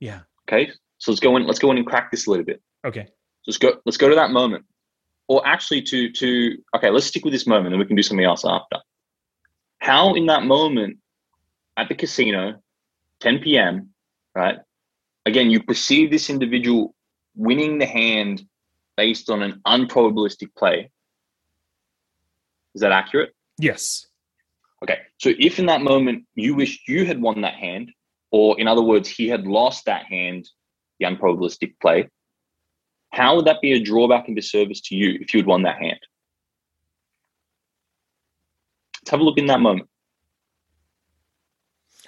Yeah. 0.00 0.20
Okay. 0.48 0.70
So 0.98 1.10
let's 1.10 1.20
go 1.20 1.36
in. 1.36 1.46
Let's 1.46 1.58
go 1.58 1.70
in 1.70 1.78
and 1.78 1.86
crack 1.86 2.10
this 2.10 2.26
a 2.26 2.30
little 2.30 2.44
bit. 2.44 2.62
Okay. 2.84 3.06
So 3.42 3.48
let's 3.48 3.58
go. 3.58 3.80
Let's 3.84 3.96
go 3.96 4.08
to 4.08 4.14
that 4.14 4.30
moment, 4.30 4.64
or 5.28 5.46
actually 5.46 5.82
to 5.82 6.10
to. 6.12 6.56
Okay, 6.76 6.90
let's 6.90 7.06
stick 7.06 7.24
with 7.24 7.32
this 7.32 7.46
moment, 7.46 7.74
and 7.74 7.78
we 7.78 7.86
can 7.86 7.96
do 7.96 8.02
something 8.02 8.24
else 8.24 8.44
after. 8.44 8.78
How 9.78 10.14
in 10.14 10.26
that 10.26 10.44
moment 10.44 10.98
at 11.76 11.88
the 11.88 11.94
casino, 11.94 12.62
10 13.20 13.40
p.m. 13.40 13.90
Right. 14.34 14.58
Again, 15.26 15.50
you 15.50 15.62
perceive 15.62 16.10
this 16.10 16.30
individual 16.30 16.94
winning 17.34 17.78
the 17.78 17.86
hand 17.86 18.44
based 18.96 19.28
on 19.28 19.42
an 19.42 19.60
unprobabilistic 19.66 20.54
play. 20.56 20.90
Is 22.74 22.80
that 22.80 22.92
accurate? 22.92 23.34
Yes. 23.58 24.06
Okay. 24.82 24.98
So 25.18 25.32
if 25.38 25.58
in 25.58 25.66
that 25.66 25.80
moment 25.80 26.26
you 26.34 26.54
wished 26.54 26.88
you 26.88 27.06
had 27.06 27.20
won 27.20 27.40
that 27.42 27.54
hand, 27.54 27.92
or 28.36 28.60
in 28.60 28.68
other 28.68 28.82
words, 28.82 29.08
he 29.08 29.28
had 29.28 29.46
lost 29.46 29.86
that 29.86 30.04
hand, 30.04 30.46
the 31.00 31.06
unprobabilistic 31.06 31.74
play, 31.80 32.10
how 33.10 33.36
would 33.36 33.46
that 33.46 33.62
be 33.62 33.72
a 33.72 33.80
drawback 33.82 34.26
and 34.26 34.36
disservice 34.36 34.82
to 34.82 34.94
you 34.94 35.16
if 35.22 35.32
you 35.32 35.40
had 35.40 35.46
won 35.46 35.62
that 35.62 35.78
hand? 35.78 35.98
Let's 39.00 39.10
have 39.10 39.20
a 39.20 39.22
look 39.22 39.38
in 39.38 39.46
that 39.46 39.60
moment. 39.60 39.88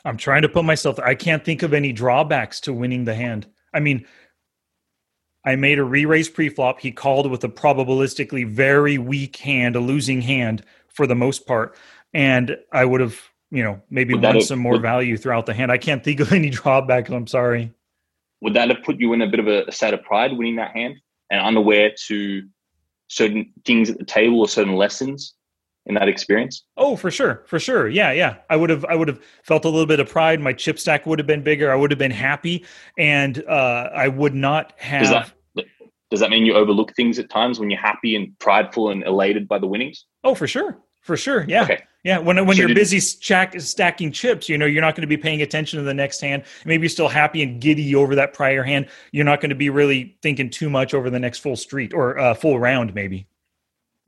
I'm 0.05 0.19
trying 0.19 0.43
to 0.43 0.51
put 0.51 0.67
myself, 0.67 0.99
I 0.99 1.15
can't 1.15 1.43
think 1.43 1.63
of 1.63 1.73
any 1.73 1.93
drawbacks 1.93 2.61
to 2.61 2.75
winning 2.75 3.07
the 3.07 3.15
hand. 3.15 3.47
I 3.73 3.81
mean, 3.81 4.07
I 5.47 5.57
made 5.57 5.79
a 5.79 5.85
re-raise 5.85 6.29
pre-flop. 6.29 6.81
He 6.81 6.93
called 6.93 7.31
with 7.31 7.43
a 7.43 7.49
probabilistically 7.49 8.47
very 8.47 8.99
weak 8.99 9.37
hand, 9.37 9.77
a 9.77 9.81
losing 9.81 10.21
hand 10.21 10.63
for 10.89 11.07
the 11.07 11.15
most 11.15 11.47
part. 11.47 11.75
And 12.13 12.59
I 12.71 12.85
would 12.85 13.01
have 13.01 13.19
you 13.51 13.63
know, 13.63 13.81
maybe 13.91 14.15
would 14.15 14.23
want 14.23 14.43
some 14.43 14.59
more 14.59 14.73
would, 14.73 14.83
value 14.83 15.17
throughout 15.17 15.47
the 15.47 15.55
hand. 15.55 15.73
I 15.73 15.79
can't 15.79 16.03
think 16.03 16.21
of 16.21 16.33
any 16.41 16.51
drawbacks. 16.51 17.11
I'm 17.11 17.27
sorry. 17.27 17.73
Would 18.41 18.55
that 18.55 18.69
have 18.69 18.83
put 18.85 19.01
you 19.01 19.13
in 19.13 19.23
a 19.23 19.27
bit 19.27 19.41
of 19.41 19.49
a, 19.49 19.65
a 19.65 19.73
state 19.73 19.95
of 19.95 20.03
pride 20.03 20.37
winning 20.37 20.57
that 20.57 20.73
hand 20.73 20.97
and 21.31 21.41
unaware 21.41 21.93
to 22.07 22.47
certain 23.09 23.53
things 23.65 23.91
at 23.91 23.99
the 23.99 24.05
table 24.05 24.41
or 24.41 24.49
certain 24.49 24.77
lessons 24.77 25.35
in 25.87 25.95
that 25.95 26.09
experience? 26.09 26.65
Oh, 26.77 26.95
for 26.95 27.11
sure, 27.11 27.43
for 27.47 27.59
sure. 27.59 27.89
Yeah, 27.89 28.13
yeah. 28.13 28.37
I 28.49 28.57
would 28.57 28.71
have, 28.71 28.85
I 28.85 28.95
would 28.95 29.09
have 29.09 29.21
felt 29.43 29.65
a 29.65 29.69
little 29.69 29.87
bit 29.87 29.99
of 29.99 30.09
pride. 30.09 30.41
My 30.41 30.53
chip 30.53 30.79
stack 30.79 31.07
would 31.07 31.19
have 31.19 31.27
been 31.27 31.43
bigger. 31.43 31.73
I 31.73 31.75
would 31.75 31.91
have 31.91 31.99
been 31.99 32.11
happy, 32.13 32.65
and 32.97 33.43
uh, 33.49 33.91
I 33.95 34.09
would 34.09 34.35
not 34.35 34.75
have. 34.77 35.03
Does 35.03 35.11
that, 35.11 35.33
does 36.11 36.21
that 36.21 36.31
mean 36.31 36.47
you 36.47 36.55
overlook 36.55 36.95
things 36.95 37.19
at 37.19 37.29
times 37.29 37.59
when 37.59 37.71
you're 37.71 37.81
happy 37.81 38.15
and 38.15 38.39
prideful 38.39 38.91
and 38.91 39.03
elated 39.05 39.49
by 39.49 39.59
the 39.59 39.67
winnings? 39.67 40.07
Oh, 40.23 40.35
for 40.35 40.47
sure, 40.47 40.79
for 41.01 41.17
sure. 41.17 41.45
Yeah. 41.49 41.65
Okay. 41.65 41.83
Yeah, 42.05 42.19
when 42.19 42.47
when 42.47 42.57
so 42.57 42.63
you're 42.63 42.75
busy 42.75 43.01
stack, 43.01 43.61
stacking 43.61 44.13
chips, 44.13 44.49
you 44.49 44.57
know 44.57 44.67
you're 44.67 44.81
not 44.81 44.95
going 44.95 45.03
to 45.03 45.09
be 45.09 45.17
paying 45.17 45.43
attention 45.43 45.79
to 45.79 45.85
the 45.85 45.93
next 45.93 46.21
hand. 46.21 46.45
Maybe 46.65 46.83
you're 46.83 46.89
still 46.89 47.09
happy 47.09 47.43
and 47.43 47.61
giddy 47.61 47.95
over 47.95 48.15
that 48.15 48.33
prior 48.33 48.63
hand. 48.63 48.87
You're 49.11 49.25
not 49.25 49.41
going 49.41 49.51
to 49.51 49.57
be 49.57 49.69
really 49.69 50.17
thinking 50.23 50.49
too 50.49 50.71
much 50.71 50.95
over 50.95 51.11
the 51.11 51.19
next 51.19 51.41
full 51.41 51.57
street 51.57 51.93
or 51.93 52.19
uh, 52.19 52.35
full 52.35 52.59
round, 52.59 52.95
maybe. 52.95 53.27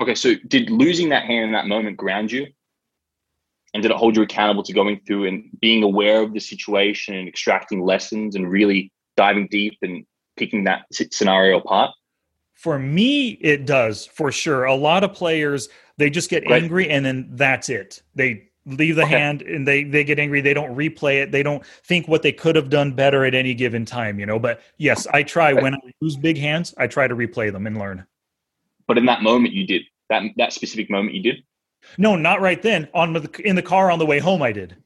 Okay, 0.00 0.14
so 0.14 0.34
did 0.46 0.70
losing 0.70 1.08
that 1.10 1.24
hand 1.24 1.46
in 1.46 1.52
that 1.52 1.66
moment 1.66 1.96
ground 1.96 2.30
you, 2.30 2.46
and 3.74 3.82
did 3.82 3.90
it 3.90 3.96
hold 3.96 4.16
you 4.16 4.22
accountable 4.22 4.62
to 4.62 4.72
going 4.72 5.00
through 5.06 5.26
and 5.26 5.50
being 5.60 5.82
aware 5.82 6.22
of 6.22 6.32
the 6.32 6.40
situation 6.40 7.16
and 7.16 7.28
extracting 7.28 7.82
lessons 7.82 8.36
and 8.36 8.50
really 8.50 8.92
diving 9.16 9.48
deep 9.50 9.76
and 9.82 10.06
picking 10.36 10.64
that 10.64 10.86
scenario 11.12 11.58
apart? 11.58 11.90
For 12.54 12.78
me, 12.78 13.30
it 13.40 13.66
does 13.66 14.06
for 14.06 14.30
sure. 14.30 14.64
A 14.64 14.74
lot 14.74 15.02
of 15.02 15.12
players 15.14 15.68
they 16.00 16.10
just 16.10 16.30
get 16.30 16.44
right. 16.48 16.62
angry 16.62 16.88
and 16.88 17.04
then 17.04 17.28
that's 17.32 17.68
it. 17.68 18.02
They 18.14 18.48
leave 18.64 18.96
the 18.96 19.02
okay. 19.02 19.18
hand 19.18 19.42
and 19.42 19.68
they 19.68 19.84
they 19.84 20.02
get 20.02 20.18
angry. 20.18 20.40
They 20.40 20.54
don't 20.54 20.74
replay 20.74 21.22
it. 21.22 21.30
They 21.30 21.42
don't 21.42 21.64
think 21.84 22.08
what 22.08 22.22
they 22.22 22.32
could 22.32 22.56
have 22.56 22.70
done 22.70 22.92
better 22.92 23.24
at 23.24 23.34
any 23.34 23.54
given 23.54 23.84
time. 23.84 24.18
You 24.18 24.26
know. 24.26 24.38
But 24.38 24.62
yes, 24.78 25.06
I 25.08 25.22
try 25.22 25.52
when 25.52 25.74
I 25.74 25.78
lose 26.00 26.16
big 26.16 26.38
hands. 26.38 26.74
I 26.78 26.86
try 26.86 27.06
to 27.06 27.14
replay 27.14 27.52
them 27.52 27.66
and 27.66 27.78
learn. 27.78 28.06
But 28.88 28.98
in 28.98 29.06
that 29.06 29.22
moment, 29.22 29.54
you 29.54 29.66
did 29.66 29.82
that 30.08 30.22
that 30.36 30.52
specific 30.52 30.90
moment. 30.90 31.14
You 31.14 31.22
did. 31.22 31.42
No, 31.98 32.16
not 32.16 32.40
right 32.40 32.60
then. 32.60 32.88
On 32.94 33.12
the, 33.12 33.30
in 33.44 33.56
the 33.56 33.62
car 33.62 33.90
on 33.90 33.98
the 33.98 34.06
way 34.06 34.18
home, 34.18 34.42
I 34.42 34.52
did. 34.52 34.76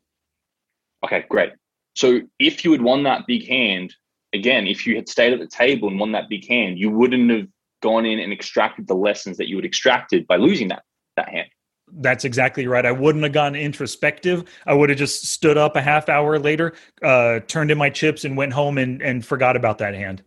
Okay, 1.04 1.24
great. 1.28 1.52
So 1.96 2.22
if 2.38 2.64
you 2.64 2.72
had 2.72 2.82
won 2.82 3.02
that 3.04 3.26
big 3.26 3.46
hand 3.46 3.94
again, 4.32 4.66
if 4.66 4.86
you 4.86 4.96
had 4.96 5.08
stayed 5.08 5.32
at 5.32 5.38
the 5.38 5.46
table 5.46 5.88
and 5.88 5.98
won 5.98 6.12
that 6.12 6.28
big 6.28 6.46
hand, 6.48 6.78
you 6.78 6.90
wouldn't 6.90 7.30
have 7.30 7.48
gone 7.82 8.06
in 8.06 8.18
and 8.18 8.32
extracted 8.32 8.86
the 8.86 8.94
lessons 8.94 9.36
that 9.36 9.48
you 9.48 9.56
had 9.56 9.64
extracted 9.64 10.26
by 10.26 10.36
losing 10.36 10.68
that 10.68 10.84
that 11.16 11.28
hand. 11.28 11.48
That's 11.92 12.24
exactly 12.24 12.66
right. 12.66 12.84
I 12.84 12.92
wouldn't 12.92 13.22
have 13.24 13.32
gone 13.32 13.54
introspective. 13.54 14.44
I 14.66 14.74
would 14.74 14.88
have 14.88 14.98
just 14.98 15.26
stood 15.26 15.56
up 15.58 15.76
a 15.76 15.82
half 15.82 16.08
hour 16.08 16.38
later, 16.38 16.74
uh, 17.02 17.40
turned 17.40 17.70
in 17.70 17.78
my 17.78 17.90
chips, 17.90 18.24
and 18.24 18.36
went 18.36 18.52
home 18.52 18.78
and, 18.78 19.02
and 19.02 19.24
forgot 19.24 19.56
about 19.56 19.78
that 19.78 19.94
hand. 19.94 20.22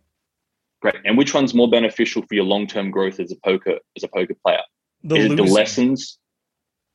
Great. 0.80 0.94
And 1.04 1.18
which 1.18 1.34
one's 1.34 1.54
more 1.54 1.68
beneficial 1.68 2.22
for 2.22 2.34
your 2.34 2.44
long 2.44 2.66
term 2.66 2.90
growth 2.90 3.18
as 3.18 3.32
a 3.32 3.36
poker 3.44 3.78
as 3.96 4.04
a 4.04 4.08
poker 4.08 4.34
player? 4.44 4.62
The 5.02 5.16
is 5.16 5.32
it 5.32 5.36
the 5.36 5.42
lessons? 5.42 6.18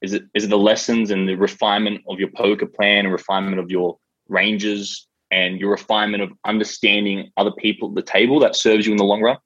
Is 0.01 0.13
it 0.13 0.23
is 0.34 0.45
it 0.45 0.49
the 0.49 0.58
lessons 0.58 1.12
and 1.12 1.27
the 1.27 1.36
refinement 1.36 2.01
of 2.08 2.19
your 2.19 2.29
poker 2.29 2.65
plan 2.65 3.06
and 3.06 3.12
refinement 3.12 3.60
of 3.60 3.69
your 3.69 3.97
ranges 4.29 5.08
and 5.32 5.60
your 5.60 5.71
refinement 5.71 6.23
of 6.23 6.32
understanding 6.45 7.32
other 7.36 7.51
people 7.58 7.89
at 7.89 7.95
the 7.95 8.01
table 8.01 8.39
that 8.39 8.56
serves 8.56 8.86
you 8.86 8.93
in 8.93 8.97
the 8.97 9.03
long 9.03 9.21
run? 9.21 9.38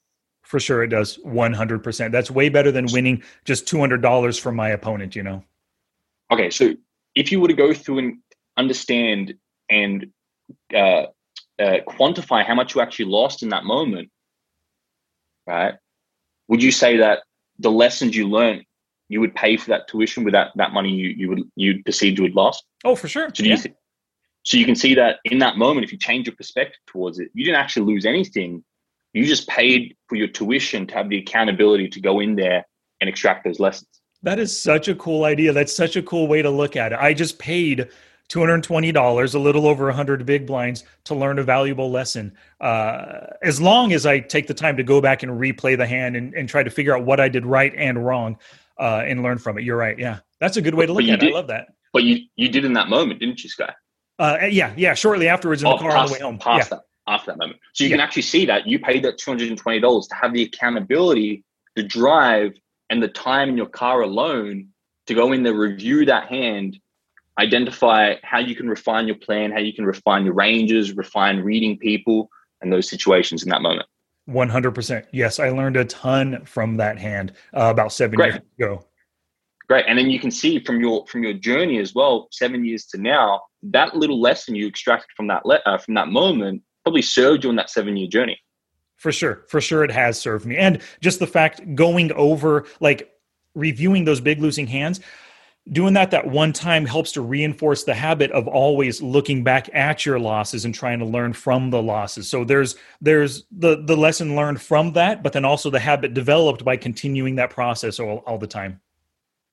For 0.48 0.62
sure, 0.62 0.82
it 0.82 0.88
does. 0.88 1.18
100%. 1.26 2.12
That's 2.14 2.32
way 2.32 2.48
better 2.48 2.72
than 2.72 2.86
winning 2.94 3.22
just 3.44 3.66
$200 3.66 4.40
from 4.40 4.56
my 4.56 4.70
opponent, 4.70 5.14
you 5.14 5.22
know? 5.22 5.44
Okay. 6.32 6.50
So 6.50 6.74
if 7.16 7.34
you 7.34 7.42
were 7.42 7.50
to 7.50 7.54
go 7.54 7.74
through 7.74 7.98
and 7.98 8.18
understand 8.56 9.34
and 9.70 10.08
uh, 10.74 11.08
uh, 11.60 11.80
quantify 11.86 12.46
how 12.46 12.56
much 12.56 12.74
you 12.74 12.80
actually 12.80 13.06
lost 13.06 13.44
in 13.44 13.50
that 13.50 13.66
moment, 13.66 14.10
right? 15.46 15.74
Would 16.48 16.64
you 16.64 16.72
say 16.72 16.96
that 16.96 17.24
the 17.60 17.70
lessons 17.70 18.16
you 18.16 18.30
learned, 18.30 18.64
you 19.10 19.20
would 19.20 19.36
pay 19.36 19.58
for 19.58 19.68
that 19.72 19.90
tuition 19.90 20.24
with 20.24 20.32
that, 20.32 20.52
that 20.56 20.72
money 20.72 20.92
you, 20.92 21.10
you 21.10 21.28
would 21.28 21.44
you 21.58 21.84
perceived 21.84 22.20
you 22.20 22.24
had 22.24 22.36
lost? 22.36 22.64
Oh, 22.86 22.96
for 22.96 23.10
sure. 23.10 23.30
So, 23.34 23.44
yeah. 23.44 23.56
you 23.56 23.62
th- 23.64 23.76
so 24.44 24.56
you 24.56 24.64
can 24.64 24.76
see 24.76 24.96
that 24.96 25.18
in 25.26 25.40
that 25.40 25.58
moment, 25.58 25.84
if 25.84 25.92
you 25.92 25.98
change 25.98 26.28
your 26.28 26.38
perspective 26.38 26.80
towards 26.88 27.20
it, 27.20 27.28
you 27.34 27.44
didn't 27.44 27.60
actually 27.60 27.94
lose 27.94 28.06
anything 28.06 28.64
you 29.18 29.26
just 29.26 29.48
paid 29.48 29.96
for 30.08 30.16
your 30.16 30.28
tuition 30.28 30.86
to 30.88 30.94
have 30.94 31.10
the 31.10 31.18
accountability 31.18 31.88
to 31.90 32.00
go 32.00 32.20
in 32.20 32.36
there 32.36 32.66
and 33.02 33.10
extract 33.10 33.44
those 33.44 33.60
lessons. 33.60 33.90
That 34.24 34.40
is 34.40 34.60
such 34.60 34.88
a 34.88 34.96
cool 34.96 35.26
idea. 35.26 35.54
That's 35.54 35.76
such 35.76 35.96
a 35.96 36.02
cool 36.02 36.28
way 36.28 36.42
to 36.42 36.50
look 36.50 36.76
at 36.76 36.92
it. 36.92 37.00
I 37.00 37.14
just 37.14 37.38
paid 37.40 37.90
$220, 38.30 39.36
a 39.36 39.40
little 39.40 39.68
over 39.68 39.86
100 39.86 40.26
big 40.26 40.46
blinds 40.46 40.84
to 41.06 41.16
learn 41.16 41.40
a 41.40 41.44
valuable 41.44 41.90
lesson. 41.92 42.36
Uh, 42.60 43.28
as 43.42 43.62
long 43.62 43.94
as 43.94 44.06
I 44.06 44.20
take 44.20 44.48
the 44.48 44.54
time 44.54 44.78
to 44.78 44.84
go 44.84 45.00
back 45.02 45.24
and 45.24 45.32
replay 45.32 45.78
the 45.78 45.88
hand 45.88 46.16
and, 46.16 46.34
and 46.34 46.50
try 46.50 46.64
to 46.64 46.70
figure 46.70 46.96
out 46.96 47.06
what 47.06 47.20
I 47.20 47.30
did 47.30 47.46
right 47.46 47.74
and 47.78 48.06
wrong 48.06 48.38
uh, 48.80 49.04
and 49.06 49.24
learn 49.24 49.38
from 49.38 49.58
it. 49.58 49.64
You're 49.64 49.78
right. 49.78 49.98
Yeah. 49.98 50.20
That's 50.40 50.58
a 50.58 50.62
good 50.62 50.76
way 50.76 50.86
to 50.86 50.94
look 50.94 51.04
at 51.04 51.20
did, 51.20 51.30
it. 51.30 51.34
I 51.34 51.36
love 51.36 51.48
that. 51.48 51.68
But 51.94 52.04
you, 52.04 52.26
you 52.36 52.50
did 52.50 52.66
in 52.66 52.74
that 52.74 52.90
moment, 52.90 53.20
didn't 53.20 53.44
you, 53.44 53.50
Sky? 53.50 53.74
Uh, 54.20 54.38
yeah. 54.50 54.74
Yeah. 54.76 54.94
Shortly 54.94 55.28
afterwards 55.30 55.62
in 55.64 55.70
the 55.70 55.76
Oh, 55.76 55.80
car 55.80 55.92
past, 55.92 56.02
on 56.02 56.08
the 56.08 56.14
way 56.14 56.20
home. 56.20 56.38
past 56.40 56.72
Yeah. 56.72 56.78
that, 56.78 56.84
after 57.08 57.32
that 57.32 57.38
moment. 57.38 57.60
So 57.74 57.84
you 57.84 57.90
can 57.90 58.00
actually 58.00 58.24
see 58.24 58.46
that 58.46 58.68
you 58.68 58.80
paid 58.80 59.04
that 59.04 59.18
$220 59.18 60.10
to 60.10 60.16
have 60.16 60.34
the 60.34 60.44
accountability, 60.44 61.44
the 61.76 61.84
drive, 61.84 62.54
and 62.90 63.02
the 63.02 63.08
time 63.08 63.50
in 63.50 63.58
your 63.58 63.68
car 63.68 64.02
alone 64.02 64.70
to 65.08 65.14
go 65.14 65.32
in 65.32 65.44
there, 65.44 65.54
review 65.54 66.06
that 66.06 66.28
hand, 66.28 66.80
identify 67.40 68.16
how 68.24 68.40
you 68.40 68.56
can 68.56 68.70
refine 68.70 69.08
your 69.08 69.16
plan, 69.16 69.52
how 69.52 69.60
you 69.60 69.74
can 69.74 69.86
refine 69.86 70.26
your 70.26 70.34
ranges, 70.34 70.96
refine 70.96 71.40
reading 71.40 71.78
people 71.78 72.30
and 72.62 72.72
those 72.72 72.90
situations 72.90 73.44
in 73.44 73.50
that 73.50 73.62
moment. 73.62 73.88
100%. 74.30 75.06
Yes. 75.14 75.40
I 75.40 75.50
learned 75.50 75.78
a 75.78 75.86
ton 75.86 76.44
from 76.46 76.78
that 76.78 76.98
hand 76.98 77.34
uh, 77.54 77.70
about 77.72 77.94
seven 77.94 78.18
Great. 78.18 78.34
years 78.34 78.44
ago. 78.60 78.86
Great. 79.70 79.86
And 79.88 79.98
then 79.98 80.10
you 80.10 80.20
can 80.20 80.32
see 80.32 80.60
from 80.60 80.80
your 80.80 81.06
from 81.08 81.24
your 81.24 81.34
journey 81.34 81.78
as 81.80 81.94
well, 81.94 82.30
seven 82.32 82.64
years 82.64 82.86
to 82.88 82.98
now, 82.98 83.42
that 83.64 83.96
little 83.96 84.20
lesson 84.20 84.56
you 84.56 84.66
extracted 84.66 85.10
from 85.16 85.28
that 85.28 85.46
le- 85.46 85.62
uh, 85.66 85.78
from 85.78 85.94
that 85.96 86.08
moment 86.08 86.62
probably 86.88 87.02
served 87.02 87.44
you 87.44 87.50
on 87.50 87.58
that 87.58 87.70
seven 87.70 87.98
year 87.98 88.08
journey. 88.08 88.40
For 88.96 89.12
sure. 89.12 89.44
For 89.50 89.60
sure, 89.60 89.84
it 89.84 89.92
has 89.92 90.18
served 90.18 90.46
me. 90.46 90.56
And 90.56 90.82
just 91.02 91.20
the 91.20 91.28
fact 91.28 91.76
going 91.76 92.14
over, 92.14 92.66
like 92.80 93.12
reviewing 93.56 94.06
those 94.06 94.22
big 94.22 94.40
losing 94.40 94.68
hands, 94.68 95.02
doing 95.70 95.96
that 95.96 96.12
that 96.12 96.28
one 96.28 96.54
time 96.54 96.86
helps 96.86 97.12
to 97.12 97.22
reinforce 97.22 97.84
the 97.84 97.94
habit 97.94 98.32
of 98.32 98.48
always 98.48 99.02
looking 99.02 99.44
back 99.44 99.70
at 99.74 100.06
your 100.06 100.18
losses 100.18 100.64
and 100.64 100.74
trying 100.74 101.00
to 101.00 101.06
learn 101.06 101.34
from 101.34 101.72
the 101.72 101.84
losses. 101.84 102.30
So 102.30 102.46
there's 102.46 102.78
there's 103.02 103.44
the 103.52 103.84
the 103.84 103.98
lesson 103.98 104.38
learned 104.38 104.62
from 104.62 104.94
that, 104.94 105.22
but 105.22 105.34
then 105.34 105.44
also 105.44 105.70
the 105.70 105.80
habit 105.80 106.14
developed 106.14 106.64
by 106.64 106.78
continuing 106.78 107.36
that 107.36 107.50
process 107.50 108.00
all, 108.00 108.24
all 108.26 108.38
the 108.38 108.48
time. 108.48 108.80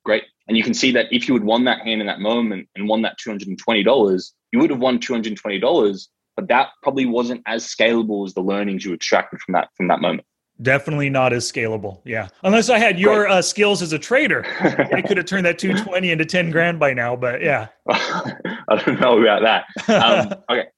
Great. 0.04 0.22
And 0.46 0.56
you 0.56 0.62
can 0.62 0.74
see 0.74 0.92
that 0.92 1.06
if 1.10 1.26
you 1.26 1.34
had 1.34 1.42
won 1.42 1.64
that 1.64 1.80
hand 1.80 2.00
in 2.00 2.06
that 2.06 2.20
moment 2.20 2.68
and 2.76 2.86
won 2.88 3.02
that 3.02 3.18
$220, 3.18 4.32
you 4.52 4.58
would 4.60 4.70
have 4.70 4.78
won 4.78 5.00
$220, 5.00 6.08
but 6.36 6.48
that 6.48 6.70
probably 6.82 7.06
wasn't 7.06 7.42
as 7.46 7.66
scalable 7.66 8.26
as 8.26 8.34
the 8.34 8.40
learnings 8.40 8.84
you 8.84 8.92
extracted 8.94 9.40
from 9.40 9.52
that 9.52 9.68
from 9.76 9.88
that 9.88 10.00
moment. 10.00 10.26
Definitely 10.62 11.10
not 11.10 11.32
as 11.32 11.50
scalable. 11.50 12.00
Yeah. 12.04 12.28
Unless 12.44 12.70
I 12.70 12.78
had 12.78 12.98
your 12.98 13.26
uh, 13.26 13.42
skills 13.42 13.82
as 13.82 13.92
a 13.92 13.98
trader, 13.98 14.46
I 14.60 15.02
could 15.02 15.16
have 15.16 15.26
turned 15.26 15.46
that 15.46 15.58
220 15.58 16.12
into 16.12 16.24
10 16.24 16.50
grand 16.50 16.78
by 16.78 16.94
now, 16.94 17.16
but 17.16 17.42
yeah. 17.42 17.68
I 17.88 18.82
don't 18.84 19.00
know 19.00 19.20
about 19.20 19.42
that. 19.42 19.90
Um, 19.90 20.34
okay. 20.50 20.68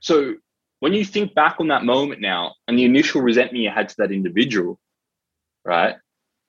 So 0.00 0.34
when 0.80 0.92
you 0.92 1.02
think 1.02 1.34
back 1.34 1.56
on 1.60 1.68
that 1.68 1.84
moment 1.84 2.20
now 2.20 2.54
and 2.68 2.78
the 2.78 2.84
initial 2.84 3.22
resentment 3.22 3.64
you 3.64 3.70
had 3.70 3.88
to 3.88 3.94
that 3.98 4.12
individual, 4.12 4.78
right? 5.64 5.96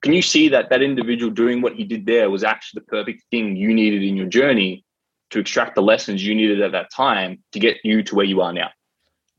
Can 0.01 0.11
you 0.11 0.21
see 0.21 0.49
that 0.49 0.69
that 0.69 0.81
individual 0.81 1.31
doing 1.31 1.61
what 1.61 1.73
he 1.73 1.85
did 1.85 2.05
there 2.05 2.29
was 2.29 2.43
actually 2.43 2.81
the 2.81 2.87
perfect 2.87 3.23
thing 3.31 3.55
you 3.55 3.73
needed 3.73 4.03
in 4.03 4.17
your 4.17 4.27
journey 4.27 4.83
to 5.31 5.39
extract 5.39 5.75
the 5.75 5.81
lessons 5.81 6.25
you 6.25 6.35
needed 6.35 6.61
at 6.61 6.71
that 6.71 6.91
time 6.91 7.43
to 7.51 7.59
get 7.59 7.77
you 7.83 8.03
to 8.03 8.15
where 8.15 8.25
you 8.25 8.41
are 8.41 8.53
now? 8.53 8.69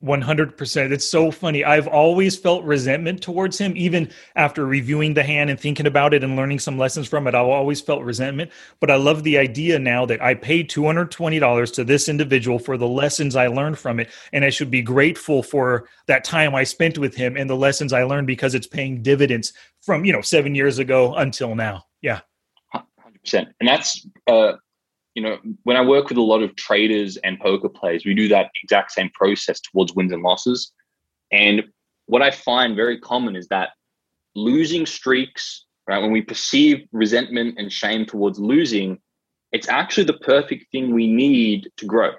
100%. 0.02 0.92
It's 0.92 1.10
so 1.10 1.30
funny. 1.32 1.64
I've 1.64 1.88
always 1.88 2.36
felt 2.36 2.62
resentment 2.62 3.20
towards 3.20 3.58
him, 3.58 3.72
even 3.76 4.10
after 4.36 4.64
reviewing 4.64 5.14
the 5.14 5.24
hand 5.24 5.50
and 5.50 5.58
thinking 5.58 5.86
about 5.86 6.14
it 6.14 6.22
and 6.22 6.36
learning 6.36 6.60
some 6.60 6.78
lessons 6.78 7.08
from 7.08 7.26
it. 7.26 7.34
I've 7.34 7.46
always 7.46 7.80
felt 7.80 8.04
resentment. 8.04 8.52
But 8.78 8.92
I 8.92 8.94
love 8.96 9.24
the 9.24 9.38
idea 9.38 9.76
now 9.78 10.06
that 10.06 10.22
I 10.22 10.34
paid 10.34 10.70
$220 10.70 11.74
to 11.74 11.84
this 11.84 12.08
individual 12.08 12.60
for 12.60 12.76
the 12.76 12.86
lessons 12.86 13.34
I 13.34 13.48
learned 13.48 13.78
from 13.78 13.98
it. 13.98 14.10
And 14.32 14.44
I 14.44 14.50
should 14.50 14.70
be 14.70 14.82
grateful 14.82 15.42
for 15.42 15.88
that 16.06 16.22
time 16.22 16.54
I 16.54 16.62
spent 16.62 16.98
with 16.98 17.16
him 17.16 17.36
and 17.36 17.50
the 17.50 17.56
lessons 17.56 17.92
I 17.92 18.04
learned 18.04 18.28
because 18.28 18.54
it's 18.54 18.68
paying 18.68 19.02
dividends 19.02 19.52
from, 19.82 20.04
you 20.04 20.12
know, 20.12 20.22
seven 20.22 20.54
years 20.54 20.78
ago 20.78 21.14
until 21.14 21.56
now. 21.56 21.86
Yeah. 22.02 22.20
Hundred 22.72 23.20
percent, 23.24 23.48
and 23.58 23.68
that's 23.68 24.06
uh, 24.28 24.52
you 25.18 25.24
know 25.24 25.36
when 25.64 25.76
I 25.76 25.80
work 25.80 26.08
with 26.08 26.16
a 26.16 26.22
lot 26.22 26.44
of 26.44 26.54
traders 26.54 27.16
and 27.24 27.40
poker 27.40 27.68
players, 27.68 28.04
we 28.04 28.14
do 28.14 28.28
that 28.28 28.52
exact 28.62 28.92
same 28.92 29.10
process 29.14 29.58
towards 29.58 29.92
wins 29.92 30.12
and 30.12 30.22
losses. 30.22 30.70
And 31.32 31.64
what 32.06 32.22
I 32.22 32.30
find 32.30 32.76
very 32.76 33.00
common 33.00 33.34
is 33.34 33.48
that 33.48 33.70
losing 34.36 34.86
streaks, 34.86 35.64
right? 35.88 35.98
When 35.98 36.12
we 36.12 36.22
perceive 36.22 36.86
resentment 36.92 37.56
and 37.58 37.72
shame 37.72 38.06
towards 38.06 38.38
losing, 38.38 39.00
it's 39.50 39.68
actually 39.68 40.04
the 40.04 40.18
perfect 40.18 40.70
thing 40.70 40.94
we 40.94 41.12
need 41.12 41.68
to 41.78 41.84
grow. 41.84 42.12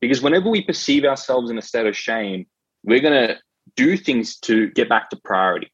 Because 0.00 0.22
whenever 0.22 0.48
we 0.48 0.64
perceive 0.64 1.04
ourselves 1.04 1.50
in 1.50 1.58
a 1.58 1.62
state 1.62 1.86
of 1.86 1.94
shame, 1.94 2.46
we're 2.84 3.00
gonna 3.00 3.38
do 3.76 3.98
things 3.98 4.38
to 4.38 4.70
get 4.70 4.88
back 4.88 5.10
to 5.10 5.16
priority 5.24 5.70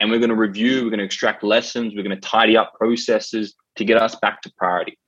and 0.00 0.10
we're 0.10 0.18
going 0.18 0.30
to 0.30 0.34
review, 0.34 0.82
we're 0.82 0.90
going 0.90 0.98
to 0.98 1.04
extract 1.04 1.44
lessons, 1.44 1.94
we're 1.94 2.02
going 2.02 2.18
to 2.18 2.28
tidy 2.28 2.56
up 2.56 2.72
processes 2.74 3.54
to 3.76 3.84
get 3.84 4.02
us 4.02 4.16
back 4.16 4.40
to 4.42 4.52
priority. 4.56 4.98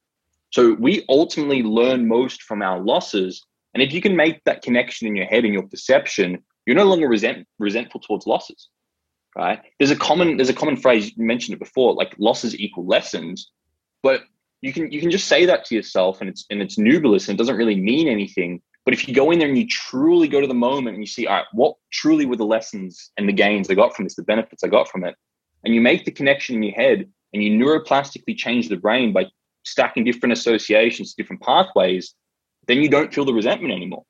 So 0.52 0.74
we 0.74 1.04
ultimately 1.08 1.62
learn 1.62 2.06
most 2.06 2.42
from 2.42 2.62
our 2.62 2.78
losses. 2.78 3.44
And 3.74 3.82
if 3.82 3.92
you 3.92 4.00
can 4.00 4.14
make 4.14 4.44
that 4.44 4.62
connection 4.62 5.08
in 5.08 5.16
your 5.16 5.26
head 5.26 5.44
and 5.44 5.52
your 5.52 5.66
perception, 5.66 6.44
you're 6.66 6.76
no 6.76 6.84
longer 6.84 7.08
resent, 7.08 7.46
resentful 7.58 8.00
towards 8.00 8.26
losses. 8.26 8.68
Right? 9.34 9.60
There's 9.78 9.90
a 9.90 9.96
common 9.96 10.36
there's 10.36 10.50
a 10.50 10.54
common 10.54 10.76
phrase 10.76 11.16
you 11.16 11.24
mentioned 11.24 11.54
it 11.54 11.58
before, 11.58 11.94
like 11.94 12.14
losses 12.18 12.54
equal 12.54 12.86
lessons. 12.86 13.50
But 14.02 14.24
you 14.60 14.74
can 14.74 14.92
you 14.92 15.00
can 15.00 15.10
just 15.10 15.26
say 15.26 15.46
that 15.46 15.64
to 15.66 15.74
yourself 15.74 16.20
and 16.20 16.28
it's 16.28 16.44
and 16.50 16.60
it's 16.60 16.76
nebulous 16.76 17.28
and 17.28 17.36
it 17.36 17.38
doesn't 17.38 17.56
really 17.56 17.80
mean 17.80 18.06
anything. 18.06 18.60
But 18.84 18.92
if 18.92 19.08
you 19.08 19.14
go 19.14 19.30
in 19.30 19.38
there 19.38 19.48
and 19.48 19.56
you 19.56 19.66
truly 19.66 20.28
go 20.28 20.40
to 20.42 20.46
the 20.46 20.54
moment 20.54 20.96
and 20.96 21.02
you 21.02 21.06
see, 21.06 21.26
all 21.26 21.36
right, 21.36 21.46
what 21.52 21.76
truly 21.92 22.26
were 22.26 22.36
the 22.36 22.44
lessons 22.44 23.10
and 23.16 23.26
the 23.26 23.32
gains 23.32 23.70
I 23.70 23.74
got 23.74 23.96
from 23.96 24.04
this, 24.04 24.16
the 24.16 24.22
benefits 24.22 24.64
I 24.64 24.68
got 24.68 24.88
from 24.88 25.04
it, 25.04 25.14
and 25.64 25.74
you 25.74 25.80
make 25.80 26.04
the 26.04 26.10
connection 26.10 26.56
in 26.56 26.62
your 26.62 26.74
head 26.74 27.08
and 27.32 27.42
you 27.42 27.52
neuroplastically 27.52 28.36
change 28.36 28.68
the 28.68 28.76
brain 28.76 29.14
by 29.14 29.26
stacking 29.64 30.04
different 30.04 30.32
associations, 30.32 31.14
different 31.14 31.42
pathways, 31.42 32.14
then 32.66 32.78
you 32.78 32.88
don't 32.88 33.12
feel 33.12 33.24
the 33.24 33.34
resentment 33.34 33.72
anymore. 33.72 34.04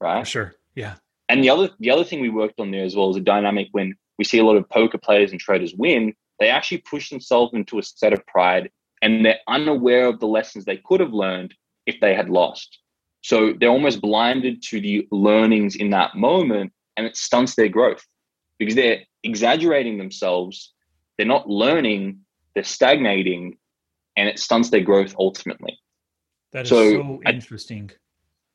Right. 0.00 0.26
Sure. 0.26 0.54
Yeah. 0.74 0.94
And 1.28 1.42
the 1.42 1.50
other 1.50 1.70
the 1.78 1.90
other 1.90 2.04
thing 2.04 2.20
we 2.20 2.28
worked 2.28 2.60
on 2.60 2.70
there 2.70 2.84
as 2.84 2.96
well 2.96 3.10
is 3.10 3.16
a 3.16 3.20
dynamic 3.20 3.68
when 3.72 3.94
we 4.18 4.24
see 4.24 4.38
a 4.38 4.44
lot 4.44 4.56
of 4.56 4.68
poker 4.68 4.98
players 4.98 5.30
and 5.30 5.40
traders 5.40 5.74
win, 5.74 6.14
they 6.38 6.48
actually 6.48 6.78
push 6.78 7.08
themselves 7.08 7.54
into 7.54 7.78
a 7.78 7.82
state 7.82 8.12
of 8.12 8.26
pride 8.26 8.70
and 9.00 9.24
they're 9.24 9.38
unaware 9.48 10.06
of 10.06 10.20
the 10.20 10.26
lessons 10.26 10.64
they 10.64 10.76
could 10.76 11.00
have 11.00 11.12
learned 11.12 11.54
if 11.86 12.00
they 12.00 12.14
had 12.14 12.28
lost. 12.28 12.78
So 13.22 13.52
they're 13.58 13.68
almost 13.68 14.00
blinded 14.00 14.62
to 14.64 14.80
the 14.80 15.06
learnings 15.10 15.76
in 15.76 15.90
that 15.90 16.16
moment 16.16 16.72
and 16.96 17.06
it 17.06 17.16
stunts 17.16 17.54
their 17.54 17.68
growth 17.68 18.04
because 18.58 18.74
they're 18.74 19.00
exaggerating 19.22 19.98
themselves. 19.98 20.72
They're 21.16 21.26
not 21.26 21.48
learning, 21.48 22.20
they're 22.54 22.64
stagnating, 22.64 23.56
and 24.16 24.28
it 24.28 24.38
stunts 24.38 24.70
their 24.70 24.80
growth 24.80 25.14
ultimately. 25.18 25.78
That 26.52 26.64
is 26.64 26.68
So, 26.68 26.90
so, 26.92 27.20
I- 27.26 27.30
interesting. 27.32 27.90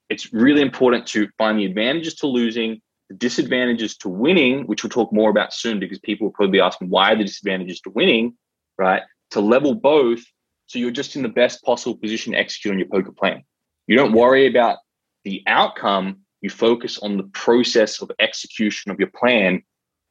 It's 0.10 0.32
really 0.32 0.62
important 0.62 1.06
to 1.08 1.28
find 1.38 1.60
the 1.60 1.66
advantages 1.66 2.16
to 2.16 2.28
losing, 2.28 2.82
the 3.10 3.16
disadvantages 3.16 3.98
to 3.98 4.10
winning, 4.10 4.66
which 4.66 4.84
we'll 4.84 4.90
talk 4.90 5.12
more 5.12 5.30
about 5.30 5.54
soon 5.54 5.80
because 5.80 6.00
people 6.00 6.28
will 6.28 6.32
probably 6.34 6.54
be 6.54 6.62
asking 6.62 6.90
why 6.90 7.14
the 7.16 7.24
disadvantages 7.26 7.82
to 7.82 7.90
winning, 7.90 8.38
right? 8.78 9.02
To 9.32 9.42
level 9.42 9.76
both 9.76 10.24
so 10.68 10.80
you're 10.80 10.92
just 10.92 11.16
in 11.16 11.24
the 11.24 11.30
best 11.30 11.64
possible 11.64 11.98
position 11.98 12.34
to 12.34 12.40
execute 12.40 12.74
on 12.74 12.78
your 12.78 12.90
poker 12.90 13.12
plan. 13.12 13.42
You 13.88 13.96
don't 13.96 14.12
worry 14.12 14.48
about 14.48 14.80
the 15.24 15.42
outcome, 15.48 16.20
you 16.42 16.50
focus 16.50 17.00
on 17.00 17.18
the 17.18 17.24
process 17.24 18.02
of 18.02 18.12
execution 18.20 18.92
of 18.92 19.00
your 19.00 19.10
plan. 19.10 19.64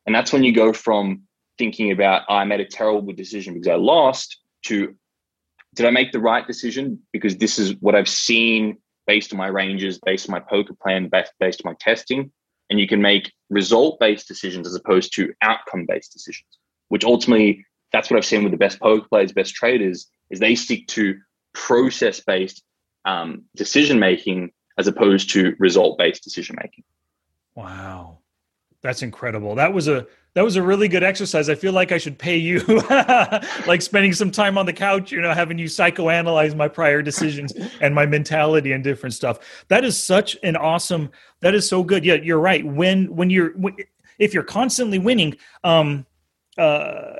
And 0.07 0.15
that's 0.15 0.33
when 0.33 0.43
you 0.43 0.53
go 0.53 0.73
from 0.73 1.23
thinking 1.59 1.93
about, 1.93 2.23
"Oh, 2.29 2.35
I 2.37 2.45
made 2.45 2.61
a 2.61 2.65
terrible 2.65 3.13
decision 3.13 3.55
because 3.55 3.69
I 3.69 3.75
lost 3.75 4.39
to 4.65 4.97
did 5.77 5.87
I 5.87 5.91
make 5.91 6.11
the 6.11 6.21
right 6.21 6.47
decision? 6.47 6.99
Because 7.13 7.37
this 7.37 7.59
is 7.59 7.75
what 7.81 7.95
I've 7.95 8.09
seen 8.09 8.79
based 9.07 9.33
on 9.33 9.39
my 9.39 9.47
ranges, 9.47 10.01
based 10.05 10.29
on 10.29 10.33
my 10.33 10.41
poker 10.41 10.75
plan, 10.75 11.09
based, 11.09 11.33
based 11.39 11.63
on 11.65 11.71
my 11.71 11.77
testing. 11.79 12.33
And 12.69 12.81
you 12.81 12.89
can 12.89 13.01
make 13.01 13.33
result 13.51 14.01
based 14.01 14.27
decisions 14.27 14.67
as 14.67 14.75
opposed 14.75 15.15
to 15.15 15.33
outcome 15.43 15.87
based 15.87 16.13
decisions, 16.13 16.59
which 16.89 17.05
ultimately 17.05 17.65
that's 17.93 18.11
what 18.11 18.17
I've 18.17 18.25
seen 18.25 18.43
with 18.43 18.51
the 18.51 18.59
best 18.59 18.81
poker 18.81 19.07
players, 19.09 19.33
best 19.33 19.55
traders, 19.55 20.09
is 20.31 20.41
they 20.41 20.57
stick 20.57 20.89
to 20.89 21.19
process 21.53 22.21
based 22.21 22.63
um, 23.05 23.45
decision 23.55 24.01
making 24.01 24.51
as 24.79 24.89
opposed 24.89 25.31
to 25.31 25.55
result 25.59 25.99
based 25.99 26.25
decision 26.25 26.57
making. 26.61 26.85
Wow. 27.55 28.19
That's 28.83 29.03
incredible. 29.03 29.55
That 29.55 29.73
was 29.73 29.89
a 29.89 30.07
that 30.35 30.45
was 30.45 30.57
a 30.57 30.63
really 30.63 30.87
good 30.87 31.03
exercise. 31.03 31.49
I 31.49 31.55
feel 31.55 31.73
like 31.73 31.93
I 31.93 31.99
should 31.99 32.19
pay 32.19 32.37
you 32.37 32.59
like 33.67 33.81
spending 33.81 34.13
some 34.13 34.31
time 34.31 34.59
on 34.59 34.67
the 34.67 34.73
couch, 34.73 35.11
you 35.11 35.23
know, 35.23 35.33
having 35.33 35.57
you 35.57 35.65
psychoanalyze 35.65 36.55
my 36.55 36.69
prior 36.69 37.01
decisions 37.01 37.55
and 37.81 37.95
my 37.95 38.05
mentality 38.05 38.73
and 38.73 38.85
different 38.85 39.15
stuff. 39.15 39.39
That 39.69 39.83
is 39.83 39.99
such 39.99 40.37
an 40.43 40.55
awesome 40.55 41.11
that 41.41 41.55
is 41.55 41.67
so 41.69 41.83
good. 41.83 42.05
Yeah, 42.05 42.15
you're 42.15 42.39
right. 42.39 42.65
When 42.65 43.17
when 43.17 43.31
you're 43.31 43.53
when, 43.53 43.77
if 44.19 44.35
you're 44.35 44.43
constantly 44.43 44.99
winning, 44.99 45.37
um 45.65 46.05
uh 46.59 47.15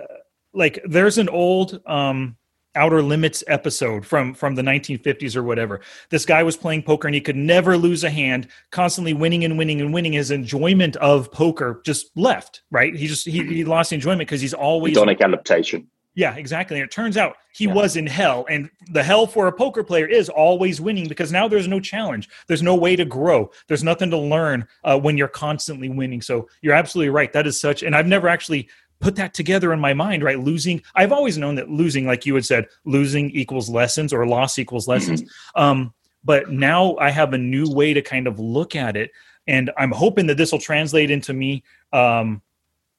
like 0.53 0.81
there's 0.85 1.19
an 1.19 1.31
old 1.31 1.81
um 1.87 2.37
outer 2.77 3.03
limits 3.03 3.43
episode 3.49 4.07
from 4.07 4.35
from 4.35 4.55
the 4.55 4.63
1950s 4.63 5.35
or 5.35 5.43
whatever. 5.43 5.81
This 6.11 6.25
guy 6.25 6.43
was 6.43 6.57
playing 6.57 6.83
poker 6.83 7.09
and 7.09 7.15
he 7.15 7.21
could 7.21 7.37
never 7.37 7.77
lose 7.77 8.05
a 8.05 8.11
hand 8.11 8.49
constantly 8.71 9.15
winning 9.15 9.45
and 9.45 9.59
winning 9.59 9.81
and 9.81 9.93
winning. 9.93 10.13
His 10.13 10.31
enjoyment 10.31 10.97
of 10.97 11.33
poker 11.33 11.81
just 11.85 12.17
left 12.17 12.63
right? 12.71 12.95
He 12.95 13.07
just 13.07 13.27
he, 13.27 13.43
he 13.45 13.65
lost 13.65 13.93
enjoyment 13.93 14.21
because 14.21 14.41
he's 14.41 14.55
always 14.55 14.97
hedonic 14.97 15.21
adaptation. 15.21 15.89
Yeah 16.15 16.35
exactly. 16.37 16.79
And 16.79 16.85
it 16.85 16.91
turns 16.91 17.17
out 17.17 17.37
he 17.53 17.67
yeah. 17.67 17.75
was 17.75 17.97
in 17.97 18.07
hell 18.07 18.47
and 18.49 18.71
the 18.91 19.03
hell 19.03 19.27
for 19.27 19.49
a 19.49 19.53
poker 19.53 19.85
player 19.85 20.07
is 20.07 20.29
always 20.29 20.81
winning 20.81 21.09
because 21.09 21.31
now 21.31 21.47
there's 21.47 21.69
no 21.69 21.79
challenge. 21.79 22.29
There's 22.49 22.63
no 22.63 22.75
way 22.75 22.97
to 22.97 23.05
grow. 23.05 23.51
There's 23.69 23.85
nothing 23.85 24.11
to 24.11 24.19
learn 24.19 24.67
uh, 24.85 24.99
when 24.99 25.19
you're 25.19 25.29
constantly 25.29 25.89
winning. 25.89 26.23
So 26.23 26.49
you're 26.63 26.75
absolutely 26.75 27.11
right. 27.11 27.33
That 27.33 27.47
is 27.47 27.61
such 27.61 27.83
and 27.83 27.95
i've 27.95 28.07
never 28.07 28.29
actually 28.29 28.69
put 29.01 29.17
that 29.17 29.35
together 29.35 29.73
in 29.73 29.81
my 29.81 29.95
mind, 29.95 30.23
right? 30.23 30.39
Losing, 30.39 30.83
I've 30.95 31.13
always 31.13 31.39
known 31.39 31.57
that 31.57 31.71
losing, 31.71 32.07
like 32.07 32.27
you 32.27 32.35
had 32.35 32.45
said, 32.45 32.67
losing 32.85 33.31
equals 33.31 33.69
lessons 33.69 34.13
or 34.13 34.27
loss 34.27 34.59
equals 34.59 34.89
lessons. 34.89 35.23
Mm-hmm. 35.23 35.63
Um, 35.63 35.95
but 36.25 36.51
now 36.51 36.97
I 36.97 37.11
have 37.11 37.33
a 37.33 37.39
new 37.39 37.71
way 37.71 37.95
to 37.95 38.03
kind 38.03 38.27
of 38.27 38.41
look 38.41 38.75
at 38.75 38.97
it. 38.97 39.13
And 39.47 39.71
I'm 39.79 39.93
hoping 39.93 40.27
that 40.27 40.37
this 40.37 40.51
will 40.51 40.59
translate 40.59 41.11
into 41.11 41.33
me, 41.33 41.63
um, 41.93 42.43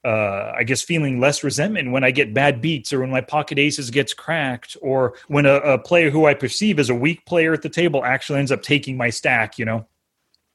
uh, 0.05 0.53
I 0.55 0.63
guess, 0.63 0.81
feeling 0.81 1.19
less 1.19 1.43
resentment 1.43 1.91
when 1.91 2.05
I 2.05 2.11
get 2.11 2.33
bad 2.33 2.61
beats 2.61 2.93
or 2.93 3.01
when 3.01 3.09
my 3.09 3.19
pocket 3.19 3.59
aces 3.59 3.89
gets 3.89 4.13
cracked 4.13 4.77
or 4.81 5.15
when 5.27 5.45
a, 5.45 5.55
a 5.55 5.77
player 5.77 6.09
who 6.09 6.25
I 6.25 6.33
perceive 6.35 6.79
as 6.79 6.89
a 6.89 6.95
weak 6.95 7.25
player 7.25 7.51
at 7.51 7.63
the 7.63 7.69
table 7.69 8.05
actually 8.05 8.39
ends 8.39 8.51
up 8.51 8.61
taking 8.61 8.95
my 8.95 9.09
stack, 9.09 9.59
you 9.59 9.65
know, 9.65 9.85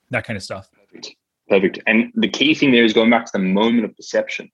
that 0.08 0.24
kind 0.24 0.38
of 0.38 0.42
stuff. 0.42 0.70
Perfect. 0.72 1.14
Perfect. 1.48 1.78
And 1.86 2.10
the 2.14 2.28
key 2.28 2.54
thing 2.54 2.70
there 2.70 2.84
is 2.84 2.94
going 2.94 3.10
back 3.10 3.26
to 3.26 3.32
the 3.34 3.40
moment 3.40 3.84
of 3.84 3.94
perception 3.94 4.50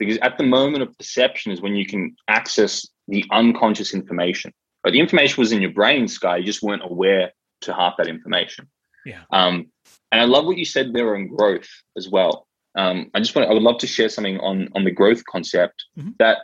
because 0.00 0.18
at 0.22 0.38
the 0.38 0.44
moment 0.44 0.82
of 0.82 0.96
perception 0.98 1.52
is 1.52 1.60
when 1.60 1.76
you 1.76 1.86
can 1.86 2.16
access 2.26 2.88
the 3.06 3.24
unconscious 3.30 3.94
information. 3.94 4.52
But 4.82 4.94
the 4.94 4.98
information 4.98 5.40
was 5.40 5.52
in 5.52 5.60
your 5.60 5.72
brain, 5.72 6.08
Sky. 6.08 6.38
You 6.38 6.44
just 6.44 6.62
weren't 6.62 6.82
aware 6.82 7.32
to 7.60 7.74
half 7.74 7.98
that 7.98 8.08
information. 8.08 8.66
Yeah. 9.04 9.20
Um, 9.30 9.66
and 10.10 10.20
I 10.20 10.24
love 10.24 10.46
what 10.46 10.56
you 10.56 10.64
said 10.64 10.92
there 10.92 11.14
on 11.14 11.28
growth 11.28 11.68
as 11.96 12.08
well. 12.08 12.46
Um, 12.76 13.10
I 13.14 13.18
just 13.20 13.36
want 13.36 13.48
I 13.48 13.52
would 13.52 13.62
love 13.62 13.78
to 13.78 13.86
share 13.86 14.08
something 14.08 14.38
on 14.40 14.68
on 14.74 14.84
the 14.84 14.90
growth 14.90 15.22
concept 15.26 15.84
mm-hmm. 15.98 16.10
that 16.18 16.38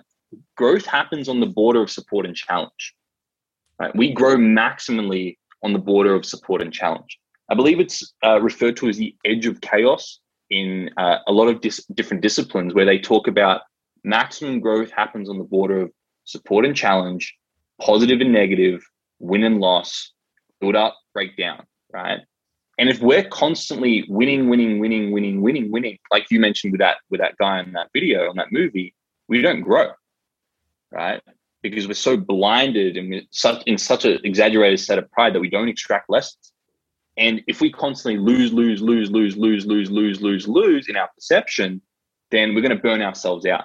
growth 0.57 0.85
happens 0.85 1.29
on 1.29 1.41
the 1.41 1.47
border 1.47 1.81
of 1.81 1.91
support 1.91 2.27
and 2.27 2.37
challenge. 2.37 2.95
Right? 3.81 3.95
We 3.97 4.13
grow 4.13 4.37
maximally 4.37 5.39
on 5.63 5.73
the 5.73 5.79
border 5.79 6.15
of 6.15 6.27
support 6.27 6.61
and 6.61 6.73
challenge. 6.73 7.19
I 7.51 7.55
believe 7.55 7.81
it's 7.81 8.13
uh, 8.25 8.41
referred 8.41 8.77
to 8.79 8.89
as 8.89 8.97
the 8.97 9.15
edge 9.25 9.47
of 9.47 9.61
chaos 9.61 10.21
in 10.51 10.91
uh, 10.97 11.19
a 11.27 11.33
lot 11.33 11.49
of 11.49 11.61
dis- 11.61 11.85
different 11.95 12.23
disciplines 12.23 12.75
where 12.75 12.85
they 12.85 12.99
talk 12.99 13.29
about 13.29 13.63
maximum 14.05 14.61
growth 14.61 14.91
happens 14.91 15.29
on 15.29 15.39
the 15.39 15.45
border 15.45 15.83
of 15.83 15.93
support 16.25 16.65
and 16.65 16.77
challenge, 16.77 17.35
positive 17.81 18.21
and 18.21 18.33
negative, 18.33 18.85
win 19.19 19.43
and 19.43 19.59
loss, 19.59 20.13
build 20.61 20.77
up, 20.77 20.97
break 21.13 21.37
down, 21.37 21.65
right? 21.93 22.21
And 22.79 22.89
if 22.89 23.01
we're 23.01 23.25
constantly 23.25 24.05
winning, 24.09 24.49
winning, 24.49 24.79
winning, 24.79 25.11
winning, 25.11 25.41
winning, 25.41 25.71
winning, 25.73 25.99
like 26.11 26.27
you 26.31 26.39
mentioned 26.39 26.73
with 26.73 26.81
that 26.81 26.99
with 27.11 27.21
that 27.21 27.37
guy 27.39 27.61
in 27.61 27.73
that 27.73 27.89
video 27.93 28.29
on 28.29 28.37
that 28.37 28.53
movie, 28.53 28.95
we 29.29 29.41
don't 29.41 29.63
grow, 29.63 29.93
right? 30.93 31.23
Because 31.63 31.89
we're 31.89 31.95
so 31.95 32.17
blinded 32.17 32.97
and 32.97 33.23
such 33.31 33.63
in 33.67 33.79
such 33.79 34.05
an 34.05 34.19
exaggerated 34.25 34.79
state 34.79 34.99
of 34.99 35.11
pride 35.11 35.35
that 35.35 35.41
we 35.41 35.49
don't 35.49 35.69
extract 35.69 36.11
lessons. 36.11 36.53
And 37.17 37.43
if 37.47 37.61
we 37.61 37.71
constantly 37.73 38.21
lose, 38.21 38.53
lose, 38.53 38.83
lose, 38.83 39.11
lose, 39.11 39.37
lose, 39.37 39.65
lose, 39.67 39.91
lose, 39.91 40.21
lose, 40.21 40.49
lose 40.49 40.89
in 40.89 40.97
our 40.97 41.09
perception, 41.15 41.81
then 42.31 42.55
we're 42.55 42.61
going 42.61 42.77
to 42.77 42.83
burn 42.83 43.01
ourselves 43.01 43.47
out. 43.47 43.65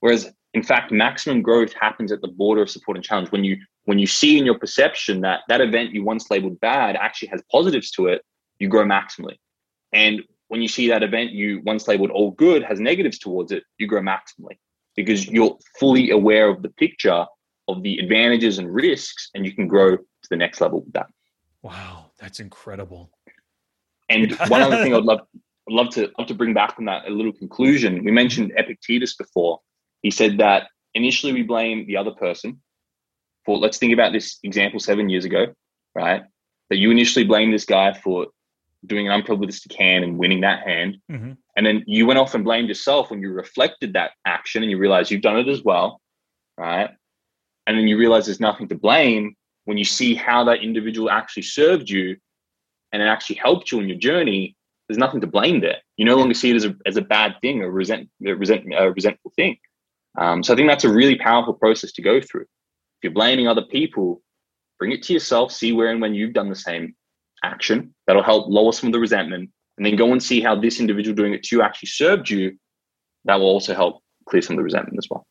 Whereas, 0.00 0.30
in 0.54 0.62
fact, 0.62 0.92
maximum 0.92 1.42
growth 1.42 1.72
happens 1.72 2.12
at 2.12 2.20
the 2.20 2.28
border 2.28 2.62
of 2.62 2.70
support 2.70 2.96
and 2.96 3.04
challenge. 3.04 3.32
When 3.32 3.44
you 3.44 3.58
when 3.84 3.98
you 3.98 4.06
see 4.06 4.38
in 4.38 4.44
your 4.44 4.58
perception 4.58 5.22
that 5.22 5.40
that 5.48 5.60
event 5.60 5.92
you 5.92 6.04
once 6.04 6.30
labeled 6.30 6.60
bad 6.60 6.94
actually 6.94 7.28
has 7.28 7.42
positives 7.50 7.90
to 7.92 8.06
it, 8.08 8.22
you 8.58 8.68
grow 8.68 8.84
maximally. 8.84 9.36
And 9.92 10.22
when 10.48 10.62
you 10.62 10.68
see 10.68 10.88
that 10.88 11.02
event 11.02 11.30
you 11.30 11.62
once 11.64 11.88
labeled 11.88 12.10
all 12.10 12.32
good 12.32 12.62
has 12.62 12.78
negatives 12.78 13.18
towards 13.18 13.50
it, 13.50 13.64
you 13.78 13.86
grow 13.86 14.02
maximally 14.02 14.58
because 14.94 15.26
you're 15.26 15.56
fully 15.78 16.10
aware 16.10 16.48
of 16.48 16.62
the 16.62 16.70
picture 16.70 17.24
of 17.68 17.82
the 17.82 17.98
advantages 17.98 18.58
and 18.58 18.74
risks, 18.74 19.30
and 19.34 19.44
you 19.44 19.54
can 19.54 19.68
grow 19.68 19.96
to 19.96 20.28
the 20.30 20.36
next 20.36 20.60
level 20.60 20.80
with 20.80 20.92
that. 20.94 21.06
Wow. 21.68 22.06
That's 22.18 22.40
incredible. 22.40 23.10
And 24.08 24.32
one 24.48 24.62
other 24.62 24.82
thing 24.82 24.94
I'd 24.94 25.04
love 25.04 25.20
love 25.68 25.90
to 25.90 26.10
love 26.18 26.26
to 26.28 26.34
bring 26.34 26.54
back 26.54 26.74
from 26.74 26.86
that 26.86 27.06
a 27.06 27.10
little 27.10 27.32
conclusion. 27.32 28.02
We 28.04 28.10
mentioned 28.10 28.52
Epictetus 28.56 29.16
before. 29.16 29.60
He 30.02 30.10
said 30.10 30.38
that 30.38 30.68
initially 30.94 31.32
we 31.32 31.42
blame 31.42 31.86
the 31.86 31.96
other 31.96 32.12
person 32.12 32.60
for 33.44 33.58
let's 33.58 33.78
think 33.78 33.92
about 33.92 34.12
this 34.12 34.38
example 34.42 34.80
seven 34.80 35.08
years 35.08 35.24
ago, 35.24 35.46
right? 35.94 36.22
That 36.70 36.78
you 36.78 36.90
initially 36.90 37.24
blamed 37.24 37.52
this 37.52 37.64
guy 37.64 37.92
for 37.92 38.28
doing 38.86 39.08
an 39.08 39.20
unprobabilistic 39.20 39.74
hand 39.76 40.04
and 40.04 40.18
winning 40.18 40.40
that 40.42 40.66
hand. 40.66 40.98
Mm-hmm. 41.10 41.32
And 41.56 41.66
then 41.66 41.84
you 41.86 42.06
went 42.06 42.18
off 42.18 42.34
and 42.34 42.44
blamed 42.44 42.68
yourself 42.68 43.10
when 43.10 43.20
you 43.20 43.32
reflected 43.32 43.92
that 43.94 44.12
action 44.24 44.62
and 44.62 44.70
you 44.70 44.78
realize 44.78 45.10
you've 45.10 45.22
done 45.22 45.38
it 45.38 45.48
as 45.48 45.62
well. 45.62 46.00
Right. 46.56 46.90
And 47.66 47.76
then 47.76 47.88
you 47.88 47.98
realize 47.98 48.26
there's 48.26 48.40
nothing 48.40 48.68
to 48.68 48.74
blame 48.74 49.36
when 49.68 49.76
you 49.76 49.84
see 49.84 50.14
how 50.14 50.44
that 50.44 50.62
individual 50.62 51.10
actually 51.10 51.42
served 51.42 51.90
you 51.90 52.16
and 52.90 53.02
it 53.02 53.04
actually 53.04 53.36
helped 53.36 53.70
you 53.70 53.78
on 53.78 53.86
your 53.86 53.98
journey, 53.98 54.56
there's 54.88 54.96
nothing 54.96 55.20
to 55.20 55.26
blame 55.26 55.60
there. 55.60 55.76
You 55.98 56.06
no 56.06 56.16
longer 56.16 56.32
see 56.32 56.50
it 56.50 56.56
as 56.56 56.64
a, 56.64 56.74
as 56.86 56.96
a 56.96 57.02
bad 57.02 57.34
thing 57.42 57.60
or 57.60 57.70
resent, 57.70 58.08
resent, 58.18 58.64
a 58.74 58.90
resentful 58.90 59.30
thing. 59.36 59.58
Um, 60.16 60.42
so 60.42 60.54
I 60.54 60.56
think 60.56 60.70
that's 60.70 60.84
a 60.84 60.90
really 60.90 61.16
powerful 61.18 61.52
process 61.52 61.92
to 61.92 62.02
go 62.02 62.18
through. 62.18 62.44
If 62.44 63.02
you're 63.02 63.12
blaming 63.12 63.46
other 63.46 63.66
people, 63.70 64.22
bring 64.78 64.92
it 64.92 65.02
to 65.02 65.12
yourself, 65.12 65.52
see 65.52 65.74
where 65.74 65.90
and 65.90 66.00
when 66.00 66.14
you've 66.14 66.32
done 66.32 66.48
the 66.48 66.56
same 66.56 66.94
action. 67.44 67.94
That'll 68.06 68.22
help 68.22 68.48
lower 68.48 68.72
some 68.72 68.86
of 68.86 68.94
the 68.94 69.00
resentment. 69.00 69.50
And 69.76 69.84
then 69.84 69.96
go 69.96 70.12
and 70.12 70.22
see 70.22 70.40
how 70.40 70.58
this 70.58 70.80
individual 70.80 71.14
doing 71.14 71.34
it 71.34 71.42
to 71.42 71.56
you 71.56 71.60
actually 71.60 71.90
served 71.90 72.30
you. 72.30 72.56
That 73.26 73.34
will 73.34 73.48
also 73.48 73.74
help 73.74 74.00
clear 74.30 74.40
some 74.40 74.54
of 74.54 74.60
the 74.60 74.64
resentment 74.64 74.96
as 74.96 75.08
well. 75.10 75.26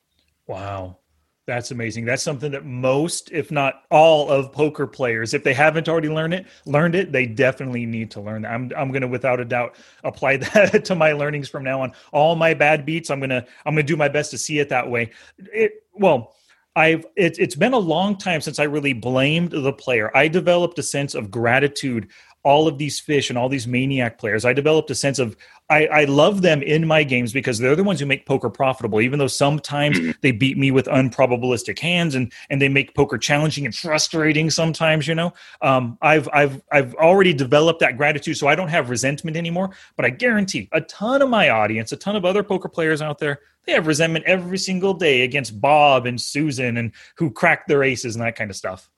Wow. 0.46 1.00
That's 1.48 1.72
amazing. 1.72 2.04
That's 2.04 2.22
something 2.22 2.52
that 2.52 2.66
most, 2.66 3.32
if 3.32 3.52
not 3.52 3.84
all, 3.90 4.30
of 4.30 4.52
poker 4.52 4.86
players, 4.86 5.34
if 5.34 5.46
they 5.46 5.54
haven't 5.54 5.88
already 5.88 6.10
learned 6.10 6.34
it, 6.34 6.46
learned 6.66 6.94
it, 6.94 7.14
they 7.14 7.26
definitely 7.26 7.86
need 7.86 8.12
to 8.12 8.22
learn 8.22 8.42
that. 8.42 8.52
I'm 8.52 8.70
I'm 8.76 8.92
gonna 8.92 9.08
without 9.08 9.40
a 9.40 9.46
doubt 9.46 9.78
apply 10.04 10.38
that 10.54 10.84
to 10.84 10.94
my 10.94 11.14
learnings 11.14 11.48
from 11.48 11.64
now 11.64 11.82
on. 11.82 11.94
All 12.12 12.36
my 12.36 12.54
bad 12.54 12.86
beats, 12.86 13.10
I'm 13.10 13.22
gonna 13.22 13.46
I'm 13.66 13.76
gonna 13.76 13.84
do 13.84 13.96
my 13.96 14.10
best 14.10 14.30
to 14.32 14.38
see 14.38 14.60
it 14.60 14.68
that 14.70 14.90
way. 14.90 15.12
It 15.38 15.86
well, 15.94 16.36
I've 16.76 17.06
it, 17.16 17.40
it's 17.40 17.56
been 17.56 17.74
a 17.74 17.80
long 17.80 18.18
time 18.18 18.42
since 18.42 18.60
I 18.60 18.66
really 18.66 18.92
blamed 18.92 19.52
the 19.52 19.72
player. 19.72 20.16
I 20.16 20.28
developed 20.28 20.78
a 20.80 20.84
sense 20.84 21.16
of 21.16 21.32
gratitude 21.32 22.10
all 22.48 22.68
of 22.68 22.78
these 22.78 22.98
fish 22.98 23.30
and 23.30 23.38
all 23.38 23.50
these 23.50 23.68
maniac 23.68 24.18
players. 24.18 24.46
I 24.46 24.54
developed 24.54 24.90
a 24.90 24.96
sense 24.96 25.20
of 25.20 25.36
I, 25.70 25.88
I, 25.88 26.04
love 26.06 26.42
them 26.42 26.62
in 26.62 26.88
my 26.88 27.04
games 27.04 27.34
because 27.34 27.60
they're 27.60 27.76
the 27.76 27.84
ones 27.84 28.00
who 28.00 28.06
make 28.06 28.26
poker 28.26 28.50
profitable. 28.50 29.02
Even 29.02 29.20
though 29.20 29.28
sometimes 29.28 30.00
mm-hmm. 30.00 30.12
they 30.22 30.32
beat 30.32 30.58
me 30.58 30.72
with 30.72 30.86
unprobabilistic 30.86 31.80
hands 31.80 32.16
and 32.16 32.32
and 32.50 32.62
they 32.62 32.70
make 32.70 32.96
poker 32.96 33.18
challenging 33.18 33.66
and 33.66 33.76
frustrating 33.76 34.50
sometimes. 34.50 35.08
You 35.08 35.16
know, 35.16 35.34
um, 35.62 35.98
I've 36.02 36.30
I've 36.34 36.62
I've 36.72 36.96
already 36.96 37.34
developed 37.34 37.80
that 37.82 37.98
gratitude, 37.98 38.38
so 38.38 38.48
I 38.48 38.56
don't 38.56 38.70
have 38.70 38.90
resentment 38.90 39.36
anymore. 39.36 39.72
But 39.96 40.06
I 40.06 40.10
guarantee 40.10 40.70
a 40.72 40.82
ton 40.82 41.22
of 41.22 41.30
my 41.30 41.50
audience, 41.50 41.92
a 41.92 41.98
ton 41.98 42.16
of 42.16 42.26
other 42.26 42.44
poker 42.44 42.70
players 42.70 43.02
out 43.02 43.20
there, 43.20 43.42
they 43.66 43.74
have 43.74 43.86
resentment 43.86 44.26
every 44.26 44.58
single 44.58 44.94
day 44.94 45.24
against 45.24 45.60
Bob 45.60 46.06
and 46.06 46.20
Susan 46.20 46.78
and 46.78 46.94
who 47.18 47.30
cracked 47.30 47.68
their 47.68 47.84
aces 47.84 48.16
and 48.16 48.24
that 48.24 48.36
kind 48.36 48.50
of 48.50 48.56
stuff. 48.56 48.90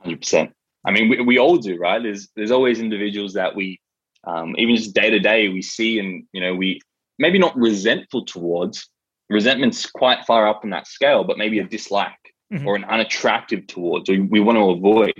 Hundred 0.00 0.20
percent. 0.20 0.52
I 0.84 0.92
mean, 0.92 1.08
we, 1.08 1.20
we 1.20 1.38
all 1.38 1.56
do, 1.56 1.76
right? 1.76 2.00
There's 2.00 2.28
there's 2.36 2.52
always 2.52 2.78
individuals 2.78 3.32
that 3.34 3.54
we, 3.54 3.80
um, 4.26 4.54
even 4.58 4.76
just 4.76 4.94
day 4.94 5.10
to 5.10 5.18
day, 5.18 5.48
we 5.48 5.62
see, 5.62 5.98
and 5.98 6.24
you 6.32 6.40
know, 6.40 6.54
we 6.54 6.80
maybe 7.18 7.38
not 7.38 7.56
resentful 7.56 8.24
towards. 8.24 8.88
Resentment's 9.28 9.86
quite 9.90 10.24
far 10.24 10.46
up 10.48 10.64
in 10.64 10.70
that 10.70 10.86
scale, 10.86 11.24
but 11.24 11.38
maybe 11.38 11.58
a 11.58 11.64
dislike 11.64 12.12
mm-hmm. 12.52 12.66
or 12.66 12.76
an 12.76 12.84
unattractive 12.84 13.66
towards, 13.66 14.08
or 14.08 14.20
we 14.22 14.40
want 14.40 14.56
to 14.56 14.70
avoid. 14.70 15.14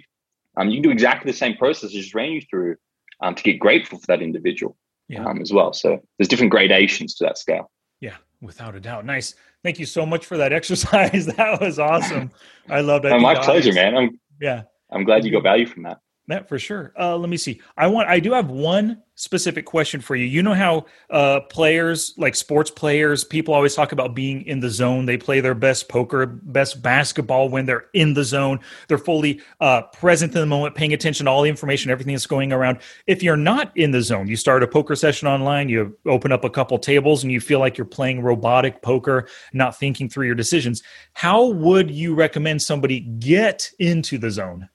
Um, 0.56 0.68
you 0.68 0.76
can 0.76 0.82
do 0.82 0.90
exactly 0.90 1.30
the 1.30 1.36
same 1.36 1.56
process 1.56 1.90
I 1.90 1.94
just 1.94 2.14
ran 2.14 2.32
you 2.32 2.40
through 2.40 2.76
um, 3.20 3.34
to 3.34 3.42
get 3.42 3.58
grateful 3.58 3.98
for 3.98 4.06
that 4.08 4.22
individual 4.22 4.76
yeah. 5.08 5.24
um, 5.24 5.40
as 5.40 5.52
well. 5.52 5.72
So 5.72 6.00
there's 6.18 6.28
different 6.28 6.50
gradations 6.50 7.14
to 7.16 7.24
that 7.24 7.38
scale. 7.38 7.70
Yeah, 8.00 8.16
without 8.40 8.74
a 8.74 8.80
doubt. 8.80 9.04
Nice. 9.04 9.34
Thank 9.62 9.78
you 9.78 9.86
so 9.86 10.06
much 10.06 10.24
for 10.24 10.36
that 10.36 10.52
exercise. 10.60 11.26
that 11.26 11.60
was 11.60 11.78
awesome. 11.78 12.30
I 12.68 12.80
loved 12.80 13.04
it. 13.04 13.12
Oh, 13.12 13.20
my 13.20 13.34
pleasure, 13.34 13.72
man. 13.72 13.96
I'm, 13.96 14.20
yeah. 14.40 14.62
I'm 14.90 15.04
glad 15.04 15.24
you 15.24 15.32
got 15.32 15.42
value 15.42 15.66
from 15.66 15.82
that. 15.84 15.98
That 16.28 16.48
for 16.48 16.58
sure. 16.58 16.92
Uh, 16.98 17.16
let 17.16 17.28
me 17.28 17.36
see. 17.36 17.60
I 17.76 17.86
want. 17.86 18.08
I 18.08 18.18
do 18.18 18.32
have 18.32 18.50
one 18.50 19.00
specific 19.14 19.64
question 19.64 20.00
for 20.00 20.16
you. 20.16 20.26
You 20.26 20.42
know 20.42 20.54
how 20.54 20.86
uh, 21.08 21.40
players, 21.40 22.14
like 22.18 22.34
sports 22.34 22.68
players, 22.68 23.22
people 23.22 23.54
always 23.54 23.76
talk 23.76 23.92
about 23.92 24.14
being 24.14 24.42
in 24.42 24.58
the 24.58 24.68
zone. 24.68 25.06
They 25.06 25.16
play 25.16 25.38
their 25.38 25.54
best 25.54 25.88
poker, 25.88 26.26
best 26.26 26.82
basketball 26.82 27.48
when 27.48 27.64
they're 27.64 27.86
in 27.94 28.14
the 28.14 28.24
zone. 28.24 28.58
They're 28.88 28.98
fully 28.98 29.40
uh, 29.60 29.82
present 29.82 30.34
in 30.34 30.40
the 30.40 30.46
moment, 30.46 30.74
paying 30.74 30.92
attention 30.92 31.26
to 31.26 31.30
all 31.30 31.42
the 31.42 31.48
information, 31.48 31.92
everything 31.92 32.14
that's 32.14 32.26
going 32.26 32.52
around. 32.52 32.78
If 33.06 33.22
you're 33.22 33.36
not 33.36 33.70
in 33.76 33.92
the 33.92 34.02
zone, 34.02 34.26
you 34.26 34.36
start 34.36 34.64
a 34.64 34.68
poker 34.68 34.96
session 34.96 35.28
online, 35.28 35.68
you 35.68 35.96
open 36.06 36.32
up 36.32 36.42
a 36.42 36.50
couple 36.50 36.76
tables, 36.80 37.22
and 37.22 37.30
you 37.30 37.40
feel 37.40 37.60
like 37.60 37.78
you're 37.78 37.84
playing 37.84 38.20
robotic 38.20 38.82
poker, 38.82 39.28
not 39.52 39.78
thinking 39.78 40.08
through 40.08 40.26
your 40.26 40.34
decisions. 40.34 40.82
How 41.12 41.46
would 41.46 41.88
you 41.88 42.16
recommend 42.16 42.62
somebody 42.62 43.00
get 43.00 43.70
into 43.78 44.18
the 44.18 44.30
zone? 44.32 44.68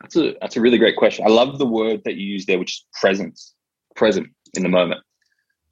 That's 0.00 0.16
a 0.16 0.34
that's 0.40 0.56
a 0.56 0.60
really 0.60 0.78
great 0.78 0.96
question. 0.96 1.24
I 1.26 1.30
love 1.30 1.58
the 1.58 1.66
word 1.66 2.02
that 2.04 2.16
you 2.16 2.26
use 2.26 2.46
there, 2.46 2.58
which 2.58 2.72
is 2.72 2.84
presence, 3.00 3.54
present 3.96 4.28
in 4.54 4.62
the 4.62 4.68
moment. 4.68 5.00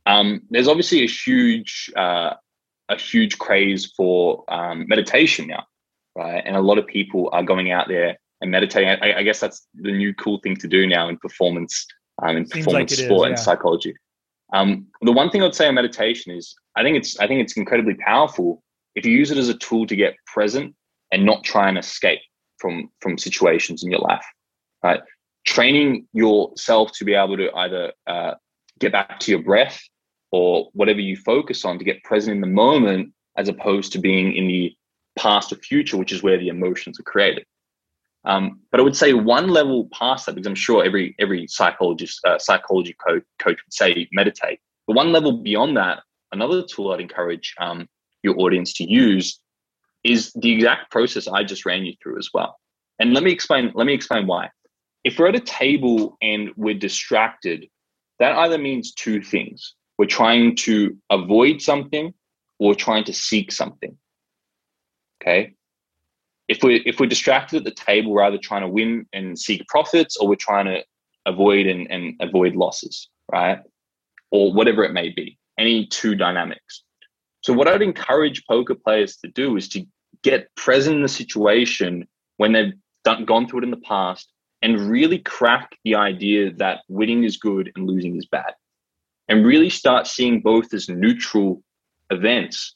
Um, 0.06 0.42
there's 0.50 0.68
obviously 0.68 1.02
a 1.02 1.06
huge 1.06 1.90
uh, 1.96 2.34
a 2.88 2.96
huge 2.96 3.38
craze 3.38 3.92
for 3.96 4.44
um, 4.48 4.86
meditation 4.88 5.46
now, 5.46 5.64
right? 6.16 6.42
And 6.44 6.56
a 6.56 6.60
lot 6.60 6.78
of 6.78 6.86
people 6.86 7.30
are 7.32 7.42
going 7.42 7.70
out 7.70 7.88
there 7.88 8.18
and 8.40 8.50
meditating. 8.50 8.88
I, 8.88 9.18
I 9.18 9.22
guess 9.22 9.40
that's 9.40 9.66
the 9.74 9.92
new 9.92 10.14
cool 10.14 10.40
thing 10.42 10.56
to 10.56 10.68
do 10.68 10.86
now 10.86 11.08
in 11.08 11.18
performance, 11.18 11.86
um, 12.22 12.36
in 12.36 12.46
Seems 12.46 12.64
performance 12.64 12.98
like 12.98 13.06
sport 13.06 13.18
is, 13.18 13.22
yeah. 13.22 13.28
and 13.28 13.38
psychology. 13.38 13.94
Um, 14.52 14.86
the 15.02 15.12
one 15.12 15.30
thing 15.30 15.42
I'd 15.42 15.54
say 15.54 15.68
on 15.68 15.74
meditation 15.74 16.32
is 16.32 16.54
I 16.76 16.82
think 16.82 16.96
it's 16.96 17.18
I 17.18 17.26
think 17.26 17.40
it's 17.40 17.56
incredibly 17.56 17.94
powerful 17.94 18.62
if 18.94 19.04
you 19.04 19.12
use 19.12 19.30
it 19.30 19.38
as 19.38 19.48
a 19.48 19.54
tool 19.54 19.86
to 19.86 19.96
get 19.96 20.16
present 20.26 20.74
and 21.12 21.24
not 21.24 21.44
try 21.44 21.68
and 21.68 21.78
escape 21.78 22.20
from 22.58 22.90
from 23.00 23.16
situations 23.16 23.82
in 23.82 23.90
your 23.90 24.00
life 24.00 24.24
right? 24.82 25.00
Training 25.46 26.06
yourself 26.12 26.92
to 26.92 27.04
be 27.04 27.14
able 27.14 27.36
to 27.36 27.52
either 27.54 27.92
uh, 28.06 28.34
get 28.78 28.92
back 28.92 29.18
to 29.20 29.30
your 29.30 29.42
breath 29.42 29.80
or 30.30 30.68
whatever 30.72 31.00
you 31.00 31.16
focus 31.16 31.64
on 31.64 31.78
to 31.78 31.84
get 31.84 32.02
present 32.04 32.34
in 32.34 32.40
the 32.40 32.46
moment 32.46 33.12
as 33.36 33.48
opposed 33.48 33.92
to 33.92 33.98
being 33.98 34.34
in 34.34 34.46
the 34.46 34.74
past 35.18 35.52
or 35.52 35.56
future 35.56 35.96
which 35.96 36.12
is 36.12 36.22
where 36.22 36.38
the 36.38 36.48
emotions 36.48 37.00
are 37.00 37.04
created. 37.04 37.44
Um, 38.24 38.60
but 38.70 38.80
i 38.80 38.82
would 38.82 38.96
say 38.96 39.14
one 39.14 39.48
level 39.48 39.88
past 39.92 40.26
that 40.26 40.34
because 40.34 40.46
i'm 40.46 40.54
sure 40.54 40.84
every 40.84 41.14
every 41.18 41.46
psychologist 41.46 42.20
uh, 42.26 42.38
psychology 42.38 42.94
coach, 43.06 43.22
coach 43.38 43.58
would 43.64 43.72
say 43.72 44.08
meditate. 44.12 44.58
But 44.86 44.96
one 44.96 45.12
level 45.12 45.32
beyond 45.32 45.76
that 45.76 46.00
another 46.32 46.62
tool 46.62 46.92
i'd 46.92 47.00
encourage 47.00 47.54
um, 47.60 47.88
your 48.22 48.38
audience 48.38 48.72
to 48.74 48.84
use 48.84 49.40
is 50.04 50.32
the 50.34 50.52
exact 50.52 50.90
process 50.90 51.28
I 51.28 51.44
just 51.44 51.66
ran 51.66 51.84
you 51.84 51.94
through 52.02 52.18
as 52.18 52.30
well. 52.32 52.56
And 52.98 53.14
let 53.14 53.22
me 53.22 53.30
explain, 53.30 53.72
let 53.74 53.86
me 53.86 53.94
explain 53.94 54.26
why. 54.26 54.50
If 55.04 55.18
we're 55.18 55.28
at 55.28 55.36
a 55.36 55.40
table 55.40 56.16
and 56.20 56.50
we're 56.56 56.74
distracted, 56.74 57.66
that 58.18 58.36
either 58.36 58.58
means 58.58 58.92
two 58.92 59.22
things. 59.22 59.74
We're 59.96 60.06
trying 60.06 60.56
to 60.56 60.96
avoid 61.10 61.60
something 61.60 62.12
or 62.58 62.74
trying 62.74 63.04
to 63.04 63.12
seek 63.12 63.52
something. 63.52 63.96
Okay. 65.22 65.54
If 66.48 66.62
we're 66.62 66.80
if 66.86 66.98
we're 66.98 67.06
distracted 67.06 67.58
at 67.58 67.64
the 67.64 67.70
table, 67.70 68.12
we're 68.12 68.22
either 68.22 68.38
trying 68.38 68.62
to 68.62 68.68
win 68.68 69.06
and 69.12 69.38
seek 69.38 69.66
profits 69.68 70.16
or 70.16 70.28
we're 70.28 70.36
trying 70.36 70.66
to 70.66 70.82
avoid 71.26 71.66
and, 71.66 71.90
and 71.90 72.14
avoid 72.20 72.56
losses, 72.56 73.08
right? 73.30 73.58
Or 74.30 74.52
whatever 74.52 74.84
it 74.84 74.92
may 74.92 75.10
be. 75.10 75.38
Any 75.58 75.86
two 75.86 76.14
dynamics. 76.14 76.84
So 77.42 77.52
what 77.52 77.68
I'd 77.68 77.82
encourage 77.82 78.44
poker 78.46 78.74
players 78.74 79.16
to 79.18 79.28
do 79.28 79.56
is 79.56 79.68
to 79.70 79.84
get 80.22 80.54
present 80.56 80.96
in 80.96 81.02
the 81.02 81.08
situation 81.08 82.06
when 82.36 82.52
they've 82.52 82.72
done, 83.04 83.24
gone 83.24 83.48
through 83.48 83.60
it 83.60 83.64
in 83.64 83.70
the 83.70 83.76
past 83.78 84.30
and 84.62 84.90
really 84.90 85.18
crack 85.18 85.70
the 85.84 85.94
idea 85.94 86.52
that 86.54 86.80
winning 86.88 87.24
is 87.24 87.36
good 87.36 87.70
and 87.76 87.86
losing 87.86 88.16
is 88.16 88.26
bad. 88.26 88.54
And 89.28 89.46
really 89.46 89.70
start 89.70 90.06
seeing 90.06 90.40
both 90.40 90.72
as 90.72 90.88
neutral 90.88 91.62
events. 92.10 92.74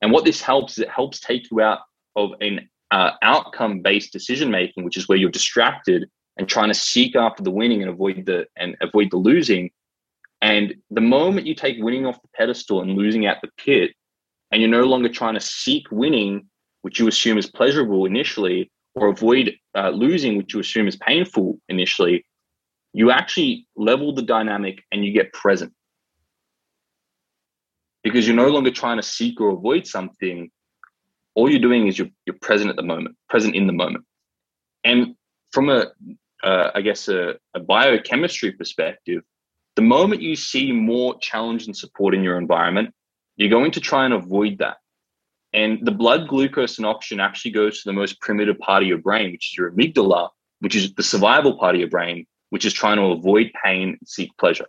And 0.00 0.12
what 0.12 0.24
this 0.24 0.40
helps 0.40 0.74
is 0.74 0.84
it 0.84 0.90
helps 0.90 1.20
take 1.20 1.50
you 1.50 1.60
out 1.60 1.80
of 2.16 2.30
an 2.40 2.68
uh, 2.90 3.10
outcome 3.22 3.80
based 3.82 4.12
decision 4.12 4.50
making 4.50 4.82
which 4.82 4.96
is 4.96 5.06
where 5.08 5.18
you're 5.18 5.30
distracted 5.30 6.08
and 6.38 6.48
trying 6.48 6.68
to 6.68 6.74
seek 6.74 7.14
after 7.14 7.42
the 7.42 7.50
winning 7.50 7.82
and 7.82 7.90
avoid 7.90 8.24
the 8.24 8.46
and 8.56 8.76
avoid 8.80 9.10
the 9.10 9.16
losing. 9.16 9.70
And 10.40 10.74
the 10.90 11.00
moment 11.00 11.46
you 11.46 11.54
take 11.54 11.82
winning 11.82 12.06
off 12.06 12.22
the 12.22 12.28
pedestal 12.34 12.80
and 12.80 12.96
losing 12.96 13.26
at 13.26 13.38
the 13.42 13.50
pit 13.58 13.90
and 14.50 14.60
you're 14.60 14.70
no 14.70 14.84
longer 14.84 15.08
trying 15.08 15.34
to 15.34 15.40
seek 15.40 15.86
winning 15.90 16.48
which 16.82 16.98
you 16.98 17.08
assume 17.08 17.38
is 17.38 17.46
pleasurable 17.46 18.06
initially, 18.06 18.70
or 18.94 19.08
avoid 19.08 19.54
uh, 19.76 19.90
losing, 19.90 20.36
which 20.36 20.54
you 20.54 20.60
assume 20.60 20.88
is 20.88 20.96
painful 20.96 21.58
initially, 21.68 22.24
you 22.92 23.10
actually 23.10 23.66
level 23.76 24.14
the 24.14 24.22
dynamic 24.22 24.82
and 24.90 25.04
you 25.04 25.12
get 25.12 25.32
present. 25.32 25.72
Because 28.02 28.26
you're 28.26 28.36
no 28.36 28.48
longer 28.48 28.70
trying 28.70 28.96
to 28.96 29.02
seek 29.02 29.40
or 29.40 29.50
avoid 29.50 29.86
something. 29.86 30.50
All 31.34 31.50
you're 31.50 31.60
doing 31.60 31.88
is 31.88 31.98
you're, 31.98 32.08
you're 32.26 32.36
present 32.40 32.70
at 32.70 32.76
the 32.76 32.82
moment, 32.82 33.16
present 33.28 33.54
in 33.54 33.66
the 33.66 33.72
moment. 33.72 34.04
And 34.84 35.14
from 35.52 35.68
a, 35.68 35.88
uh, 36.42 36.70
I 36.74 36.80
guess, 36.80 37.08
a, 37.08 37.34
a 37.54 37.60
biochemistry 37.60 38.52
perspective, 38.52 39.22
the 39.76 39.82
moment 39.82 40.22
you 40.22 40.34
see 40.34 40.72
more 40.72 41.18
challenge 41.18 41.66
and 41.66 41.76
support 41.76 42.14
in 42.14 42.22
your 42.22 42.38
environment, 42.38 42.94
you're 43.38 43.48
going 43.48 43.70
to 43.70 43.80
try 43.80 44.04
and 44.04 44.12
avoid 44.12 44.58
that. 44.58 44.76
And 45.54 45.78
the 45.86 45.92
blood 45.92 46.28
glucose 46.28 46.76
and 46.76 46.86
oxygen 46.86 47.20
actually 47.20 47.52
goes 47.52 47.80
to 47.80 47.88
the 47.88 47.94
most 47.94 48.20
primitive 48.20 48.58
part 48.58 48.82
of 48.82 48.88
your 48.88 48.98
brain, 48.98 49.32
which 49.32 49.52
is 49.52 49.56
your 49.56 49.70
amygdala, 49.70 50.28
which 50.58 50.74
is 50.74 50.92
the 50.94 51.02
survival 51.02 51.56
part 51.56 51.74
of 51.74 51.80
your 51.80 51.88
brain, 51.88 52.26
which 52.50 52.66
is 52.66 52.74
trying 52.74 52.96
to 52.96 53.04
avoid 53.04 53.50
pain 53.64 53.96
and 53.98 54.08
seek 54.08 54.36
pleasure. 54.38 54.66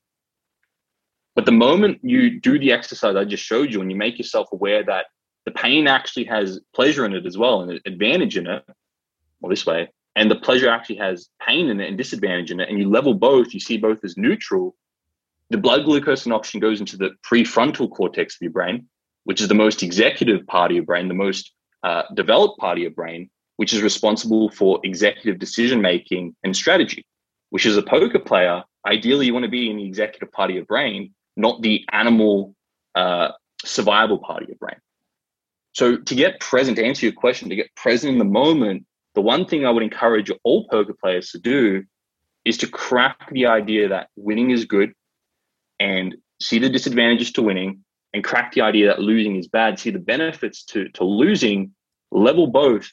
But 1.36 1.45
the 1.45 1.51
moment 1.51 1.99
you 2.03 2.39
do 2.39 2.59
the 2.59 2.72
exercise 2.72 3.15
I 3.15 3.26
just 3.26 3.43
showed 3.43 3.74
you 3.74 3.82
and 3.82 3.91
you 3.91 3.97
make 3.97 4.17
yourself 4.17 4.49
aware 4.51 4.84
that 4.84 5.07
the 5.45 5.51
pain 5.51 5.88
actually 5.88 6.26
has 6.26 6.59
pleasure 6.76 7.05
in 7.05 7.13
it 7.13 7.26
as 7.26 7.38
well 7.38 7.61
and 7.61 7.72
an 7.72 7.80
advantage 7.86 8.38
in 8.38 8.45
it, 8.45 8.63
well, 9.41 9.49
this 9.49 9.65
way, 9.65 9.89
and 10.15 10.30
the 10.30 10.36
pleasure 10.36 10.70
actually 10.70 10.97
has 10.97 11.30
pain 11.41 11.70
in 11.70 11.80
it 11.80 11.88
and 11.88 11.97
disadvantage 11.97 12.51
in 12.51 12.59
it, 12.59 12.70
and 12.70 12.78
you 12.78 12.89
level 12.89 13.13
both, 13.13 13.53
you 13.53 13.59
see 13.59 13.78
both 13.78 14.03
as 14.03 14.17
neutral, 14.17 14.76
the 15.50 15.58
blood 15.58 15.86
glucose 15.86 16.26
and 16.26 16.34
oxygen 16.34 16.60
goes 16.60 16.80
into 16.80 16.97
the 16.97 17.12
prefrontal 17.26 17.89
cortex 17.89 18.36
of 18.36 18.41
your 18.41 18.52
brain, 18.52 18.88
which 19.24 19.41
is 19.41 19.47
the 19.47 19.56
most 19.56 19.84
executive 19.84 20.45
part 20.47 20.72
of 20.72 20.76
your 20.76 20.86
brain, 20.86 21.08
the 21.08 21.14
most 21.14 21.54
uh, 21.84 22.04
developed 22.14 22.60
part 22.60 22.78
of 22.78 22.82
your 22.82 22.91
brain, 22.91 23.30
which 23.58 23.74
is 23.74 23.82
responsible 23.82 24.50
for 24.50 24.80
executive 24.84 25.39
decision 25.39 25.82
making 25.82 26.36
and 26.43 26.56
strategy. 26.56 27.06
Which, 27.50 27.66
as 27.66 27.78
a 27.78 27.82
poker 27.82 28.20
player, 28.20 28.64
ideally 28.86 29.26
you 29.26 29.34
want 29.34 29.43
to 29.43 29.50
be 29.50 29.72
in 29.72 29.78
the 29.78 29.86
executive 29.86 30.32
part 30.32 30.52
of 30.52 30.56
your 30.56 30.66
brain, 30.66 31.16
not 31.36 31.64
the 31.64 31.84
animal 31.91 32.54
uh, 32.93 33.30
survival 33.66 34.20
part 34.20 34.43
of 34.43 34.50
your 34.50 34.58
brain. 34.58 34.78
So, 35.74 35.97
to 35.97 36.16
get 36.16 36.39
present, 36.39 36.78
to 36.78 36.86
answer 36.86 37.08
your 37.08 37.14
question, 37.14 37.50
to 37.50 37.56
get 37.56 37.74
present 37.76 38.14
in 38.14 38.20
the 38.20 38.26
moment, 38.26 38.86
the 39.16 39.22
one 39.22 39.45
thing 39.45 39.66
I 39.66 39.72
would 39.72 39.82
encourage 39.82 40.32
all 40.43 40.68
poker 40.70 40.93
players 40.93 41.32
to 41.32 41.39
do 41.39 41.84
is 42.45 42.58
to 42.58 42.68
crack 42.68 43.30
the 43.32 43.47
idea 43.47 43.89
that 43.89 44.10
winning 44.16 44.52
is 44.52 44.66
good 44.66 44.93
and 45.80 46.16
see 46.42 46.60
the 46.60 46.70
disadvantages 46.70 47.32
to 47.34 47.42
winning 47.42 47.84
and 48.14 48.24
crack 48.24 48.54
the 48.54 48.62
idea 48.62 48.88
that 48.88 49.00
losing 49.00 49.36
is 49.36 49.48
bad, 49.48 49.80
see 49.80 49.92
the 49.92 50.00
benefits 50.00 50.64
to, 50.66 50.90
to 50.90 51.04
losing, 51.04 51.72
level 52.12 52.48
both 52.48 52.90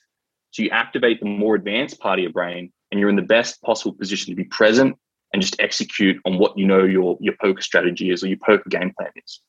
so 0.51 0.63
you 0.63 0.71
activate 0.71 1.21
the 1.21 1.27
more 1.27 1.55
advanced 1.55 2.01
part 2.01 2.19
of 2.19 2.23
your 2.23 2.33
brain 2.33 2.73
and 2.91 3.01
you're 3.01 3.11
in 3.11 3.17
the 3.17 3.23
best 3.23 3.61
possible 3.63 3.95
position 3.95 4.33
to 4.33 4.37
be 4.37 4.45
present 4.45 4.97
and 5.33 5.43
just 5.43 5.57
execute 5.59 6.21
on 6.25 6.39
what 6.39 6.57
you 6.57 6.67
know 6.67 6.85
your 6.85 7.19
your 7.21 7.35
poker 7.41 7.61
strategy 7.61 8.11
is 8.11 8.23
or 8.23 8.29
your 8.29 8.39
poker 8.39 8.69
game 8.69 8.93
plan 8.97 9.11
is. 9.17 9.41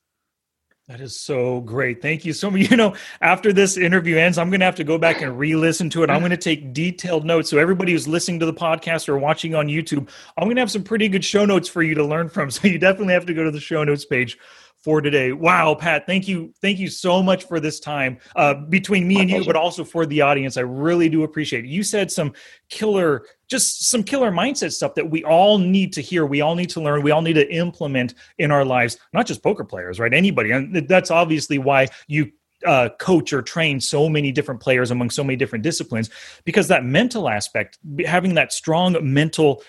That 0.88 1.02
is 1.02 1.14
so 1.14 1.60
great. 1.60 2.00
Thank 2.00 2.24
you 2.24 2.32
so 2.32 2.50
much. 2.50 2.58
You 2.70 2.76
know, 2.76 2.96
after 3.20 3.52
this 3.52 3.76
interview 3.76 4.16
ends, 4.16 4.38
I'm 4.38 4.48
going 4.48 4.60
to 4.60 4.66
have 4.66 4.76
to 4.76 4.84
go 4.84 4.96
back 4.96 5.20
and 5.20 5.38
re 5.38 5.54
listen 5.54 5.90
to 5.90 6.02
it. 6.02 6.08
I'm 6.08 6.20
going 6.20 6.30
to 6.30 6.36
take 6.36 6.72
detailed 6.72 7.26
notes. 7.26 7.50
So, 7.50 7.58
everybody 7.58 7.92
who's 7.92 8.08
listening 8.08 8.40
to 8.40 8.46
the 8.46 8.54
podcast 8.54 9.06
or 9.08 9.18
watching 9.18 9.54
on 9.54 9.68
YouTube, 9.68 10.08
I'm 10.36 10.44
going 10.44 10.56
to 10.56 10.62
have 10.62 10.70
some 10.70 10.82
pretty 10.82 11.08
good 11.08 11.24
show 11.24 11.44
notes 11.44 11.68
for 11.68 11.82
you 11.82 11.94
to 11.94 12.04
learn 12.04 12.30
from. 12.30 12.48
So, 12.58 12.66
you 12.66 12.78
definitely 12.78 13.12
have 13.12 13.26
to 13.26 13.34
go 13.34 13.44
to 13.44 13.50
the 13.50 13.60
show 13.60 13.84
notes 13.84 14.06
page 14.06 14.38
for 14.82 15.00
today. 15.00 15.32
Wow, 15.32 15.74
Pat, 15.74 16.06
thank 16.06 16.28
you, 16.28 16.52
thank 16.62 16.78
you 16.78 16.88
so 16.88 17.22
much 17.22 17.44
for 17.44 17.60
this 17.60 17.80
time 17.80 18.18
uh, 18.36 18.54
between 18.54 19.08
me 19.08 19.20
and 19.20 19.30
you, 19.30 19.44
but 19.44 19.56
also 19.56 19.84
for 19.84 20.06
the 20.06 20.20
audience. 20.20 20.56
I 20.56 20.62
really 20.62 21.08
do 21.08 21.24
appreciate 21.24 21.64
it. 21.64 21.68
You 21.68 21.82
said 21.82 22.10
some 22.10 22.32
killer, 22.68 23.24
just 23.48 23.90
some 23.90 24.02
killer 24.02 24.30
mindset 24.30 24.72
stuff 24.72 24.94
that 24.94 25.10
we 25.10 25.24
all 25.24 25.58
need 25.58 25.92
to 25.94 26.00
hear. 26.00 26.26
We 26.26 26.40
all 26.40 26.54
need 26.54 26.70
to 26.70 26.80
learn. 26.80 27.02
We 27.02 27.10
all 27.10 27.22
need 27.22 27.34
to 27.34 27.52
implement 27.52 28.14
in 28.38 28.50
our 28.50 28.64
lives. 28.64 28.98
Not 29.12 29.26
just 29.26 29.42
poker 29.42 29.64
players, 29.64 29.98
right? 29.98 30.14
Anybody, 30.14 30.52
and 30.52 30.88
that's 30.88 31.10
obviously 31.10 31.58
why 31.58 31.88
you 32.06 32.32
uh, 32.66 32.88
coach 32.98 33.32
or 33.32 33.42
train 33.42 33.80
so 33.80 34.08
many 34.08 34.32
different 34.32 34.60
players 34.60 34.90
among 34.90 35.10
so 35.10 35.22
many 35.22 35.36
different 35.36 35.62
disciplines 35.62 36.10
because 36.44 36.68
that 36.68 36.84
mental 36.84 37.28
aspect 37.28 37.78
having 38.04 38.34
that 38.34 38.52
strong 38.52 38.96
mental 39.00 39.62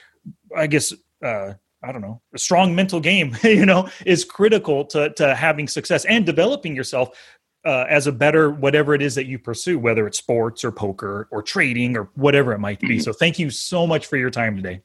i 0.57 0.65
guess 0.65 0.91
uh, 1.23 1.53
I 1.81 1.91
don't 1.91 2.01
know, 2.01 2.21
a 2.33 2.37
strong 2.37 2.75
mental 2.75 2.99
game, 2.99 3.35
you 3.43 3.65
know, 3.65 3.89
is 4.05 4.25
critical 4.25 4.85
to, 4.85 5.11
to 5.13 5.35
having 5.35 5.67
success 5.67 6.05
and 6.05 6.25
developing 6.25 6.75
yourself 6.75 7.17
uh, 7.65 7.85
as 7.89 8.07
a 8.07 8.11
better 8.11 8.49
whatever 8.49 8.93
it 8.93 9.01
is 9.01 9.15
that 9.15 9.25
you 9.25 9.37
pursue, 9.37 9.79
whether 9.79 10.07
it's 10.07 10.17
sports 10.17 10.63
or 10.63 10.71
poker 10.71 11.27
or 11.31 11.41
trading 11.41 11.97
or 11.97 12.09
whatever 12.15 12.53
it 12.53 12.59
might 12.59 12.79
be. 12.79 12.87
Mm-hmm. 12.87 12.99
So 12.99 13.13
thank 13.13 13.39
you 13.39 13.49
so 13.49 13.85
much 13.85 14.07
for 14.07 14.17
your 14.17 14.29
time 14.29 14.55
today. 14.55 14.81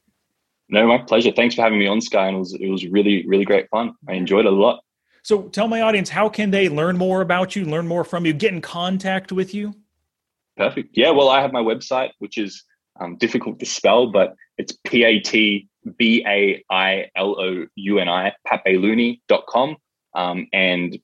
No, 0.69 0.87
my 0.87 0.99
pleasure. 0.99 1.31
Thanks 1.31 1.55
for 1.55 1.63
having 1.63 1.79
me 1.79 1.87
on 1.87 2.01
Sky, 2.01 2.27
and 2.27 2.37
it 2.37 2.39
was 2.39 2.55
it 2.55 2.69
was 2.69 2.87
really 2.87 3.27
really 3.27 3.45
great 3.45 3.69
fun. 3.69 3.95
I 4.09 4.15
enjoyed 4.15 4.47
it 4.47 4.53
a 4.53 4.57
lot. 4.57 4.83
So 5.23 5.43
tell 5.43 5.69
my 5.69 5.83
audience, 5.83 6.09
how 6.09 6.29
can 6.29 6.51
they 6.51 6.69
learn 6.69 6.97
more 6.97 7.21
about 7.21 7.55
you, 7.57 7.65
learn 7.65 7.87
more 7.87 8.05
from 8.05 8.27
you, 8.27 8.33
get 8.33 8.53
in 8.53 8.61
contact 8.61 9.33
with 9.33 9.55
you? 9.55 9.75
Perfect. 10.57 10.91
Yeah. 10.97 11.11
Well, 11.11 11.29
I 11.29 11.41
have 11.41 11.53
my 11.53 11.63
website, 11.63 12.11
which 12.19 12.39
is 12.39 12.63
um, 13.01 13.17
difficult 13.17 13.59
to 13.61 13.67
spell, 13.67 14.11
but 14.11 14.35
it's 14.59 14.77
P 14.85 15.05
A 15.05 15.21
T 15.21 15.69
B 15.97 16.25
A 16.27 16.65
I 16.71 17.07
L 17.17 17.41
O 17.41 17.67
U 17.75 17.99
N 17.99 18.09
I, 18.09 18.33
patbailouni.com. 18.47 19.77
Um, 20.15 20.47
and 20.53 20.99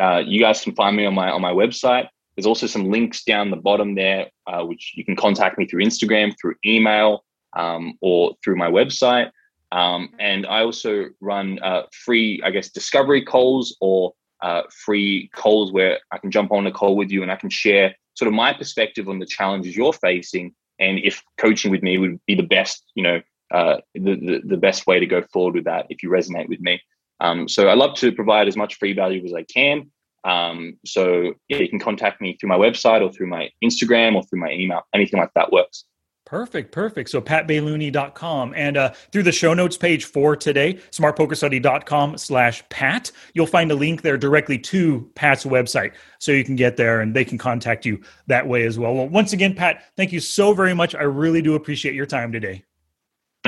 uh, 0.00 0.22
you 0.24 0.40
guys 0.40 0.62
can 0.62 0.74
find 0.74 0.96
me 0.96 1.06
on 1.06 1.14
my 1.14 1.30
on 1.30 1.40
my 1.40 1.52
website. 1.52 2.08
There's 2.36 2.46
also 2.46 2.66
some 2.66 2.90
links 2.90 3.24
down 3.24 3.50
the 3.50 3.56
bottom 3.56 3.94
there, 3.94 4.28
uh, 4.46 4.64
which 4.64 4.92
you 4.94 5.04
can 5.04 5.16
contact 5.16 5.58
me 5.58 5.66
through 5.66 5.84
Instagram, 5.84 6.34
through 6.40 6.54
email, 6.64 7.24
um, 7.56 7.94
or 8.00 8.34
through 8.44 8.56
my 8.56 8.70
website. 8.70 9.30
Um, 9.72 10.10
and 10.18 10.46
I 10.46 10.62
also 10.62 11.06
run 11.20 11.58
uh, 11.62 11.82
free, 11.92 12.40
I 12.44 12.50
guess, 12.50 12.70
discovery 12.70 13.24
calls 13.24 13.76
or 13.80 14.14
uh, 14.42 14.62
free 14.84 15.28
calls 15.34 15.72
where 15.72 15.98
I 16.12 16.18
can 16.18 16.30
jump 16.30 16.52
on 16.52 16.66
a 16.66 16.72
call 16.72 16.96
with 16.96 17.10
you 17.10 17.22
and 17.22 17.30
I 17.30 17.36
can 17.36 17.50
share 17.50 17.94
sort 18.14 18.28
of 18.28 18.34
my 18.34 18.52
perspective 18.52 19.08
on 19.08 19.18
the 19.18 19.26
challenges 19.26 19.76
you're 19.76 19.92
facing 19.92 20.54
and 20.78 20.98
if 21.00 21.22
coaching 21.38 21.70
with 21.70 21.82
me 21.82 21.98
would 21.98 22.20
be 22.26 22.34
the 22.34 22.42
best, 22.42 22.84
you 22.94 23.02
know, 23.02 23.20
uh, 23.52 23.78
the, 23.94 24.16
the, 24.16 24.42
the 24.44 24.56
best 24.56 24.86
way 24.86 25.00
to 25.00 25.06
go 25.06 25.22
forward 25.32 25.54
with 25.54 25.64
that 25.64 25.86
if 25.90 26.02
you 26.02 26.10
resonate 26.10 26.48
with 26.48 26.60
me. 26.60 26.80
Um, 27.20 27.48
so 27.48 27.68
I 27.68 27.74
love 27.74 27.96
to 27.96 28.12
provide 28.12 28.48
as 28.48 28.56
much 28.56 28.76
free 28.76 28.92
value 28.92 29.24
as 29.24 29.34
I 29.34 29.42
can. 29.42 29.90
Um, 30.24 30.78
so 30.84 31.34
yeah, 31.48 31.58
you 31.58 31.68
can 31.68 31.78
contact 31.78 32.20
me 32.20 32.36
through 32.38 32.50
my 32.50 32.56
website 32.56 33.02
or 33.02 33.12
through 33.12 33.28
my 33.28 33.50
Instagram 33.64 34.14
or 34.14 34.22
through 34.24 34.40
my 34.40 34.52
email. 34.52 34.82
Anything 34.94 35.20
like 35.20 35.32
that 35.34 35.52
works. 35.52 35.84
Perfect, 36.28 36.72
perfect. 36.72 37.08
So 37.08 37.22
patbailouni.com 37.22 38.52
and 38.54 38.76
uh, 38.76 38.92
through 39.12 39.22
the 39.22 39.32
show 39.32 39.54
notes 39.54 39.78
page 39.78 40.04
for 40.04 40.36
today, 40.36 40.74
smartpokerstudy.com 40.90 42.18
slash 42.18 42.62
Pat, 42.68 43.10
you'll 43.32 43.46
find 43.46 43.72
a 43.72 43.74
link 43.74 44.02
there 44.02 44.18
directly 44.18 44.58
to 44.58 45.10
Pat's 45.14 45.44
website. 45.44 45.92
So 46.18 46.32
you 46.32 46.44
can 46.44 46.54
get 46.54 46.76
there 46.76 47.00
and 47.00 47.16
they 47.16 47.24
can 47.24 47.38
contact 47.38 47.86
you 47.86 48.02
that 48.26 48.46
way 48.46 48.66
as 48.66 48.78
well. 48.78 48.92
Well, 48.92 49.08
once 49.08 49.32
again, 49.32 49.54
Pat, 49.54 49.84
thank 49.96 50.12
you 50.12 50.20
so 50.20 50.52
very 50.52 50.74
much. 50.74 50.94
I 50.94 51.04
really 51.04 51.40
do 51.40 51.54
appreciate 51.54 51.94
your 51.94 52.04
time 52.04 52.30
today. 52.30 52.62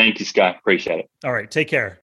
Thank 0.00 0.18
you, 0.18 0.24
Scott. 0.24 0.56
Appreciate 0.58 1.00
it. 1.00 1.10
All 1.24 1.30
right. 1.30 1.50
Take 1.50 1.68
care. 1.68 2.00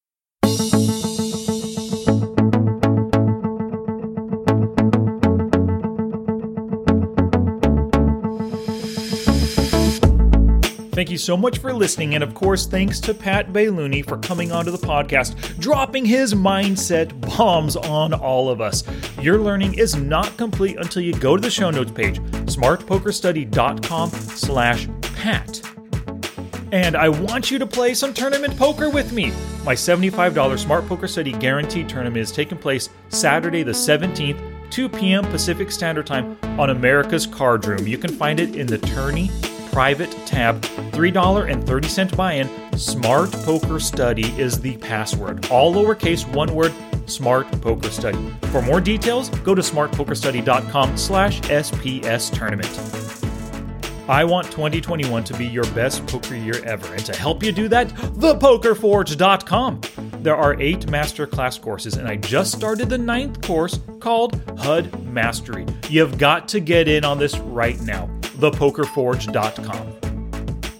Thank 10.91 11.10
you 11.10 11.18
so 11.18 11.36
much 11.36 11.58
for 11.58 11.74
listening, 11.74 12.14
and 12.14 12.24
of 12.24 12.36
course, 12.36 12.68
thanks 12.68 13.00
to 13.00 13.16
Pat 13.16 13.52
Bailouni 13.52 14.08
for 14.08 14.18
coming 14.20 14.52
onto 14.52 14.70
the 14.70 14.78
podcast, 14.78 15.60
dropping 15.60 16.06
his 16.06 16.36
mindset 16.36 17.20
bombs 17.36 17.76
on 17.76 18.14
all 18.14 18.50
of 18.50 18.62
us. 18.62 18.84
Your 19.20 19.39
learning 19.39 19.74
is 19.74 19.95
not 19.95 20.38
complete 20.38 20.78
until 20.78 21.02
you 21.02 21.14
go 21.14 21.36
to 21.36 21.41
the 21.41 21.50
show 21.50 21.72
notes 21.72 21.91
page, 21.91 22.20
smartpokerstudy.com 22.20 24.12
slash 24.12 24.88
Pat. 25.02 25.77
And 26.72 26.95
I 26.95 27.09
want 27.09 27.49
you 27.49 27.59
to 27.59 27.65
play 27.65 27.93
some 27.93 28.13
tournament 28.13 28.57
poker 28.57 28.89
with 28.89 29.13
me. 29.13 29.32
My 29.63 29.74
$75 29.74 30.59
Smart 30.59 30.88
Poker 30.88 31.07
Study 31.07 31.32
Guaranteed 31.32 31.88
Tournament 31.88 32.18
is 32.18 32.32
taking 32.32 32.57
place 32.57 32.89
Saturday 33.09 33.63
the 33.63 33.72
17th, 33.72 34.70
2 34.70 34.89
p.m. 34.89 35.24
Pacific 35.26 35.72
Standard 35.72 36.07
Time 36.07 36.38
on 36.59 36.70
America's 36.70 37.26
Card 37.26 37.65
Room. 37.65 37.88
You 37.88 37.97
can 37.97 38.11
find 38.11 38.39
it 38.39 38.55
in 38.55 38.68
the 38.68 38.78
Tourney 38.78 39.30
private 39.78 40.09
tab, 40.26 40.59
$3.30 40.61 42.18
buy 42.18 42.34
in. 42.34 42.49
Smart 42.80 43.32
Poker 43.32 43.80
Study 43.80 44.26
is 44.41 44.59
the 44.59 44.76
password. 44.78 45.45
All 45.51 45.72
lowercase, 45.72 46.28
one 46.34 46.51
word, 46.55 46.74
Smart 47.05 47.45
Poker 47.61 47.91
Study. 47.91 48.18
For 48.51 48.63
more 48.63 48.82
details, 48.82 49.30
go 49.30 49.53
to 49.53 49.61
smartpokerstudy.com 49.61 50.97
slash 50.97 51.41
SPS 51.41 52.36
tournament. 52.36 53.07
I 54.10 54.24
want 54.24 54.47
2021 54.51 55.24
to 55.26 55.38
be 55.38 55.45
your 55.45 55.66
best 55.72 56.05
poker 56.08 56.36
year 56.36 56.62
ever, 56.64 56.93
and 56.93 57.05
to 57.05 57.16
help 57.16 57.43
you 57.43 57.51
do 57.51 57.68
that, 57.68 57.89
thepokerforge.com. 57.89 59.82
There 60.22 60.36
are 60.36 60.60
eight 60.62 60.88
masterclass 60.88 61.62
courses, 61.62 61.97
and 61.97 62.08
I 62.08 62.16
just 62.16 62.53
started 62.53 62.89
the 62.89 62.97
ninth 62.97 63.41
course 63.41 63.80
called 63.99 64.41
HUD 64.60 65.03
Mastery. 65.05 65.66
You've 65.89 66.18
got 66.18 66.47
to 66.49 66.60
get 66.60 66.88
in 66.88 67.05
on 67.05 67.18
this 67.18 67.38
right 67.38 67.80
now 67.82 68.10
thepokerforge.com. 68.38 69.97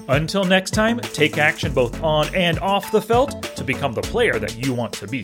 Until 0.10 0.46
next 0.46 0.72
time, 0.72 1.00
take 1.00 1.38
action 1.38 1.74
both 1.74 2.02
on 2.02 2.34
and 2.34 2.58
off 2.60 2.92
the 2.92 3.02
felt 3.02 3.44
to 3.56 3.64
become 3.64 3.94
the 3.94 4.02
player 4.02 4.40
that 4.40 4.64
you 4.64 4.74
want 4.74 4.94
to 4.94 5.08
be. 5.08 5.24